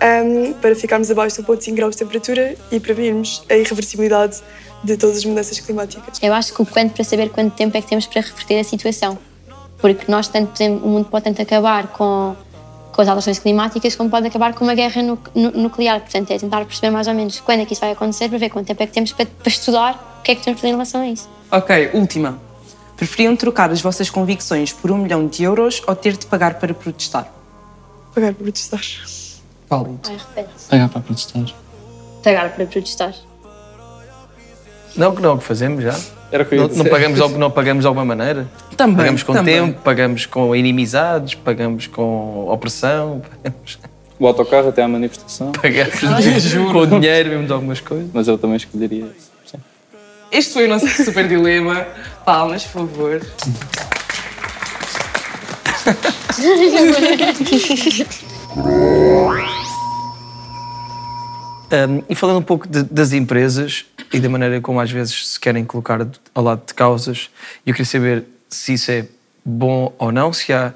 um, 0.00 0.52
para 0.54 0.74
ficarmos 0.74 1.10
abaixo 1.10 1.40
de 1.40 1.48
1,5 1.48 1.74
graus 1.74 1.94
de 1.94 1.98
temperatura 1.98 2.54
e 2.70 2.78
prevenirmos 2.78 3.42
a 3.48 3.54
irreversibilidade 3.54 4.42
de 4.82 4.96
todas 4.96 5.18
as 5.18 5.24
mudanças 5.24 5.58
climáticas. 5.60 6.18
Eu 6.22 6.32
acho 6.32 6.54
que 6.54 6.62
o 6.62 6.66
quanto 6.66 6.92
para 6.94 7.04
saber 7.04 7.28
quanto 7.30 7.54
tempo 7.54 7.76
é 7.76 7.82
que 7.82 7.88
temos 7.88 8.06
para 8.06 8.22
reverter 8.22 8.60
a 8.60 8.64
situação. 8.64 9.18
Porque 9.78 10.10
nós 10.10 10.28
tanto 10.28 10.62
o 10.62 10.88
mundo 10.88 11.06
pode 11.06 11.24
tanto 11.24 11.40
acabar 11.40 11.88
com, 11.88 12.36
com 13.00 13.02
as 13.02 13.08
alterações 13.08 13.38
climáticas 13.38 13.96
como 13.96 14.10
pode 14.10 14.26
acabar 14.26 14.52
com 14.52 14.62
uma 14.62 14.74
guerra 14.74 15.00
nu- 15.02 15.18
nu- 15.34 15.52
nuclear. 15.52 16.00
Portanto, 16.00 16.30
é 16.32 16.38
tentar 16.38 16.62
perceber 16.66 16.90
mais 16.90 17.06
ou 17.08 17.14
menos 17.14 17.40
quando 17.40 17.60
é 17.60 17.64
que 17.64 17.72
isso 17.72 17.80
vai 17.80 17.92
acontecer 17.92 18.28
para 18.28 18.36
ver 18.36 18.50
quanto 18.50 18.66
tempo 18.66 18.82
é 18.82 18.86
que 18.86 18.92
temos 18.92 19.10
para, 19.12 19.24
para 19.24 19.48
estudar 19.48 20.18
o 20.20 20.22
que 20.22 20.32
é 20.32 20.34
que 20.34 20.42
temos 20.44 20.56
de 20.58 20.60
fazer 20.60 20.68
em 20.68 20.72
relação 20.76 21.00
a 21.00 21.06
isso. 21.06 21.26
Ok, 21.50 21.90
última. 21.94 22.38
Preferiam 22.98 23.34
trocar 23.34 23.70
as 23.70 23.80
vossas 23.80 24.10
convicções 24.10 24.74
por 24.74 24.90
um 24.90 24.98
milhão 24.98 25.26
de 25.26 25.42
euros 25.42 25.82
ou 25.86 25.96
ter 25.96 26.14
de 26.14 26.26
pagar 26.26 26.54
para 26.54 26.74
protestar? 26.74 27.32
Pagar 28.14 28.34
para 28.34 28.42
protestar. 28.44 28.82
Válido. 29.66 30.00
Ai, 30.06 30.16
repete. 30.18 30.50
Pagar 30.68 30.88
para 30.90 31.00
protestar. 31.00 31.44
Pagar 32.22 32.50
para 32.54 32.66
protestar. 32.66 33.14
Não, 34.94 35.14
que 35.16 35.22
não, 35.22 35.38
que 35.38 35.44
fazemos 35.44 35.82
já. 35.82 35.98
Era 36.32 36.42
o 36.44 36.46
que 36.46 36.54
eu 36.54 36.58
ia 36.58 36.62
não, 36.62 36.68
não, 36.68 36.76
dizer. 36.84 36.90
pagamos, 36.90 37.20
de- 37.32 37.38
não 37.38 37.50
pagamos 37.50 37.82
de 37.82 37.86
alguma 37.88 38.04
maneira? 38.04 38.48
Também, 38.76 38.96
Pagamos 38.96 39.22
com 39.22 39.32
também. 39.32 39.54
tempo, 39.66 39.80
pagamos 39.82 40.26
com 40.26 40.54
inimizades, 40.54 41.34
pagamos 41.34 41.86
com 41.88 42.46
opressão, 42.48 43.20
pagamos, 43.42 43.78
O 44.18 44.26
autocarro 44.26 44.68
até 44.68 44.82
à 44.82 44.88
manifestação. 44.88 45.50
pagamos 45.52 46.00
com 46.72 46.86
dinheiro 47.00 47.30
mesmo 47.30 47.46
de 47.46 47.52
algumas 47.52 47.80
coisas. 47.80 48.08
Mas 48.12 48.28
eu 48.28 48.38
também 48.38 48.56
escolheria 48.56 49.06
isso. 49.16 49.30
Sim. 49.44 49.58
Este 50.30 50.52
foi 50.52 50.66
o 50.66 50.68
nosso 50.68 50.86
super 51.04 51.26
dilema. 51.26 51.84
Palmas, 52.24 52.62
por 52.64 52.86
favor. 52.86 53.20
Um, 61.72 62.02
e 62.08 62.14
falando 62.16 62.38
um 62.38 62.42
pouco 62.42 62.66
de- 62.68 62.82
das 62.82 63.12
empresas 63.12 63.84
e 64.12 64.18
da 64.20 64.28
maneira 64.28 64.60
como 64.60 64.80
às 64.80 64.90
vezes 64.90 65.28
se 65.28 65.40
querem 65.40 65.64
colocar 65.64 66.06
ao 66.34 66.42
lado 66.42 66.62
de 66.66 66.74
causas, 66.74 67.30
eu 67.64 67.72
queria 67.72 67.86
saber 67.86 68.24
se 68.48 68.74
isso 68.74 68.90
é 68.90 69.06
bom 69.44 69.94
ou 69.98 70.10
não, 70.10 70.32
se 70.32 70.52
há 70.52 70.72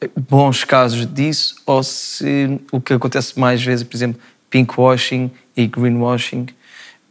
eh, 0.00 0.08
bons 0.16 0.64
casos 0.64 1.06
disso 1.06 1.56
ou 1.66 1.82
se 1.82 2.60
o 2.70 2.80
que 2.80 2.92
acontece 2.92 3.38
mais 3.38 3.62
vezes, 3.62 3.84
por 3.84 3.96
exemplo, 3.96 4.20
pinkwashing 4.50 5.30
e 5.56 5.66
greenwashing, 5.66 6.46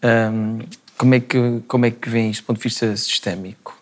um, 0.04 0.60
como 0.98 1.16
é 1.16 1.20
que 1.20 1.62
como 1.68 1.86
é 1.86 1.92
que 1.92 2.10
vem 2.10 2.32
isto 2.32 2.44
do 2.44 2.48
ponto 2.48 2.58
de 2.58 2.64
vista 2.64 2.96
sistémico? 2.96 3.78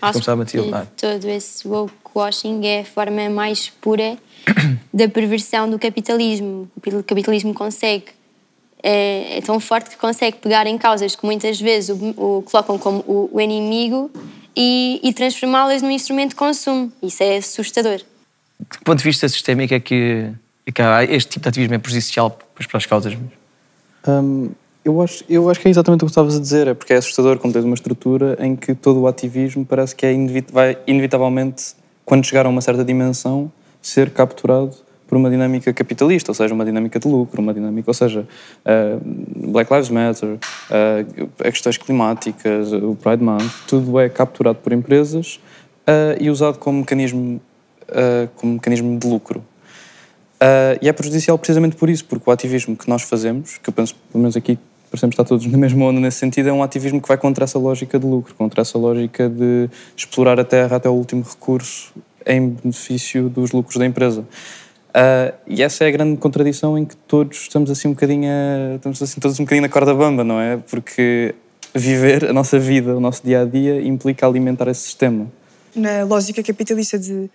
Acho 0.00 0.14
começava 0.14 0.42
a 0.42 0.46
que 0.46 0.52
tiltar. 0.52 0.86
todo 0.96 1.28
esse 1.28 1.66
woke-washing 1.68 2.64
é 2.66 2.80
a 2.80 2.84
forma 2.84 3.28
mais 3.28 3.68
pura 3.68 4.16
da 4.92 5.08
perversão 5.08 5.68
do 5.68 5.78
capitalismo. 5.78 6.70
O 6.86 7.02
capitalismo 7.02 7.52
consegue, 7.52 8.06
é, 8.82 9.38
é 9.38 9.40
tão 9.40 9.60
forte 9.60 9.90
que 9.90 9.96
consegue 9.96 10.38
pegar 10.38 10.66
em 10.66 10.78
causas 10.78 11.14
que 11.14 11.24
muitas 11.24 11.60
vezes 11.60 11.90
o, 11.90 12.14
o 12.16 12.42
colocam 12.42 12.78
como 12.78 13.00
o, 13.06 13.30
o 13.32 13.40
inimigo 13.40 14.10
e, 14.56 15.00
e 15.02 15.12
transformá-las 15.12 15.82
num 15.82 15.90
instrumento 15.90 16.30
de 16.30 16.36
consumo. 16.36 16.92
Isso 17.02 17.22
é 17.22 17.36
assustador. 17.36 18.00
Do 18.58 18.84
ponto 18.84 18.98
de 18.98 19.04
vista 19.04 19.28
sistémico, 19.28 19.74
é 19.74 19.80
que, 19.80 20.30
é 20.66 20.72
que 20.72 20.82
este 21.10 21.32
tipo 21.32 21.44
de 21.44 21.48
ativismo 21.48 21.74
é 21.74 21.78
prejudicial 21.78 22.30
para 22.30 22.76
as 22.76 22.86
causas. 22.86 23.16
Hum, 24.06 24.50
eu, 24.84 25.00
acho, 25.00 25.24
eu 25.28 25.48
acho 25.48 25.60
que 25.60 25.68
é 25.68 25.70
exatamente 25.70 26.02
o 26.02 26.06
que 26.06 26.10
estavas 26.10 26.36
a 26.36 26.40
dizer, 26.40 26.68
é 26.68 26.74
porque 26.74 26.92
é 26.92 26.96
assustador 26.96 27.38
como 27.38 27.52
tens 27.52 27.64
uma 27.64 27.74
estrutura 27.74 28.36
em 28.40 28.56
que 28.56 28.74
todo 28.74 29.00
o 29.00 29.06
ativismo 29.06 29.64
parece 29.64 29.94
que 29.94 30.04
é 30.04 30.12
inevitavelmente, 30.86 31.74
quando 32.04 32.24
chegar 32.24 32.46
a 32.46 32.48
uma 32.48 32.60
certa 32.60 32.84
dimensão, 32.84 33.50
ser 33.80 34.10
capturado 34.10 34.74
por 35.10 35.16
uma 35.16 35.28
dinâmica 35.28 35.72
capitalista, 35.72 36.30
ou 36.30 36.34
seja, 36.36 36.54
uma 36.54 36.64
dinâmica 36.64 37.00
de 37.00 37.08
lucro, 37.08 37.42
uma 37.42 37.52
dinâmica, 37.52 37.90
ou 37.90 37.94
seja, 37.94 38.20
uh, 38.64 39.50
Black 39.50 39.70
Lives 39.72 39.90
Matter, 39.90 40.28
uh, 40.38 41.28
questões 41.42 41.76
climáticas, 41.76 42.72
o 42.72 42.94
Pride 42.94 43.22
Month, 43.22 43.50
tudo 43.66 43.98
é 43.98 44.08
capturado 44.08 44.58
por 44.58 44.72
empresas 44.72 45.40
uh, 45.82 46.16
e 46.20 46.30
usado 46.30 46.58
como 46.58 46.78
mecanismo, 46.78 47.40
como 48.36 48.52
mecanismo 48.52 48.96
de 49.00 49.08
lucro. 49.08 49.44
E 50.80 50.88
é 50.88 50.92
prejudicial 50.92 51.36
precisamente 51.36 51.74
por 51.74 51.90
isso, 51.90 52.04
porque 52.04 52.30
o 52.30 52.32
ativismo 52.32 52.76
que 52.76 52.88
nós 52.88 53.02
fazemos, 53.02 53.58
que 53.58 53.68
eu 53.68 53.72
penso, 53.72 53.96
pelo 54.12 54.22
menos 54.22 54.36
aqui, 54.36 54.56
parecemos 54.88 55.14
estar 55.14 55.24
todos 55.24 55.44
na 55.50 55.58
mesma 55.58 55.86
onda 55.86 55.98
nesse 55.98 56.18
sentido, 56.18 56.50
é 56.50 56.52
um 56.52 56.62
ativismo 56.62 57.02
que 57.02 57.08
vai 57.08 57.16
contra 57.16 57.42
essa 57.42 57.58
lógica 57.58 57.98
de 57.98 58.06
lucro, 58.06 58.32
contra 58.36 58.62
essa 58.62 58.78
lógica 58.78 59.28
de 59.28 59.68
explorar 59.96 60.38
a 60.38 60.44
terra 60.44 60.76
até 60.76 60.88
o 60.88 60.92
último 60.92 61.24
recurso 61.28 61.92
em 62.24 62.50
benefício 62.50 63.28
dos 63.28 63.50
lucros 63.50 63.76
da 63.76 63.84
empresa. 63.84 64.24
Uh, 64.90 65.32
e 65.46 65.62
essa 65.62 65.84
é 65.84 65.88
a 65.88 65.90
grande 65.90 66.16
contradição 66.16 66.76
em 66.76 66.84
que 66.84 66.96
todos 66.96 67.42
estamos 67.42 67.70
assim 67.70 67.88
um 67.88 67.92
bocadinho, 67.92 68.28
estamos 68.74 69.00
assim 69.00 69.20
todos 69.20 69.38
um 69.38 69.44
bocadinho 69.44 69.62
na 69.62 69.68
corda 69.68 69.94
bamba, 69.94 70.24
não 70.24 70.40
é? 70.40 70.56
Porque 70.56 71.34
viver 71.74 72.28
a 72.28 72.32
nossa 72.32 72.58
vida, 72.58 72.96
o 72.96 73.00
nosso 73.00 73.24
dia 73.24 73.42
a 73.42 73.44
dia, 73.44 73.80
implica 73.80 74.26
alimentar 74.26 74.68
esse 74.68 74.82
sistema. 74.82 75.30
na 75.74 76.02
lógica 76.02 76.42
capitalista 76.42 76.98
de, 76.98 77.30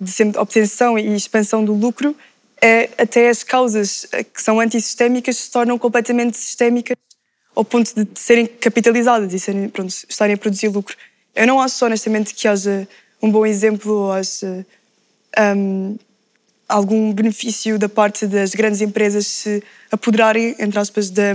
de 0.00 0.38
obtenção 0.38 0.96
e 0.96 1.14
expansão 1.16 1.64
do 1.64 1.72
lucro, 1.72 2.14
é, 2.60 2.88
até 2.96 3.28
as 3.28 3.42
causas 3.42 4.06
eh, 4.12 4.22
que 4.22 4.40
são 4.40 4.60
antissistémicas 4.60 5.36
se 5.36 5.50
tornam 5.50 5.76
completamente 5.76 6.36
sistémicas 6.36 6.96
ao 7.56 7.64
ponto 7.64 7.92
de 7.92 8.06
serem 8.14 8.46
capitalizadas 8.46 9.34
e 9.34 9.40
serem, 9.40 9.68
pronto, 9.68 9.92
estarem 10.08 10.34
a 10.34 10.38
produzir 10.38 10.68
lucro. 10.68 10.96
Eu 11.34 11.46
não 11.48 11.60
acho, 11.60 11.84
honestamente, 11.84 12.32
que 12.34 12.46
haja 12.46 12.86
um 13.20 13.30
bom 13.30 13.44
exemplo 13.44 13.92
ou 13.92 14.14
hum, 15.56 15.96
algum 16.68 17.12
benefício 17.12 17.78
da 17.78 17.88
parte 17.88 18.26
das 18.26 18.54
grandes 18.54 18.80
empresas 18.80 19.26
se 19.26 19.62
apoderarem, 19.90 20.54
entre 20.58 20.78
aspas, 20.78 21.10
da, 21.10 21.32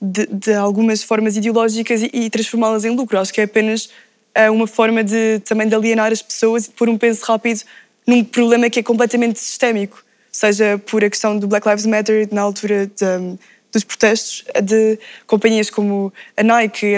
de, 0.00 0.26
de 0.26 0.52
algumas 0.54 1.02
formas 1.02 1.36
ideológicas 1.36 2.02
e, 2.02 2.10
e 2.12 2.30
transformá-las 2.30 2.84
em 2.84 2.90
lucro. 2.94 3.18
Acho 3.18 3.32
que 3.32 3.40
é 3.40 3.44
apenas 3.44 3.88
eh, 4.34 4.50
uma 4.50 4.66
forma 4.66 5.02
de 5.02 5.40
também 5.40 5.68
de 5.68 5.74
alienar 5.74 6.12
as 6.12 6.20
pessoas 6.20 6.64
e 6.64 6.68
de 6.68 6.74
pôr 6.74 6.88
um 6.88 6.98
penso 6.98 7.24
rápido 7.24 7.62
num 8.06 8.22
problema 8.22 8.68
que 8.68 8.80
é 8.80 8.82
completamente 8.82 9.38
sistémico, 9.38 10.04
seja 10.30 10.78
por 10.78 11.02
a 11.04 11.08
questão 11.08 11.38
do 11.38 11.46
Black 11.46 11.66
Lives 11.66 11.86
Matter 11.86 12.28
na 12.32 12.42
altura 12.42 12.86
de, 12.86 13.38
dos 13.72 13.84
protestos, 13.84 14.44
de 14.62 14.98
companhias 15.26 15.70
como 15.70 16.12
a 16.36 16.42
Nike, 16.42 16.94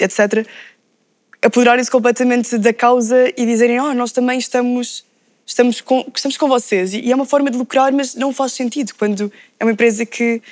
etc., 0.00 0.46
apoderarem-se 1.40 1.90
completamente 1.90 2.56
da 2.58 2.72
causa 2.72 3.32
e 3.36 3.44
dizerem 3.44 3.80
oh, 3.80 3.92
nós 3.94 4.12
também 4.12 4.38
estamos, 4.38 5.04
estamos, 5.52 5.80
com, 5.80 6.04
estamos 6.14 6.36
com 6.36 6.48
vocês. 6.48 6.94
E 6.94 7.10
é 7.10 7.14
uma 7.14 7.26
forma 7.26 7.50
de 7.50 7.56
lucrar, 7.56 7.92
mas 7.92 8.14
não 8.14 8.32
faz 8.32 8.52
sentido 8.52 8.92
quando 8.98 9.30
é 9.60 9.64
uma 9.64 9.72
empresa 9.72 10.04
que, 10.04 10.42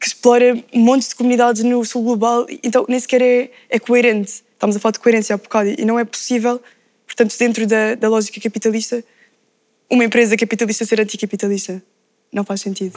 que 0.00 0.06
explora 0.06 0.56
montes 0.72 1.08
de 1.08 1.14
comunidades 1.16 1.62
no 1.64 1.84
sul 1.84 2.02
global, 2.02 2.46
então 2.62 2.86
nem 2.88 2.98
sequer 2.98 3.22
é, 3.22 3.50
é 3.68 3.78
coerente. 3.78 4.44
Estamos 4.52 4.76
a 4.76 4.80
falar 4.80 4.92
de 4.92 5.00
coerência 5.00 5.34
há 5.34 5.36
bocado 5.36 5.74
e 5.76 5.84
não 5.84 5.98
é 5.98 6.04
possível, 6.04 6.60
portanto, 7.06 7.36
dentro 7.38 7.66
da, 7.66 7.94
da 7.96 8.08
lógica 8.08 8.40
capitalista, 8.40 9.04
uma 9.90 10.04
empresa 10.04 10.36
capitalista 10.36 10.84
ser 10.84 11.00
anticapitalista. 11.00 11.82
Não 12.32 12.44
faz 12.44 12.62
sentido. 12.62 12.94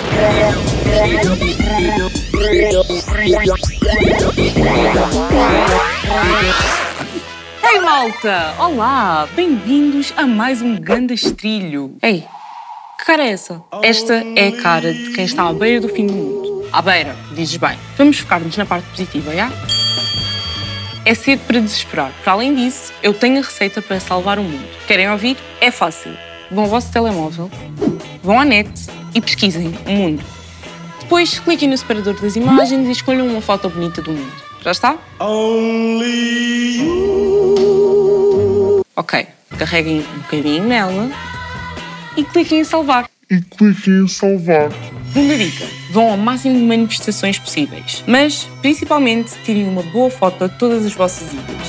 Malta! 7.90 8.54
Olá! 8.60 9.30
Bem-vindos 9.34 10.14
a 10.18 10.28
mais 10.28 10.62
um 10.62 10.76
Gandastrilho. 10.76 11.96
Ei, 12.04 12.26
que 13.00 13.06
cara 13.06 13.24
é 13.24 13.32
essa? 13.32 13.64
Esta 13.82 14.26
é 14.36 14.50
a 14.50 14.62
cara 14.62 14.94
de 14.94 15.12
quem 15.12 15.24
está 15.24 15.48
à 15.48 15.54
beira 15.54 15.80
do 15.80 15.88
fim 15.88 16.06
do 16.06 16.12
mundo. 16.12 16.68
À 16.74 16.82
beira, 16.82 17.16
dizes 17.32 17.56
bem. 17.56 17.80
Vamos 17.98 18.20
focar-nos 18.20 18.58
na 18.58 18.66
parte 18.66 18.90
positiva, 18.90 19.34
já? 19.34 19.50
É 21.06 21.14
cedo 21.14 21.40
para 21.48 21.62
desesperar. 21.62 22.12
Para 22.26 22.34
além 22.34 22.56
disso, 22.56 22.92
eu 23.02 23.14
tenho 23.14 23.38
a 23.40 23.42
receita 23.42 23.82
para 23.82 24.02
salvar 24.02 24.38
o 24.38 24.44
mundo. 24.44 24.68
Querem 24.86 25.10
ouvir? 25.10 25.38
É 25.62 25.72
fácil. 25.72 26.12
Vão 26.52 26.66
ao 26.66 26.70
vosso 26.70 26.92
telemóvel, 26.92 27.50
vão 28.22 28.38
à 28.38 28.44
net 28.44 28.70
e 29.16 29.22
pesquisem 29.22 29.74
o 29.88 29.92
mundo. 29.92 30.22
Depois 31.00 31.40
cliquem 31.40 31.70
no 31.70 31.78
separador 31.78 32.20
das 32.20 32.36
imagens 32.36 32.86
e 32.86 32.92
escolham 32.92 33.26
uma 33.26 33.40
foto 33.40 33.70
bonita 33.70 34.02
do 34.02 34.12
mundo. 34.12 34.34
Já 34.62 34.72
está? 34.72 34.98
Ok, 38.98 39.28
carreguem 39.60 40.00
um 40.00 40.20
bocadinho 40.22 40.64
nela 40.64 41.08
e 42.18 42.24
cliquem 42.24 42.62
em 42.62 42.64
salvar. 42.64 43.08
E 43.30 43.40
cliquem 43.42 44.02
em 44.02 44.08
salvar. 44.08 44.72
Segunda 45.14 45.38
dica: 45.38 45.66
vão 45.92 46.10
ao 46.10 46.18
máximo 46.18 46.56
de 46.56 46.64
manifestações 46.64 47.38
possíveis, 47.38 48.04
mas 48.08 48.46
principalmente 48.60 49.34
tirem 49.46 49.68
uma 49.68 49.84
boa 49.84 50.10
foto 50.10 50.50
de 50.50 50.58
todas 50.58 50.84
as 50.84 50.94
vossas 50.96 51.32
ilhas. 51.32 51.68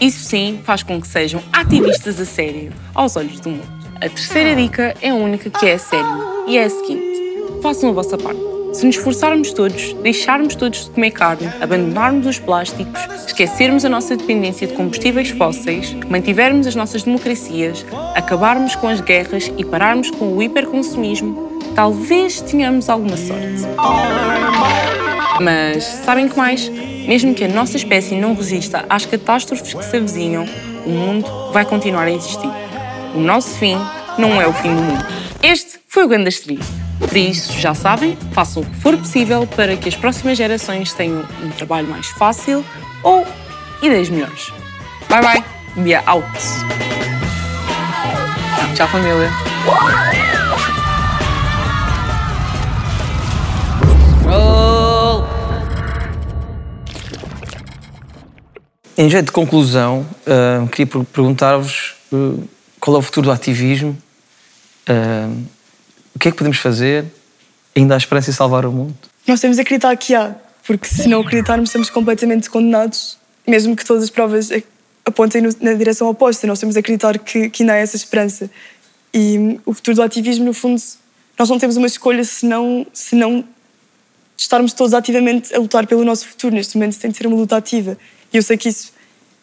Isso 0.00 0.24
sim 0.24 0.58
faz 0.64 0.82
com 0.82 1.00
que 1.00 1.06
sejam 1.06 1.40
ativistas 1.52 2.18
a 2.18 2.24
sério 2.24 2.72
aos 2.92 3.14
olhos 3.14 3.38
do 3.38 3.50
mundo. 3.50 3.82
A 3.98 4.08
terceira 4.08 4.56
dica 4.56 4.96
é 5.00 5.10
a 5.10 5.14
única 5.14 5.48
que 5.48 5.64
é 5.64 5.74
a 5.74 5.78
sério 5.78 6.44
e 6.48 6.58
é 6.58 6.64
a 6.64 6.70
seguinte: 6.70 7.62
façam 7.62 7.90
a 7.90 7.92
vossa 7.92 8.18
parte. 8.18 8.51
Se 8.72 8.86
nos 8.86 8.96
esforçarmos 8.96 9.52
todos, 9.52 9.92
deixarmos 10.02 10.54
todos 10.54 10.86
de 10.86 10.90
comer 10.90 11.10
carne, 11.10 11.46
abandonarmos 11.60 12.26
os 12.26 12.38
plásticos, 12.38 13.00
esquecermos 13.26 13.84
a 13.84 13.88
nossa 13.88 14.16
dependência 14.16 14.66
de 14.66 14.72
combustíveis 14.72 15.28
fósseis, 15.30 15.94
mantivermos 16.08 16.66
as 16.66 16.74
nossas 16.74 17.02
democracias, 17.02 17.84
acabarmos 18.14 18.74
com 18.74 18.88
as 18.88 19.00
guerras 19.00 19.52
e 19.58 19.64
pararmos 19.64 20.10
com 20.10 20.34
o 20.34 20.42
hiperconsumismo, 20.42 21.60
talvez 21.74 22.40
tenhamos 22.40 22.88
alguma 22.88 23.16
sorte. 23.16 23.62
Mas 25.40 25.84
sabem 25.84 26.28
que 26.28 26.36
mais? 26.36 26.68
Mesmo 27.06 27.34
que 27.34 27.44
a 27.44 27.48
nossa 27.48 27.76
espécie 27.76 28.14
não 28.14 28.34
resista 28.34 28.86
às 28.88 29.04
catástrofes 29.04 29.74
que 29.74 29.84
se 29.84 29.96
avizinham, 29.96 30.46
o 30.86 30.90
mundo 30.90 31.26
vai 31.52 31.64
continuar 31.64 32.04
a 32.04 32.10
existir. 32.10 32.50
O 33.14 33.20
nosso 33.20 33.50
fim 33.58 33.76
não 34.18 34.40
é 34.40 34.46
o 34.46 34.52
fim 34.52 34.74
do 34.74 34.82
mundo. 34.82 35.04
Este 35.42 35.78
foi 35.86 36.04
o 36.04 36.08
Gandastri. 36.08 36.58
Por 37.08 37.16
isso, 37.16 37.52
já 37.58 37.74
sabem, 37.74 38.16
façam 38.32 38.62
o 38.62 38.66
que 38.66 38.76
for 38.76 38.96
possível 38.96 39.46
para 39.46 39.76
que 39.76 39.88
as 39.88 39.94
próximas 39.94 40.38
gerações 40.38 40.92
tenham 40.94 41.24
um 41.42 41.50
trabalho 41.50 41.88
mais 41.88 42.06
fácil 42.06 42.64
ou 43.02 43.26
ideias 43.82 44.08
melhores. 44.08 44.52
Bye 45.08 45.22
bye, 45.22 45.44
dia 45.84 46.02
out. 46.06 46.26
Tchau, 48.74 48.88
família. 48.88 49.30
Em 58.96 59.08
jeito 59.08 59.26
de 59.26 59.32
conclusão, 59.32 60.06
ah, 60.26 60.66
queria 60.70 60.86
per- 60.86 61.04
perguntar-vos 61.04 61.94
ah, 62.12 62.34
qual 62.78 62.96
é 62.96 62.98
o 62.98 63.02
futuro 63.02 63.26
do 63.26 63.32
ativismo, 63.32 63.96
ah, 64.86 65.28
o 66.14 66.18
que 66.18 66.28
é 66.28 66.30
que 66.30 66.36
podemos 66.36 66.58
fazer, 66.58 67.04
ainda 67.74 67.94
há 67.94 67.98
esperança 67.98 68.30
em 68.30 68.32
salvar 68.32 68.64
o 68.66 68.72
mundo? 68.72 68.94
Nós 69.26 69.40
temos 69.40 69.56
de 69.56 69.62
acreditar 69.62 69.96
que 69.96 70.14
há, 70.14 70.34
porque 70.66 70.86
se 70.86 71.08
não 71.08 71.20
acreditarmos, 71.20 71.68
estamos 71.68 71.90
completamente 71.90 72.50
condenados, 72.50 73.18
mesmo 73.46 73.74
que 73.76 73.84
todas 73.84 74.04
as 74.04 74.10
provas 74.10 74.50
apontem 75.04 75.42
na 75.60 75.74
direção 75.74 76.08
oposta. 76.08 76.46
Nós 76.46 76.58
temos 76.58 76.74
de 76.74 76.80
acreditar 76.80 77.18
que, 77.18 77.50
que 77.50 77.62
ainda 77.62 77.74
há 77.74 77.76
essa 77.76 77.96
esperança. 77.96 78.50
E 79.12 79.38
hum, 79.38 79.58
o 79.66 79.74
futuro 79.74 79.96
do 79.96 80.02
ativismo, 80.02 80.44
no 80.44 80.54
fundo, 80.54 80.80
nós 81.38 81.48
não 81.48 81.58
temos 81.58 81.76
uma 81.76 81.86
escolha 81.86 82.24
se 82.24 82.46
não, 82.46 82.86
se 82.92 83.14
não 83.16 83.44
estarmos 84.36 84.72
todos 84.72 84.94
ativamente 84.94 85.54
a 85.54 85.58
lutar 85.58 85.86
pelo 85.86 86.04
nosso 86.04 86.26
futuro. 86.26 86.54
Neste 86.54 86.76
momento 86.76 86.98
tem 86.98 87.10
de 87.10 87.16
ser 87.16 87.26
uma 87.26 87.36
luta 87.36 87.56
ativa. 87.56 87.98
E 88.32 88.36
eu 88.36 88.42
sei 88.42 88.56
que 88.56 88.68
isso 88.68 88.92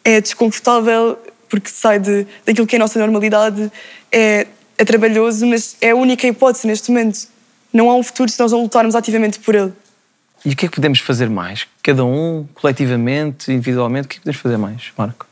é 0.04 0.20
desconfortável, 0.20 1.18
porque 1.48 1.68
sai 1.68 1.98
de, 1.98 2.26
daquilo 2.44 2.66
que 2.66 2.76
é 2.76 2.78
a 2.78 2.80
nossa 2.80 2.98
normalidade, 2.98 3.70
é, 4.10 4.46
é 4.80 4.84
trabalhoso, 4.84 5.46
mas 5.46 5.76
é 5.78 5.90
a 5.90 5.94
única 5.94 6.26
hipótese 6.26 6.66
neste 6.66 6.90
momento. 6.90 7.28
Não 7.70 7.90
há 7.90 7.94
um 7.94 8.02
futuro 8.02 8.30
se 8.30 8.40
nós 8.40 8.50
não 8.50 8.62
lutarmos 8.62 8.94
ativamente 8.94 9.38
por 9.38 9.54
ele. 9.54 9.74
E 10.42 10.52
o 10.52 10.56
que 10.56 10.64
é 10.64 10.68
que 10.70 10.74
podemos 10.74 11.00
fazer 11.00 11.28
mais? 11.28 11.66
Cada 11.82 12.02
um, 12.02 12.48
coletivamente, 12.54 13.52
individualmente, 13.52 14.06
o 14.06 14.08
que 14.08 14.14
é 14.14 14.16
que 14.16 14.22
podemos 14.22 14.40
fazer 14.40 14.56
mais, 14.56 14.90
Marco? 14.96 15.26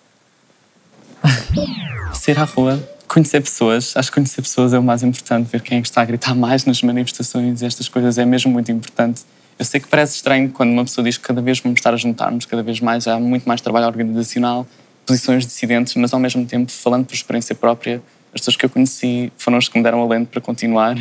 Sair 2.12 2.38
à 2.38 2.44
rua, 2.44 2.78
conhecer 3.09 3.40
pessoas. 3.40 3.96
Acho 3.96 4.11
que 4.11 4.16
conhecer 4.16 4.42
pessoas 4.42 4.74
é 4.74 4.78
o 4.78 4.82
mais 4.82 5.03
importante. 5.03 5.49
Ver 5.51 5.62
quem 5.62 5.78
é 5.78 5.80
que 5.80 5.88
está 5.88 6.03
a 6.03 6.05
gritar 6.05 6.34
mais 6.34 6.66
nas 6.66 6.82
manifestações 6.82 7.62
e 7.62 7.64
estas 7.64 7.88
coisas 7.88 8.18
é 8.18 8.26
mesmo 8.26 8.53
muito 8.53 8.70
importante. 8.70 9.22
Eu 9.59 9.64
sei 9.64 9.80
que 9.80 9.88
parece 9.88 10.16
estranho 10.16 10.51
quando 10.51 10.72
uma 10.72 10.84
pessoa 10.84 11.03
diz 11.03 11.16
que 11.16 11.24
cada 11.24 11.40
vez 11.40 11.59
vamos 11.59 11.78
estar 11.78 11.94
a 11.94 11.96
juntar-nos, 11.96 12.44
cada 12.44 12.62
vez 12.62 12.80
mais 12.80 13.09
há 13.09 13.18
muito 13.18 13.49
mais 13.49 13.62
trabalho 13.62 13.86
organizacional, 13.86 14.66
posições 15.07 15.46
dissidentes, 15.46 15.94
mas 15.94 16.12
ao 16.12 16.20
mesmo 16.20 16.44
tempo, 16.44 16.70
falando 16.70 17.07
por 17.07 17.14
experiência 17.14 17.55
própria, 17.55 18.03
as 18.35 18.41
pessoas 18.41 18.57
que 18.57 18.64
eu 18.64 18.70
conheci 18.70 19.33
foram 19.37 19.59
as 19.59 19.68
que 19.68 19.76
me 19.76 19.83
deram 19.83 20.01
alento 20.01 20.29
para 20.31 20.41
continuar. 20.41 20.97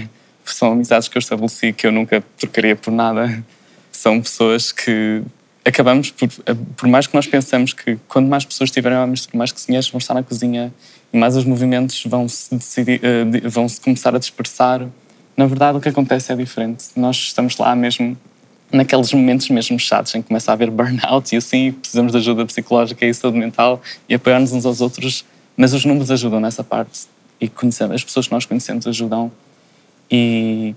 São 0.45 0.71
amizades 0.71 1.07
que 1.07 1.17
eu 1.17 1.19
estabeleci 1.19 1.73
que 1.73 1.85
eu 1.85 1.91
nunca 1.91 2.23
trocaria 2.37 2.75
por 2.75 2.91
nada. 2.91 3.43
São 3.91 4.21
pessoas 4.21 4.71
que 4.71 5.21
acabamos 5.65 6.11
por, 6.11 6.29
por 6.77 6.87
mais 6.87 7.05
que 7.05 7.13
nós 7.13 7.27
pensamos 7.27 7.73
que 7.73 7.97
quando 8.07 8.27
mais 8.27 8.45
pessoas 8.45 8.69
estiverem 8.69 8.97
à 8.97 9.05
mistura, 9.05 9.37
mais 9.37 9.51
cozinheiros 9.51 9.89
vão 9.89 9.97
estar 9.97 10.13
na 10.13 10.23
cozinha 10.23 10.73
e 11.11 11.17
mais 11.17 11.35
os 11.35 11.43
movimentos 11.43 12.03
vão 12.05 12.27
se 12.29 12.55
decidir, 12.55 13.01
eh, 13.03 13.47
vão 13.49 13.67
se 13.67 13.81
começar 13.81 14.15
a 14.15 14.19
dispersar. 14.19 14.87
Na 15.35 15.45
verdade, 15.45 15.77
o 15.77 15.81
que 15.81 15.89
acontece 15.89 16.31
é 16.31 16.35
diferente. 16.35 16.85
Nós 16.95 17.17
estamos 17.17 17.57
lá 17.57 17.75
mesmo 17.75 18.17
naqueles 18.71 19.11
momentos 19.13 19.49
mesmo 19.49 19.79
chatos 19.79 20.13
em 20.15 20.21
que 20.21 20.27
começa 20.27 20.51
a 20.51 20.53
haver 20.53 20.69
burnout 20.69 21.33
e 21.33 21.37
assim 21.37 21.71
precisamos 21.71 22.11
de 22.11 22.17
ajuda 22.17 22.45
psicológica 22.45 23.05
e 23.05 23.13
saúde 23.13 23.37
mental 23.37 23.81
e 24.09 24.15
apoiar-nos 24.15 24.51
uns 24.51 24.65
aos 24.65 24.81
outros, 24.81 25.25
mas 25.55 25.73
os 25.73 25.85
números 25.85 26.11
ajudam 26.11 26.39
nessa 26.39 26.63
parte 26.63 27.07
e 27.39 27.47
conhecemos, 27.47 27.95
as 27.95 28.03
pessoas 28.03 28.27
que 28.27 28.33
nós 28.33 28.45
conhecemos 28.45 28.87
ajudam 28.87 29.31
e 30.09 30.75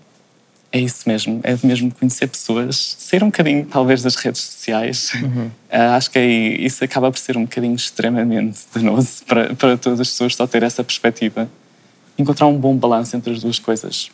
é 0.72 0.78
isso 0.78 1.08
mesmo, 1.08 1.40
é 1.42 1.56
mesmo 1.64 1.92
conhecer 1.92 2.28
pessoas, 2.28 2.96
sair 2.98 3.24
um 3.24 3.26
bocadinho 3.26 3.66
talvez 3.66 4.02
das 4.02 4.14
redes 4.14 4.40
sociais. 4.40 5.12
Uhum. 5.14 5.46
Uh, 5.46 5.50
acho 5.96 6.10
que 6.10 6.18
é, 6.18 6.26
isso 6.26 6.84
acaba 6.84 7.10
por 7.10 7.18
ser 7.18 7.36
um 7.36 7.42
bocadinho 7.42 7.74
extremamente 7.74 8.60
danoso 8.72 9.24
para, 9.26 9.54
para 9.54 9.76
todas 9.76 10.00
as 10.00 10.08
pessoas 10.08 10.36
só 10.36 10.46
ter 10.46 10.62
essa 10.62 10.84
perspectiva. 10.84 11.48
Encontrar 12.16 12.46
um 12.46 12.56
bom 12.56 12.76
balanço 12.76 13.16
entre 13.16 13.32
as 13.32 13.40
duas 13.40 13.58
coisas. 13.58 14.10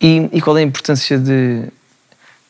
E, 0.00 0.28
e 0.32 0.40
qual 0.40 0.56
é 0.56 0.60
a 0.60 0.64
importância 0.64 1.18
de, 1.18 1.62
de, 1.64 1.70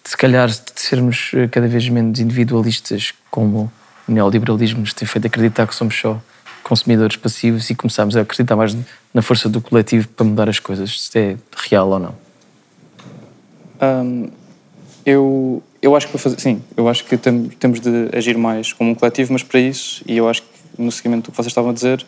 se 0.05 0.17
calhar, 0.17 0.49
de 0.49 0.63
sermos 0.77 1.31
eh, 1.35 1.49
cada 1.49 1.67
vez 1.67 1.89
menos 1.89 2.19
individualistas, 2.21 3.13
como 3.31 3.73
o 4.07 4.13
neoliberalismo 4.13 4.81
nos 4.81 4.93
tem 4.93 5.07
feito 5.07 5.27
acreditar 5.27 5.67
que 5.67 5.75
somos 5.75 5.99
só 5.99 6.21
consumidores 6.65 7.17
passivos 7.17 7.71
e 7.71 7.75
começarmos 7.75 8.17
a 8.17 8.23
acreditar 8.23 8.57
mais 8.57 8.77
na 9.13 9.23
força 9.23 9.49
do 9.49 9.61
coletivo 9.61 10.09
para 10.09 10.27
mudar 10.27 10.49
as 10.49 10.59
coisas? 10.59 10.91
Isto 10.91 11.17
é 11.17 11.37
real 11.69 11.91
ou 11.91 11.99
não? 12.01 12.15
Hum, 13.81 14.29
eu, 15.07 15.63
eu 15.81 15.95
acho 15.95 16.07
que 16.07 16.13
para 16.13 16.21
fazer, 16.21 16.41
sim, 16.41 16.63
eu 16.77 16.89
acho 16.89 17.05
que 17.05 17.17
tem, 17.17 17.49
temos 17.61 17.79
de 17.79 18.09
agir 18.13 18.37
mais 18.37 18.73
como 18.73 18.91
um 18.91 18.95
coletivo, 18.95 19.33
mas 19.33 19.43
para 19.43 19.61
isso, 19.61 20.03
e 20.07 20.17
eu 20.17 20.29
acho 20.29 20.43
que 20.43 20.83
no 20.83 20.91
seguimento 20.91 21.27
do 21.27 21.31
que 21.31 21.37
vocês 21.37 21.49
estavam 21.49 21.71
a 21.71 21.75
dizer, 21.75 22.05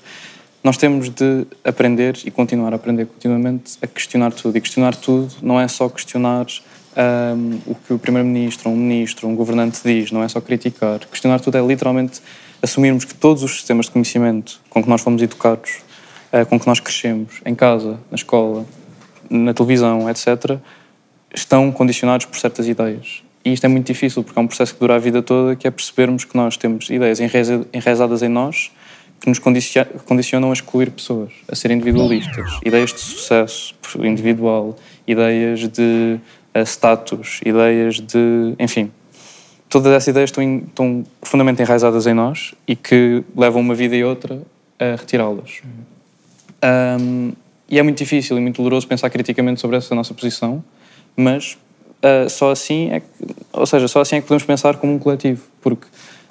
nós 0.65 0.77
temos 0.77 1.11
de 1.11 1.47
aprender 1.65 2.19
e 2.25 2.31
continuar 2.31 2.73
a 2.73 2.77
aprender 2.77 3.07
continuamente 3.07 3.79
a 3.81 3.87
questionar 3.87 4.33
tudo. 4.33 4.57
E 4.57 4.61
questionar 4.61 4.97
tudo 4.97 5.33
não 5.41 5.61
é 5.61 5.69
só 5.69 5.89
questionar 5.89 6.47
hum, 7.37 7.61
o 7.67 7.75
que 7.75 7.93
o 7.93 7.99
primeiro-ministro, 7.99 8.71
um 8.71 8.77
ministro, 8.77 9.29
um 9.29 9.37
governante 9.37 9.79
diz, 9.85 10.11
não 10.11 10.25
é 10.25 10.29
só 10.29 10.41
criticar. 10.41 10.99
Questionar 11.07 11.39
tudo 11.39 11.57
é 11.57 11.65
literalmente 11.65 12.21
assumirmos 12.63 13.05
que 13.05 13.15
todos 13.15 13.43
os 13.43 13.53
sistemas 13.53 13.87
de 13.87 13.93
conhecimento 13.93 14.61
com 14.71 14.83
que 14.83 14.89
nós 14.89 15.01
fomos 15.01 15.23
educados, 15.23 15.79
eh, 16.33 16.45
com 16.45 16.59
que 16.59 16.67
nós 16.67 16.81
crescemos, 16.81 17.41
em 17.45 17.55
casa, 17.55 17.99
na 18.11 18.17
escola, 18.17 18.65
na 19.31 19.53
televisão, 19.53 20.09
etc., 20.09 20.59
estão 21.35 21.71
condicionados 21.71 22.27
por 22.27 22.39
certas 22.39 22.67
ideias. 22.67 23.23
E 23.45 23.53
isto 23.53 23.65
é 23.65 23.69
muito 23.69 23.87
difícil, 23.87 24.25
porque 24.25 24.39
é 24.39 24.43
um 24.43 24.47
processo 24.47 24.75
que 24.75 24.81
dura 24.81 24.97
a 24.97 24.99
vida 24.99 25.23
toda, 25.23 25.55
que 25.55 25.69
é 25.69 25.71
percebermos 25.71 26.25
que 26.25 26.37
nós 26.37 26.57
temos 26.57 26.91
ideias 26.91 27.21
enraizadas 27.21 28.23
em 28.23 28.29
nós 28.29 28.71
que 29.21 29.29
nos 29.29 29.39
condicionam 29.39 30.51
a 30.51 30.53
excluir 30.53 30.91
pessoas, 30.91 31.33
a 31.51 31.55
ser 31.55 31.71
individualistas. 31.71 32.59
Ideias 32.65 32.93
de 32.93 33.01
sucesso 33.01 33.75
individual, 34.03 34.77
ideias 35.07 35.69
de 35.69 36.21
uh, 36.55 36.63
status, 36.67 37.41
ideias 37.45 38.01
de. 38.01 38.55
enfim. 38.59 38.91
Todas 39.69 39.93
essas 39.93 40.09
ideias 40.09 40.31
estão, 40.31 40.59
estão 40.59 41.05
profundamente 41.21 41.61
enraizadas 41.61 42.07
em 42.07 42.15
nós 42.15 42.55
e 42.67 42.77
que 42.77 43.25
levam 43.37 43.61
uma 43.61 43.75
vida 43.75 43.97
e 43.97 44.05
outra 44.05 44.41
a 44.79 44.97
retirá-las. 44.97 45.63
Um, 47.01 47.33
e 47.69 47.79
é 47.79 47.83
muito 47.83 47.99
difícil 47.99 48.37
e 48.39 48.41
muito 48.41 48.57
doloroso 48.57 48.87
pensar 48.87 49.11
criticamente 49.11 49.61
sobre 49.61 49.77
essa 49.77 49.95
nossa 49.95 50.15
posição, 50.15 50.63
mas 51.17 51.59
uh, 52.03 52.29
só 52.31 52.51
assim 52.51 52.91
é 52.93 53.01
que, 53.01 53.07
ou 53.53 53.67
seja, 53.67 53.89
só 53.89 54.01
assim 54.01 54.17
é 54.17 54.21
que 54.21 54.27
podemos 54.27 54.45
pensar 54.45 54.77
como 54.77 54.95
um 54.95 54.99
coletivo, 54.99 55.43
porque 55.61 55.87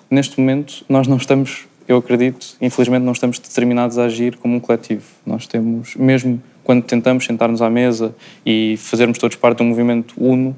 neste 0.09 0.39
momento 0.39 0.85
nós 0.87 1.07
não 1.07 1.17
estamos, 1.17 1.65
eu 1.87 1.97
acredito, 1.97 2.55
infelizmente 2.61 3.03
não 3.03 3.11
estamos 3.11 3.37
determinados 3.37 3.97
a 3.97 4.05
agir 4.05 4.37
como 4.37 4.55
um 4.55 4.59
coletivo. 4.59 5.03
Nós 5.25 5.45
temos, 5.45 5.95
mesmo 5.95 6.41
quando 6.63 6.83
tentamos 6.83 7.25
sentar-nos 7.25 7.61
à 7.61 7.69
mesa 7.69 8.15
e 8.45 8.75
fazermos 8.77 9.17
todos 9.17 9.35
parte 9.35 9.57
de 9.57 9.63
um 9.63 9.67
movimento 9.67 10.15
uno, 10.17 10.57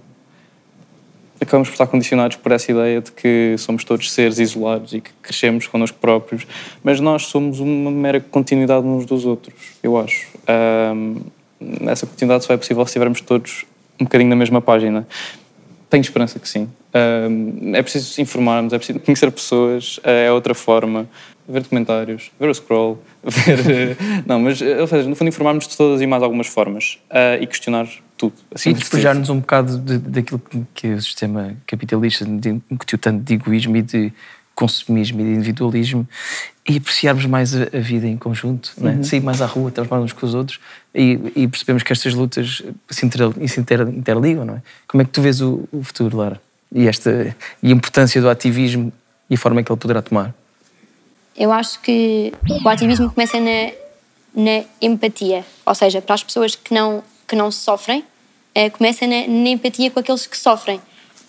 acabamos 1.48 1.70
por 1.70 1.74
estar 1.74 1.88
condicionados 1.88 2.38
por 2.38 2.52
essa 2.52 2.72
ideia 2.72 3.02
de 3.02 3.12
que 3.12 3.56
somos 3.58 3.84
todos 3.84 4.12
seres 4.12 4.38
isolados 4.38 4.94
e 4.94 5.02
que 5.02 5.12
crescemos 5.22 5.66
connosco 5.66 5.98
próprios, 5.98 6.46
mas 6.84 7.00
nós 7.00 7.28
somos 7.28 7.60
uma 7.60 7.90
mera 7.90 8.20
continuidade 8.20 8.86
uns 8.86 9.06
dos 9.06 9.26
outros, 9.26 9.56
eu 9.82 9.98
acho. 9.98 10.28
Um, 10.94 11.22
essa 11.88 12.06
continuidade 12.06 12.46
só 12.46 12.54
é 12.54 12.58
possível 12.58 12.86
se 12.86 12.90
estivermos 12.90 13.22
todos 13.22 13.66
um 14.00 14.04
bocadinho 14.04 14.30
na 14.30 14.36
mesma 14.36 14.62
página. 14.62 15.08
Tenho 15.90 16.02
esperança 16.02 16.38
que 16.38 16.48
sim. 16.48 16.70
é 17.74 17.82
preciso 17.82 18.22
informarmos, 18.22 18.74
é 18.74 18.78
preciso 18.78 19.00
conhecer 19.00 19.32
pessoas, 19.32 20.00
eh, 20.04 20.26
é 20.26 20.32
outra 20.32 20.54
forma. 20.54 21.08
Ver 21.48 21.62
documentários, 21.62 22.30
ver 22.38 22.50
o 22.50 22.54
scroll, 22.54 23.00
ver. 23.24 23.96
não, 24.26 24.38
mas, 24.42 24.62
eh, 24.62 24.76
no 25.08 25.16
fundo, 25.16 25.30
informarmos 25.30 25.66
de 25.66 25.78
todas 25.78 26.02
e 26.02 26.06
mais 26.06 26.22
algumas 26.22 26.48
formas 26.48 27.00
uh, 27.10 27.42
e 27.42 27.48
questionar 27.48 27.88
tudo. 28.18 28.34
Assim, 28.54 28.72
e 28.72 28.74
despejar-nos 28.74 29.30
um 29.30 29.40
bocado 29.40 29.78
de, 29.78 29.98
daquilo 29.98 30.42
que 30.74 30.94
o 30.94 31.02
sistema 31.02 31.56
capitalista 31.66 32.26
incutiu 32.26 32.98
tanto 32.98 33.24
de 33.24 33.34
egoísmo 33.36 33.78
e 33.78 33.82
de 33.82 34.14
consumismo 34.56 35.22
e 35.22 35.24
de 35.24 35.30
individualismo 35.32 36.08
e 36.68 36.78
apreciarmos 36.78 37.26
mais 37.28 37.56
a, 37.56 37.64
a 37.72 37.80
vida 37.80 38.08
em 38.08 38.18
conjunto, 38.18 38.74
é? 38.82 38.88
Uhum. 38.88 39.04
sair 39.04 39.22
mais 39.22 39.42
à 39.42 39.46
rua, 39.46 39.70
estarmos 39.70 39.92
mais 39.92 40.04
uns 40.04 40.14
com 40.14 40.26
os 40.26 40.34
outros 40.34 40.60
e, 40.94 41.20
e 41.36 41.48
percebemos 41.48 41.84
que 41.84 41.94
estas 41.94 42.14
lutas 42.14 42.64
se, 42.90 43.06
inter, 43.06 43.22
se 43.48 43.60
inter, 43.60 43.82
interligam, 43.82 44.44
não 44.44 44.56
é? 44.56 44.62
Como 44.88 45.02
é 45.02 45.06
que 45.06 45.12
tu 45.12 45.22
vês 45.22 45.42
o, 45.42 45.70
o 45.72 45.84
futuro, 45.84 46.18
Lara? 46.18 46.42
E, 46.74 46.88
esta, 46.88 47.36
e 47.62 47.72
a 47.72 47.72
importância 47.72 48.20
do 48.20 48.30
ativismo 48.30 48.92
e 49.30 49.36
a 49.36 49.38
forma 49.38 49.62
que 49.62 49.72
ele 49.72 49.80
poderá 49.80 50.02
tomar? 50.02 50.34
Eu 51.38 51.52
acho 51.52 51.80
que 51.82 52.34
o 52.66 52.68
ativismo 52.68 53.12
começa 53.12 53.40
na, 53.40 53.72
na 54.36 54.64
empatia, 54.82 55.46
ou 55.64 55.76
seja, 55.76 56.02
para 56.02 56.16
as 56.16 56.24
pessoas 56.24 56.56
que 56.56 56.74
não, 56.74 57.04
que 57.28 57.36
não 57.36 57.52
sofrem, 57.52 58.04
eh, 58.56 58.70
começa 58.70 59.06
na, 59.06 59.28
na 59.28 59.50
empatia 59.50 59.92
com 59.92 60.00
aqueles 60.00 60.26
que 60.26 60.38
sofrem. 60.38 60.82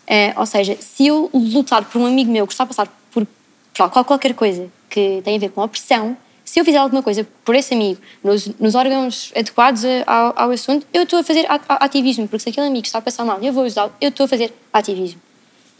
Eh, 0.06 0.32
ou 0.36 0.46
seja, 0.46 0.76
se 0.80 1.06
eu 1.06 1.28
lutar 1.34 1.84
por 1.84 2.00
um 2.00 2.06
amigo 2.06 2.30
meu 2.30 2.46
que 2.46 2.52
está 2.52 2.64
a 2.64 2.66
passar 2.66 2.88
por, 3.10 3.26
por 3.74 4.04
qualquer 4.04 4.34
coisa 4.34 4.70
que 4.88 5.20
tem 5.22 5.36
a 5.36 5.38
ver 5.38 5.50
com 5.50 5.62
opressão, 5.62 6.16
se 6.48 6.58
eu 6.58 6.64
fizer 6.64 6.78
alguma 6.78 7.02
coisa 7.02 7.28
por 7.44 7.54
esse 7.54 7.74
amigo, 7.74 8.00
nos, 8.24 8.46
nos 8.58 8.74
órgãos 8.74 9.30
adequados 9.36 9.82
ao, 10.06 10.32
ao, 10.34 10.50
assunto, 10.50 10.86
eu 10.94 11.02
estou 11.02 11.18
a 11.18 11.22
fazer 11.22 11.46
ativismo, 11.68 12.26
porque 12.26 12.42
se 12.42 12.48
aquele 12.48 12.68
amigo 12.68 12.86
está 12.86 12.98
a 12.98 13.02
passar 13.02 13.22
mal 13.22 13.38
eu 13.42 13.52
vou 13.52 13.64
ajudá-lo, 13.64 13.92
eu 14.00 14.08
estou 14.08 14.24
a 14.24 14.28
fazer 14.28 14.54
ativismo. 14.72 15.20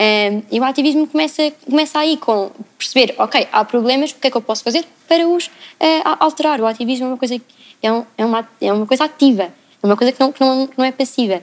Um, 0.00 0.42
e 0.52 0.60
o 0.60 0.64
ativismo 0.64 1.06
começa, 1.06 1.50
começa 1.64 1.98
aí 1.98 2.18
com 2.18 2.50
perceber, 2.76 3.14
ok, 3.18 3.48
há 3.50 3.64
problemas, 3.64 4.10
o 4.10 4.16
que 4.16 4.26
é 4.26 4.30
que 4.30 4.36
eu 4.36 4.42
posso 4.42 4.62
fazer 4.62 4.84
para 5.08 5.26
os 5.26 5.46
uh, 5.46 5.50
alterar? 6.20 6.60
O 6.60 6.66
ativismo 6.66 7.06
é 7.06 7.08
uma 7.08 7.16
coisa, 7.16 7.40
é, 7.82 7.90
um, 7.90 8.04
é, 8.18 8.24
uma, 8.26 8.48
é 8.60 8.72
uma 8.72 8.86
coisa 8.86 9.04
ativa, 9.04 9.50
é 9.82 9.86
uma 9.86 9.96
coisa 9.96 10.12
que 10.12 10.20
não, 10.20 10.32
que 10.32 10.40
não, 10.40 10.66
que 10.66 10.78
não 10.78 10.84
é 10.84 10.92
passiva. 10.92 11.42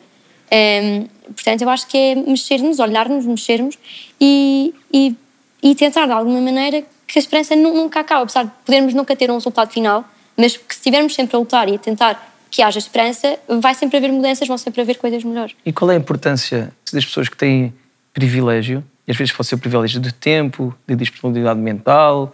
Um, 0.52 1.08
portanto, 1.34 1.62
eu 1.62 1.70
acho 1.70 1.88
que 1.88 1.98
é 1.98 2.16
mexer-nos, 2.16 2.80
olhar-nos, 2.80 3.26
mexermos 3.26 3.78
e, 4.20 4.74
e, 4.94 5.16
e 5.64 5.76
tentar, 5.76 6.06
de 6.06 6.12
alguma 6.12 6.40
maneira, 6.40 6.84
que 7.08 7.18
a 7.18 7.22
esperança 7.22 7.56
nunca 7.56 8.00
acaba, 8.00 8.24
apesar 8.24 8.44
de 8.44 8.52
podermos 8.66 8.94
nunca 8.94 9.16
ter 9.16 9.30
um 9.32 9.36
resultado 9.36 9.72
final, 9.72 10.06
mas 10.38 10.58
que 10.58 10.74
se 10.74 10.80
estivermos 10.80 11.14
sempre 11.14 11.36
a 11.36 11.40
lutar 11.40 11.70
e 11.70 11.76
a 11.76 11.80
tentar 11.80 12.34
que 12.50 12.62
haja 12.62 12.80
esperança, 12.80 13.38
vai 13.60 13.74
sempre 13.74 13.98
haver 13.98 14.12
mudanças, 14.12 14.48
vão 14.48 14.58
sempre 14.58 14.82
haver 14.82 14.98
coisas 14.98 15.24
melhores. 15.24 15.56
E 15.66 15.74
qual 15.74 15.92
é 15.92 15.96
a 15.96 15.98
importância 15.98 16.72
das 16.92 17.04
pessoas 17.04 17.28
que 17.28 17.36
têm 17.36 17.74
privilégio, 18.14 18.84
e 19.06 19.12
às 19.12 19.18
vezes 19.18 19.34
pode 19.34 19.50
ser 19.50 19.56
o 19.56 19.58
privilégio 19.58 20.00
de 20.00 20.14
tempo, 20.14 20.74
de 20.88 20.96
disponibilidade 20.96 21.60
mental, 21.60 22.34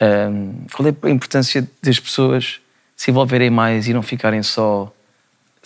um, 0.00 0.54
qual 0.72 0.88
é 0.88 0.94
a 1.02 1.10
importância 1.10 1.68
das 1.82 1.98
pessoas 1.98 2.60
se 2.94 3.10
envolverem 3.10 3.50
mais 3.50 3.88
e 3.88 3.92
não 3.92 4.02
ficarem 4.02 4.42
só 4.42 4.92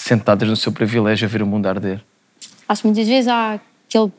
sentadas 0.03 0.49
no 0.49 0.57
seu 0.57 0.73
privilégio 0.73 1.27
a 1.27 1.31
ver 1.31 1.43
o 1.43 1.47
mundo 1.47 1.67
arder? 1.67 2.03
Acho 2.69 2.83
que 2.83 2.89
muitas 2.89 3.07
vezes 3.07 3.29
há 3.29 3.61
aquele 3.89 4.13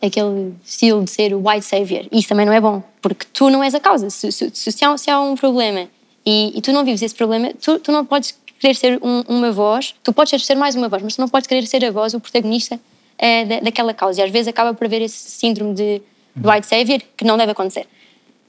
aquele 0.00 0.54
estilo 0.64 1.02
de 1.02 1.10
ser 1.10 1.34
o 1.34 1.48
white 1.48 1.64
savior. 1.64 2.06
E 2.10 2.20
isso 2.20 2.28
também 2.28 2.46
não 2.46 2.52
é 2.52 2.60
bom, 2.60 2.82
porque 3.02 3.26
tu 3.32 3.50
não 3.50 3.62
és 3.62 3.74
a 3.74 3.80
causa. 3.80 4.08
Se, 4.10 4.30
se, 4.30 4.50
se, 4.52 4.84
há, 4.84 4.96
se 4.96 5.10
há, 5.10 5.20
um 5.20 5.34
problema 5.34 5.88
e, 6.24 6.56
e, 6.56 6.62
tu 6.62 6.72
não 6.72 6.84
vives 6.84 7.02
esse 7.02 7.14
problema, 7.14 7.52
tu, 7.60 7.78
tu 7.80 7.90
não 7.90 8.04
podes 8.04 8.38
querer 8.60 8.74
ser 8.74 9.00
um, 9.02 9.22
uma 9.28 9.50
voz, 9.50 9.94
tu 10.02 10.12
podes 10.12 10.44
ser 10.44 10.54
mais 10.54 10.74
uma 10.74 10.88
voz, 10.88 11.02
mas 11.02 11.16
tu 11.16 11.20
não 11.20 11.28
podes 11.28 11.46
querer 11.46 11.66
ser 11.66 11.84
a 11.84 11.90
voz, 11.90 12.14
o 12.14 12.20
protagonista 12.20 12.78
eh, 13.18 13.44
da, 13.44 13.60
daquela 13.60 13.92
causa. 13.92 14.20
E 14.20 14.24
às 14.24 14.30
vezes 14.30 14.48
acaba 14.48 14.72
por 14.72 14.84
haver 14.84 15.02
esse 15.02 15.30
síndrome 15.30 15.74
de, 15.74 16.00
de 16.34 16.48
white 16.48 16.66
savior 16.66 17.00
que 17.16 17.24
não 17.24 17.36
deve 17.36 17.52
acontecer. 17.52 17.86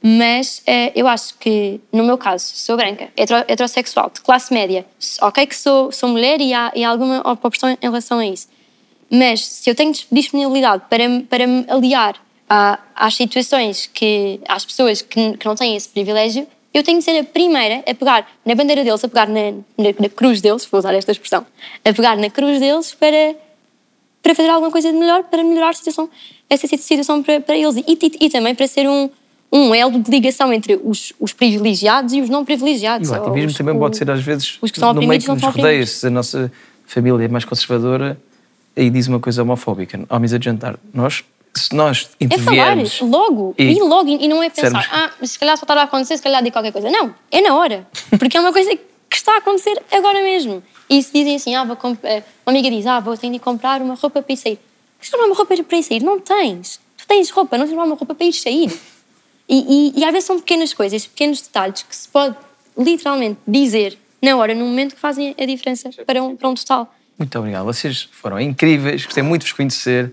Mas 0.02 0.62
eh, 0.66 0.94
eu 0.96 1.08
acho 1.08 1.36
que, 1.38 1.82
no 1.92 2.04
meu 2.06 2.18
caso, 2.18 2.46
sou 2.56 2.78
branca, 2.78 3.10
hetero- 3.18 3.44
heterossexual, 3.48 4.10
de 4.14 4.22
classe 4.22 4.54
média, 4.54 4.86
ok 5.22 5.46
que 5.46 5.56
sou, 5.56 5.92
sou 5.92 6.08
mulher 6.08 6.40
e 6.40 6.54
há, 6.54 6.72
e 6.74 6.84
há 6.86 6.90
alguma 6.90 7.20
oposição 7.30 7.70
em 7.70 7.78
relação 7.82 8.20
a 8.20 8.26
isso. 8.26 8.48
Mas 9.12 9.44
se 9.46 9.70
eu 9.70 9.76
tenho 9.76 9.92
dis- 9.92 10.08
disponibilidade 10.10 10.84
para, 10.90 11.04
para 11.30 11.46
me 11.46 11.66
aliar 11.68 12.16
às 12.96 13.16
situações 13.16 13.88
que, 13.88 14.40
às 14.48 14.64
pessoas 14.66 15.02
que, 15.02 15.36
que 15.38 15.46
não 15.46 15.56
têm 15.56 15.76
esse 15.76 15.90
privilégio, 15.90 16.48
eu 16.74 16.82
tenho 16.84 17.00
de 17.00 17.04
ser 17.04 17.20
a 17.20 17.24
primeira 17.24 17.84
a 17.86 17.94
pegar 17.94 18.26
na 18.46 18.56
bandeira 18.56 18.84
deles, 18.84 19.04
a 19.04 19.08
pegar 19.08 19.28
na, 19.28 19.52
na, 19.78 19.90
na 20.00 20.10
cruz 20.10 20.40
deles, 20.40 20.66
vou 20.66 20.80
usar 20.80 20.94
esta 20.94 21.12
expressão, 21.12 21.46
a 21.84 21.94
pegar 21.94 22.16
na 22.16 22.30
cruz 22.30 22.60
deles 22.60 22.94
para, 22.94 23.36
para 24.24 24.34
fazer 24.34 24.50
alguma 24.50 24.72
coisa 24.72 24.92
de 24.92 24.98
melhor, 24.98 25.24
para 25.24 25.44
melhorar 25.44 25.70
a 25.70 25.74
situação, 25.74 26.10
essa 26.50 26.68
situação 26.68 27.22
para, 27.22 27.42
para 27.42 27.58
eles. 27.58 27.76
E, 27.76 27.84
e, 27.88 28.26
e 28.26 28.30
também 28.30 28.56
para 28.56 28.68
ser 28.68 28.88
um, 28.88 29.10
um 29.52 29.74
elo 29.74 30.00
de 30.00 30.10
ligação 30.12 30.54
entre 30.54 30.80
os, 30.84 31.12
os 31.20 31.34
privilegiados 31.34 32.14
e 32.14 32.22
os 32.22 32.30
não 32.30 32.42
E 32.42 32.46
privilegiados. 32.46 33.10
o 33.10 33.16
ativismo 33.16 33.50
Os- 33.50 33.58
também 33.58 33.76
o- 33.76 33.80
pode 33.80 33.98
ser, 33.98 34.10
às 34.10 34.22
vezes, 34.22 34.58
os 34.62 34.70
que 34.72 34.80
são 34.80 34.94
no 34.94 35.02
meio 35.06 35.20
que 35.22 35.28
nos 35.28 35.42
rodeia. 35.42 35.86
Se 35.86 36.08
a 36.08 36.10
nossa 36.10 36.52
família 36.86 37.26
é 37.26 37.28
mais 37.28 37.46
conservadora 37.46 38.20
e 38.76 38.90
diz 38.90 39.08
uma 39.08 39.20
coisa 39.20 39.42
homofóbica 39.42 40.00
à 40.10 40.20
mesa 40.20 40.38
de 40.38 40.46
jantar, 40.46 40.78
nós, 40.94 41.24
se 41.56 41.74
nós 41.76 42.10
É 42.20 42.38
falar 42.38 42.78
logo, 43.02 43.56
E- 43.58 43.64
e, 43.64 43.80
logo, 43.82 44.08
e 44.10 44.28
não 44.28 44.42
é 44.44 44.50
pensar, 44.50 44.80
Dissermos- 44.80 44.88
ah, 45.22 45.26
se 45.26 45.40
calhar 45.40 45.58
só 45.58 45.64
está 45.64 45.74
a 45.74 45.84
acontecer, 45.84 46.18
se 46.18 46.24
calhar 46.24 46.44
digo 46.44 46.54
qualquer 46.54 46.72
coisa. 46.72 46.90
Não, 46.92 47.14
é 47.32 47.42
na 47.42 47.56
hora. 47.56 47.88
Porque 48.20 48.38
é 48.38 48.40
uma 48.40 48.54
coisa 48.54 48.70
que 48.76 49.16
está 49.16 49.34
a 49.34 49.38
acontecer 49.38 49.82
agora 49.92 50.22
mesmo. 50.24 50.62
E 50.88 51.02
se 51.02 51.12
dizem 51.12 51.36
assim, 51.36 51.56
ah, 51.56 51.64
vou 51.64 51.76
comp- 51.76 52.04
eh, 52.06 52.24
uma 52.46 52.52
amiga 52.54 52.70
diz, 52.70 52.86
ah, 52.86 53.00
vou 53.00 53.18
ter 53.18 53.30
de 53.32 53.40
comprar 53.40 53.82
uma 53.82 53.96
roupa 53.96 54.22
para 54.22 54.34
ir 54.34 54.38
sair. 54.38 54.60
Tens 55.00 55.06
de 55.08 55.12
comprar 55.12 55.26
uma 55.28 55.36
roupa 55.36 55.56
para 55.64 55.78
ir 55.78 55.84
sair? 55.84 56.04
Não 56.04 56.20
tens. 56.20 56.80
Tu 56.98 57.08
tens 57.08 57.30
roupa, 57.32 57.58
não 57.58 57.66
tens 57.66 57.70
de 57.72 57.76
comprar 57.76 57.88
uma 57.92 57.96
roupa 57.96 58.14
para 58.14 58.26
ir 58.28 58.34
sair. 58.34 58.72
E, 59.50 59.94
e, 59.98 60.00
e 60.00 60.06
às 60.06 60.12
vezes 60.12 60.28
são 60.28 60.40
pequenas 60.40 60.74
coisas, 60.74 61.08
pequenos 61.08 61.42
detalhes 61.42 61.82
que 61.82 61.96
se 61.96 62.08
pode 62.08 62.36
literalmente 62.78 63.40
dizer 63.48 63.98
na 64.22 64.36
hora, 64.36 64.54
no 64.54 64.66
momento, 64.66 64.96
que 64.96 65.02
fazem 65.02 65.34
a 65.40 65.46
diferença 65.46 65.90
para 66.06 66.22
um, 66.22 66.36
para 66.36 66.50
um 66.50 66.54
total. 66.54 66.94
Muito 67.18 67.38
obrigado. 67.38 67.66
Vocês 67.66 68.08
foram 68.12 68.40
incríveis, 68.40 69.04
gostei 69.04 69.24
muito 69.24 69.42
de 69.42 69.48
vos 69.48 69.54
conhecer. 69.54 70.12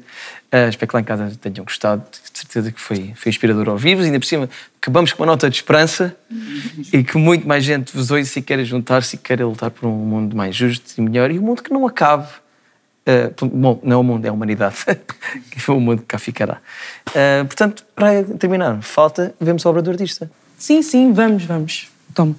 Ah, 0.51 0.69
espero 0.69 0.89
que 0.89 0.97
lá 0.97 1.01
em 1.01 1.05
casa 1.05 1.39
tenham 1.41 1.65
gostado. 1.65 2.03
De 2.11 2.39
certeza 2.39 2.73
que 2.73 2.81
foi, 2.81 3.13
foi 3.15 3.31
inspirador 3.31 3.69
ouvir-vos. 3.69 4.05
Ainda 4.05 4.19
por 4.19 4.27
cima, 4.27 4.49
acabamos 4.81 5.13
com 5.13 5.23
uma 5.23 5.27
nota 5.27 5.49
de 5.49 5.57
esperança 5.57 6.17
e 6.93 7.05
que 7.05 7.17
muito 7.17 7.47
mais 7.47 7.65
gente 7.65 7.95
vos 7.95 8.11
ouça 8.11 8.39
e 8.39 8.43
queira 8.43 8.65
juntar-se 8.65 9.17
e 9.17 9.19
queira 9.19 9.47
lutar 9.47 9.71
por 9.71 9.87
um 9.87 9.93
mundo 9.93 10.37
mais 10.37 10.55
justo 10.55 10.95
e 10.99 11.01
melhor 11.01 11.31
e 11.31 11.39
um 11.39 11.43
mundo 11.43 11.63
que 11.63 11.73
não 11.73 11.87
acabe. 11.87 12.29
Ah, 13.07 13.33
bom, 13.41 13.79
não 13.85 13.97
é 13.97 14.01
o 14.01 14.03
mundo, 14.03 14.25
é 14.25 14.29
a 14.29 14.33
humanidade. 14.33 14.77
que 15.51 15.71
é 15.71 15.73
o 15.73 15.81
mundo 15.81 16.01
que 16.01 16.07
cá 16.07 16.19
ficará. 16.19 16.59
Ah, 17.15 17.45
portanto, 17.45 17.85
para 17.95 18.25
terminar, 18.25 18.83
falta 18.83 19.35
vemos 19.41 19.65
a 19.65 19.71
obra 19.71 19.81
do 19.83 19.91
artista. 19.91 20.31
Sim, 20.59 20.83
sim, 20.83 21.13
vamos, 21.13 21.45
vamos. 21.45 21.89
Toma. 22.15 22.35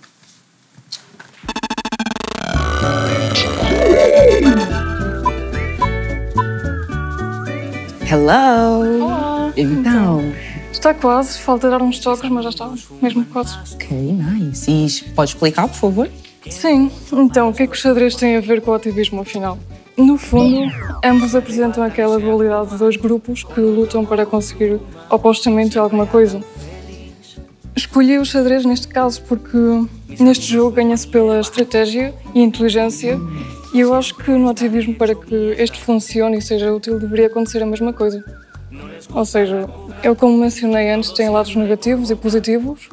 Hello! 8.09 9.03
Olá! 9.05 9.53
Então, 9.55 10.34
Está 10.72 10.93
quase, 10.93 11.39
falta 11.39 11.70
dar 11.70 11.82
uns 11.82 11.99
toques, 11.99 12.30
mas 12.30 12.43
já 12.43 12.49
está, 12.49 12.72
mesmo 13.01 13.26
quase. 13.26 13.57
ok, 13.74 13.97
nice. 13.97 14.72
E 14.72 15.09
pode 15.11 15.32
explicar, 15.32 15.68
por 15.68 15.76
favor? 15.76 16.09
Sim, 16.49 16.91
então 17.11 17.49
o 17.49 17.53
que 17.53 17.63
é 17.63 17.68
que 17.68 17.74
o 17.74 17.76
xadrez 17.76 18.15
tem 18.15 18.38
a 18.38 18.39
ver 18.39 18.61
com 18.61 18.72
o 18.72 18.74
ativismo 18.74 19.22
afinal? 19.22 19.57
No 19.98 20.16
fundo, 20.16 20.72
ambos 21.04 21.34
apresentam 21.34 21.84
aquela 21.84 22.20
dualidade 22.20 22.70
de 22.70 22.78
dois 22.78 22.95
grupos 22.95 23.43
que 23.43 23.60
lutam 23.60 24.06
para 24.06 24.28
conseguir 24.28 24.80
opostamente 25.10 25.80
alguma 25.80 26.06
coisa. 26.06 26.39
Escolhi 27.76 28.20
o 28.20 28.26
xadrez 28.26 28.64
neste 28.64 28.88
caso 28.88 29.24
porque 29.24 29.58
neste 30.20 30.45
jogo 30.45 30.76
ganha-se 30.76 31.08
pela 31.08 31.39
estratégia 31.39 32.14
e 32.36 32.41
inteligência 32.41 33.20
e 33.74 33.80
eu 33.80 33.91
acho 33.95 34.16
que 34.16 34.30
no 34.30 34.50
ativismo 34.50 34.93
para 34.93 35.16
que 35.16 35.56
este 35.58 35.80
funcione 35.80 36.38
e 36.38 36.41
seja 36.43 36.72
útil 36.72 37.00
deveria 37.00 37.26
acontecer 37.26 37.64
a 37.64 37.66
mesma 37.66 37.91
coisa. 37.91 38.24
Ou 39.12 39.26
seja, 39.26 39.68
eu 40.04 40.16
como 40.16 40.38
mencionei 40.38 40.91
antes 40.91 41.12
tem 41.12 41.28
lados 41.30 41.56
negativos 41.56 42.12
e 42.12 42.16
positivos. 42.16 42.88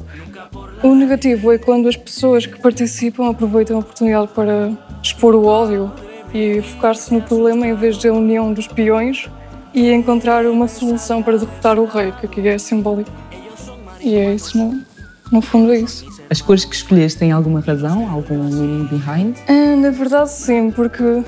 O 0.81 0.95
negativo 0.95 1.51
é 1.51 1.59
quando 1.59 1.87
as 1.87 1.95
pessoas 1.95 2.47
que 2.47 2.59
participam 2.59 3.29
aproveitam 3.29 3.77
a 3.77 3.79
oportunidade 3.81 4.29
para 4.29 4.71
expor 5.03 5.35
o 5.35 5.45
ódio 5.45 5.91
e 6.35 6.61
focar-se 6.61 7.13
no 7.13 7.21
problema 7.21 7.65
em 7.65 7.73
vez 7.73 7.97
da 7.97 8.11
união 8.11 8.51
dos 8.51 8.67
peões 8.67 9.29
e 9.73 9.89
encontrar 9.93 10.45
uma 10.45 10.67
solução 10.67 11.23
para 11.23 11.37
derrotar 11.37 11.79
o 11.79 11.85
rei, 11.85 12.11
que 12.11 12.25
aqui 12.25 12.45
é 12.45 12.57
simbólico. 12.57 13.09
E 14.01 14.15
é 14.15 14.35
isso, 14.35 14.57
no, 14.57 14.81
no 15.31 15.41
fundo 15.41 15.71
é 15.71 15.79
isso. 15.79 16.05
As 16.29 16.41
cores 16.41 16.65
que 16.65 16.75
escolheste 16.75 17.19
têm 17.19 17.31
alguma 17.31 17.61
razão? 17.61 18.09
Algum 18.11 18.43
meaning 18.43 18.85
behind? 18.87 19.37
Ah, 19.47 19.77
na 19.77 19.91
verdade, 19.91 20.29
sim, 20.29 20.71
porque 20.71 21.23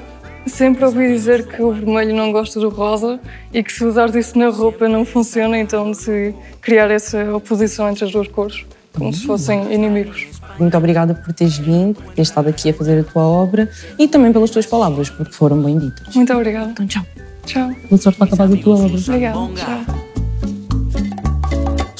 sempre 0.45 0.83
ouvi 0.83 1.07
dizer 1.07 1.47
que 1.47 1.61
o 1.61 1.71
vermelho 1.71 2.13
não 2.13 2.33
gosta 2.33 2.59
do 2.59 2.67
rosa 2.67 3.17
e 3.53 3.63
que 3.63 3.71
se 3.71 3.85
usares 3.85 4.13
isso 4.13 4.37
na 4.37 4.49
roupa 4.49 4.89
não 4.89 5.05
funciona, 5.05 5.57
então 5.57 5.91
de 5.91 6.33
criar 6.61 6.91
essa 6.91 7.33
oposição 7.33 7.89
entre 7.89 8.03
as 8.03 8.11
duas 8.11 8.27
cores, 8.27 8.65
como 8.93 9.13
se 9.13 9.25
fossem 9.25 9.73
inimigos. 9.73 10.36
Muito 10.59 10.77
obrigada 10.77 11.13
por 11.13 11.33
teres 11.33 11.57
vindo, 11.57 11.95
por 11.95 12.13
teres 12.13 12.29
estado 12.29 12.49
aqui 12.49 12.69
a 12.69 12.73
fazer 12.73 12.99
a 12.99 13.03
tua 13.03 13.23
obra 13.23 13.69
e 13.97 14.07
também 14.07 14.31
pelas 14.33 14.49
tuas 14.49 14.65
palavras, 14.65 15.09
porque 15.09 15.33
foram 15.33 15.61
bem 15.61 15.77
ditas. 15.77 16.15
Muito 16.15 16.33
obrigada. 16.33 16.71
Então, 16.71 16.87
tchau. 16.87 17.05
Tchau. 17.45 17.71
Boa 17.89 18.01
sorte 18.01 18.17
para 18.17 18.27
acabar 18.27 18.53
a 18.53 18.57
tua 18.57 18.75
obra. 18.75 18.97
Obrigada. 18.97 19.37
Tchau. 19.55 20.07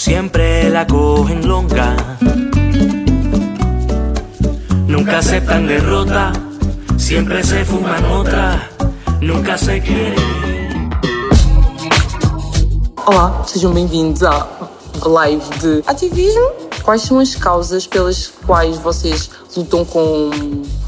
siempre 0.07 0.69
la 0.69 0.87
cogen 0.87 1.45
longa. 1.45 1.95
Nunca 4.87 5.17
aceptan 5.17 5.67
derrota, 5.67 6.31
siempre 6.97 7.43
se 7.43 7.65
fuman 7.65 8.05
otra, 8.05 8.69
nunca 9.19 9.57
se 9.57 9.81
quieren. 9.81 10.15
Olá, 13.05 13.43
sejam 13.45 13.73
bem-vindos 13.73 14.23
à 14.23 14.47
live 15.05 15.43
de 15.59 15.83
ativismo. 15.85 16.66
Quais 16.87 17.01
são 17.01 17.19
as 17.19 17.35
causas 17.35 17.85
pelas 17.85 18.31
quais 18.45 18.77
vocês 18.77 19.29
lutam 19.57 19.83
com 19.83 20.31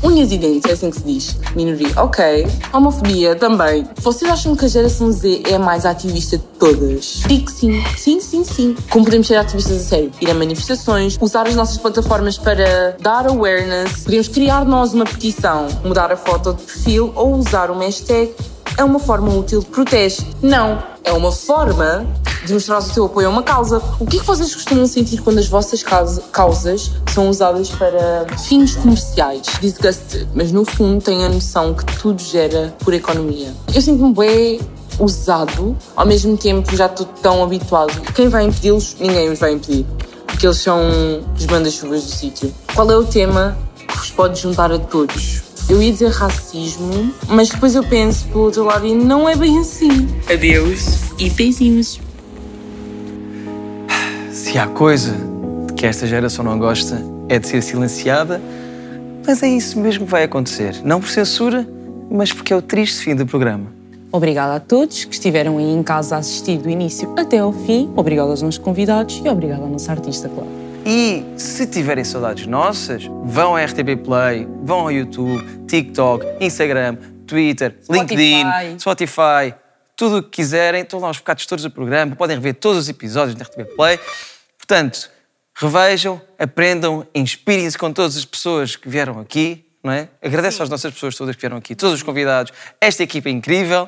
unhas 0.02 0.32
e 0.32 0.38
dentes, 0.38 0.70
é 0.70 0.74
assim 0.74 0.90
que 0.90 0.96
se 0.96 1.04
diz? 1.04 1.38
Minoria, 1.58 1.92
ok. 1.98 2.48
Homofobia 2.72 3.36
também. 3.36 3.86
Vocês 3.98 4.32
acham 4.32 4.56
que 4.56 4.64
a 4.64 4.68
geração 4.70 5.12
Z 5.12 5.44
é 5.46 5.56
a 5.56 5.60
mais 5.60 5.86
ativista 5.86 6.38
de 6.38 6.44
todas? 6.58 7.24
Digo 7.28 7.48
que 7.48 7.52
sim. 7.52 7.84
Sim, 7.98 8.22
sim, 8.22 8.46
sim. 8.46 8.78
Como 8.90 9.04
podemos 9.04 9.28
ser 9.28 9.36
ativistas 9.36 9.76
a 9.76 9.84
sério? 9.84 10.10
Ir 10.22 10.32
a 10.32 10.34
manifestações, 10.34 11.18
usar 11.20 11.46
as 11.46 11.56
nossas 11.56 11.78
plataformas 11.78 12.38
para 12.38 12.96
dar 13.02 13.28
awareness, 13.28 14.06
podemos 14.06 14.30
criar 14.30 14.64
nós 14.64 14.94
uma 14.94 15.04
petição, 15.04 15.68
mudar 15.84 16.14
a 16.14 16.16
foto 16.16 16.54
de 16.54 16.64
perfil 16.64 17.12
ou 17.14 17.36
usar 17.36 17.70
uma 17.70 17.84
hashtag 17.84 18.34
é 18.80 18.84
uma 18.84 18.98
forma 18.98 19.34
útil 19.36 19.60
de 19.60 19.66
protesto. 19.66 20.26
Não, 20.42 20.82
é 21.04 21.12
uma 21.12 21.34
forma 21.34 22.08
de 22.46 22.54
mostrar 22.54 22.78
o 22.78 22.82
seu 22.82 23.06
apoio 23.08 23.28
a 23.28 23.30
uma 23.30 23.44
causa. 23.44 23.82
O 24.00 24.06
que 24.06 24.16
é 24.16 24.20
que 24.22 24.26
vocês 24.26 24.56
costumam 24.56 24.88
sentir 24.88 25.22
quando 25.22 25.38
as 25.38 25.48
vossas 25.50 25.84
causa- 25.84 26.24
causas 26.32 26.90
são 27.14 27.30
usadas 27.30 27.70
para 27.72 28.26
fins 28.38 28.78
comerciais? 28.78 29.42
Disgusted, 29.60 30.30
mas 30.34 30.54
no 30.54 30.64
fundo 30.64 31.02
têm 31.04 31.26
a 31.26 31.30
noção 31.30 31.74
que 31.74 31.84
tudo 32.00 32.22
gera 32.22 32.74
por 32.80 32.94
economia. 32.94 33.54
Eu 33.76 33.82
sinto-me 33.82 34.14
bem 34.14 34.62
usado, 34.98 35.76
ao 35.94 36.06
mesmo 36.06 36.38
tempo 36.38 36.74
já 36.74 36.86
estou 36.86 37.06
tão 37.22 37.44
habituado. 37.44 38.00
Quem 38.14 38.30
vai 38.30 38.46
impedi-los? 38.46 38.96
Ninguém 38.98 39.30
os 39.30 39.40
vai 39.40 39.52
impedir. 39.52 39.86
Porque 40.26 40.48
eles 40.48 40.58
são 40.58 40.80
os 41.38 41.46
bandas-chuvas 41.46 42.06
do 42.06 42.12
sítio. 42.12 42.54
Qual 42.74 42.90
é 42.90 42.96
o 42.96 43.04
tema 43.04 43.58
que 43.76 43.98
vos 43.98 44.10
pode 44.12 44.40
juntar 44.40 44.72
a 44.72 44.80
todos? 44.80 45.49
Eu 45.70 45.80
ia 45.84 45.92
dizer 45.92 46.10
racismo, 46.10 47.14
mas 47.28 47.50
depois 47.50 47.76
eu 47.76 47.84
penso 47.84 48.26
pelo 48.30 48.46
outro 48.46 48.64
lado 48.64 48.88
e 48.88 48.96
não 48.96 49.30
é 49.30 49.36
bem 49.36 49.60
assim. 49.60 50.08
Adeus 50.28 50.98
e 51.20 51.30
beijinhos. 51.30 52.00
Se 54.32 54.58
há 54.58 54.66
coisa 54.66 55.16
de 55.68 55.74
que 55.74 55.86
esta 55.86 56.08
geração 56.08 56.44
não 56.44 56.58
gosta 56.58 57.06
é 57.30 57.38
de 57.38 57.48
ser 57.48 57.62
silenciada, 57.62 58.42
mas 59.28 59.44
é 59.44 59.48
isso 59.48 59.80
mesmo 59.80 60.06
que 60.06 60.12
vai 60.12 60.24
acontecer. 60.24 60.76
Não 60.84 61.00
por 61.00 61.10
censura, 61.10 61.70
mas 62.10 62.34
porque 62.34 62.52
é 62.52 62.56
o 62.56 62.64
triste 62.64 63.04
fim 63.04 63.16
do 63.16 63.28
programa. 63.28 63.68
Obrigada 64.12 64.56
a 64.56 64.60
todos 64.60 65.06
que 65.06 65.14
estiveram 65.14 65.60
aí 65.60 65.72
em 65.72 65.84
casa 65.84 66.16
a 66.16 66.18
assistir 66.18 66.58
do 66.58 66.68
início 66.68 67.14
até 67.16 67.38
ao 67.38 67.54
fim. 67.54 67.88
Obrigada 67.96 68.32
aos 68.32 68.42
nossos 68.42 68.58
convidados 68.58 69.22
e 69.24 69.30
obrigada 69.30 69.66
à 69.66 69.68
nossa 69.68 69.92
artista, 69.92 70.28
claro. 70.30 70.59
E 70.92 71.24
se 71.38 71.68
tiverem 71.68 72.04
saudades 72.04 72.48
nossas, 72.48 73.04
vão 73.24 73.56
à 73.56 73.64
RTP 73.64 73.96
Play, 74.04 74.48
vão 74.64 74.80
ao 74.80 74.92
YouTube, 74.92 75.68
TikTok, 75.68 76.26
Instagram, 76.44 76.96
Twitter, 77.28 77.78
Spotify. 77.84 78.00
LinkedIn, 78.00 78.80
Spotify, 78.80 79.54
tudo 79.96 80.18
o 80.18 80.24
que 80.24 80.30
quiserem. 80.30 80.82
Estão 80.82 81.00
lá 81.00 81.12
os 81.12 81.20
bocados 81.20 81.46
todos 81.46 81.64
do 81.64 81.70
programa, 81.70 82.16
podem 82.16 82.36
rever 82.38 82.56
todos 82.56 82.80
os 82.80 82.90
episódios 82.90 83.36
da 83.36 83.44
RTP 83.44 83.76
Play. 83.76 84.00
Portanto, 84.58 85.12
revejam, 85.54 86.20
aprendam, 86.40 87.06
inspirem-se 87.14 87.78
com 87.78 87.94
todas 87.94 88.18
as 88.18 88.26
pessoas 88.26 88.76
que 88.76 88.90
vieram 88.90 89.20
aqui, 89.20 89.64
não 89.84 89.94
é? 89.94 90.10
Agradeço 90.24 90.64
às 90.64 90.70
nossas 90.72 90.92
pessoas 90.92 91.16
todas 91.16 91.36
que 91.36 91.42
vieram 91.42 91.58
aqui, 91.58 91.76
todos 91.76 91.94
os 91.94 92.02
convidados, 92.02 92.52
esta 92.82 93.04
equipa 93.04 93.30
é 93.30 93.32
incrível. 93.32 93.88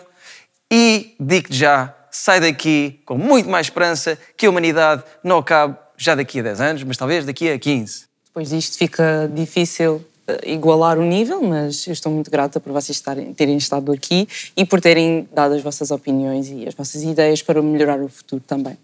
E 0.71 1.15
digo-te 1.19 1.55
já, 1.55 1.95
sai 2.11 2.39
daqui 2.39 3.01
com 3.07 3.17
muito 3.17 3.49
mais 3.49 3.65
esperança 3.65 4.19
que 4.37 4.45
a 4.45 4.51
humanidade 4.51 5.03
não 5.23 5.39
acabe 5.39 5.75
já 6.01 6.15
daqui 6.15 6.39
a 6.39 6.43
10 6.43 6.61
anos, 6.61 6.83
mas 6.83 6.97
talvez 6.97 7.25
daqui 7.25 7.49
a 7.49 7.59
15. 7.59 8.05
Depois 8.25 8.49
disto 8.49 8.77
fica 8.77 9.29
difícil 9.33 10.03
eh, 10.27 10.51
igualar 10.53 10.97
o 10.97 11.03
nível, 11.03 11.43
mas 11.43 11.85
eu 11.85 11.93
estou 11.93 12.11
muito 12.11 12.31
grata 12.31 12.59
por 12.59 12.73
vocês 12.73 12.97
estarem, 12.97 13.33
terem 13.33 13.55
estado 13.57 13.91
aqui 13.91 14.27
e 14.57 14.65
por 14.65 14.81
terem 14.81 15.27
dado 15.31 15.53
as 15.53 15.61
vossas 15.61 15.91
opiniões 15.91 16.49
e 16.49 16.67
as 16.67 16.73
vossas 16.73 17.03
ideias 17.03 17.43
para 17.43 17.61
melhorar 17.61 17.99
o 17.99 18.09
futuro 18.09 18.41
também. 18.45 18.77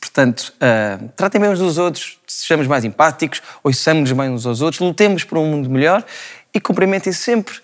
Portanto, 0.00 0.52
uh, 0.56 1.08
tratem 1.16 1.40
bem 1.40 1.50
uns 1.50 1.60
dos 1.60 1.78
outros, 1.78 2.18
sejamos 2.26 2.66
mais 2.66 2.84
empáticos, 2.84 3.40
ouçamos 3.62 4.10
bem 4.10 4.28
uns 4.28 4.44
aos 4.44 4.60
outros, 4.60 4.80
lutemos 4.80 5.22
por 5.22 5.38
um 5.38 5.46
mundo 5.46 5.70
melhor 5.70 6.04
e 6.52 6.60
cumprimentem 6.60 7.12
sempre 7.12 7.54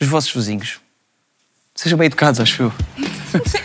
os 0.00 0.08
vossos 0.08 0.34
vizinhos. 0.34 0.80
Sejam 1.74 1.96
bem 1.96 2.06
educados, 2.06 2.40
acho 2.40 2.64
eu. 2.64 2.72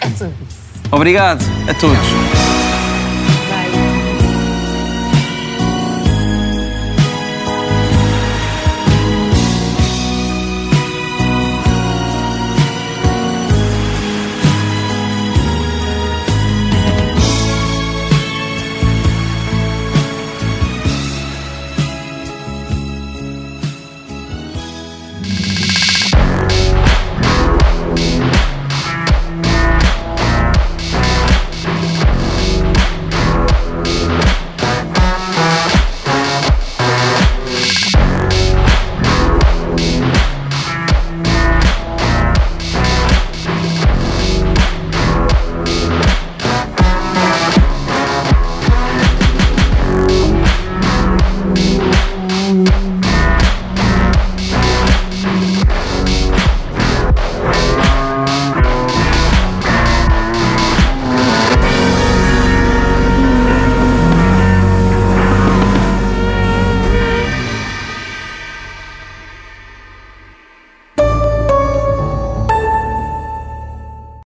Obrigado 0.92 1.44
a 1.68 1.74
todos. 1.74 2.67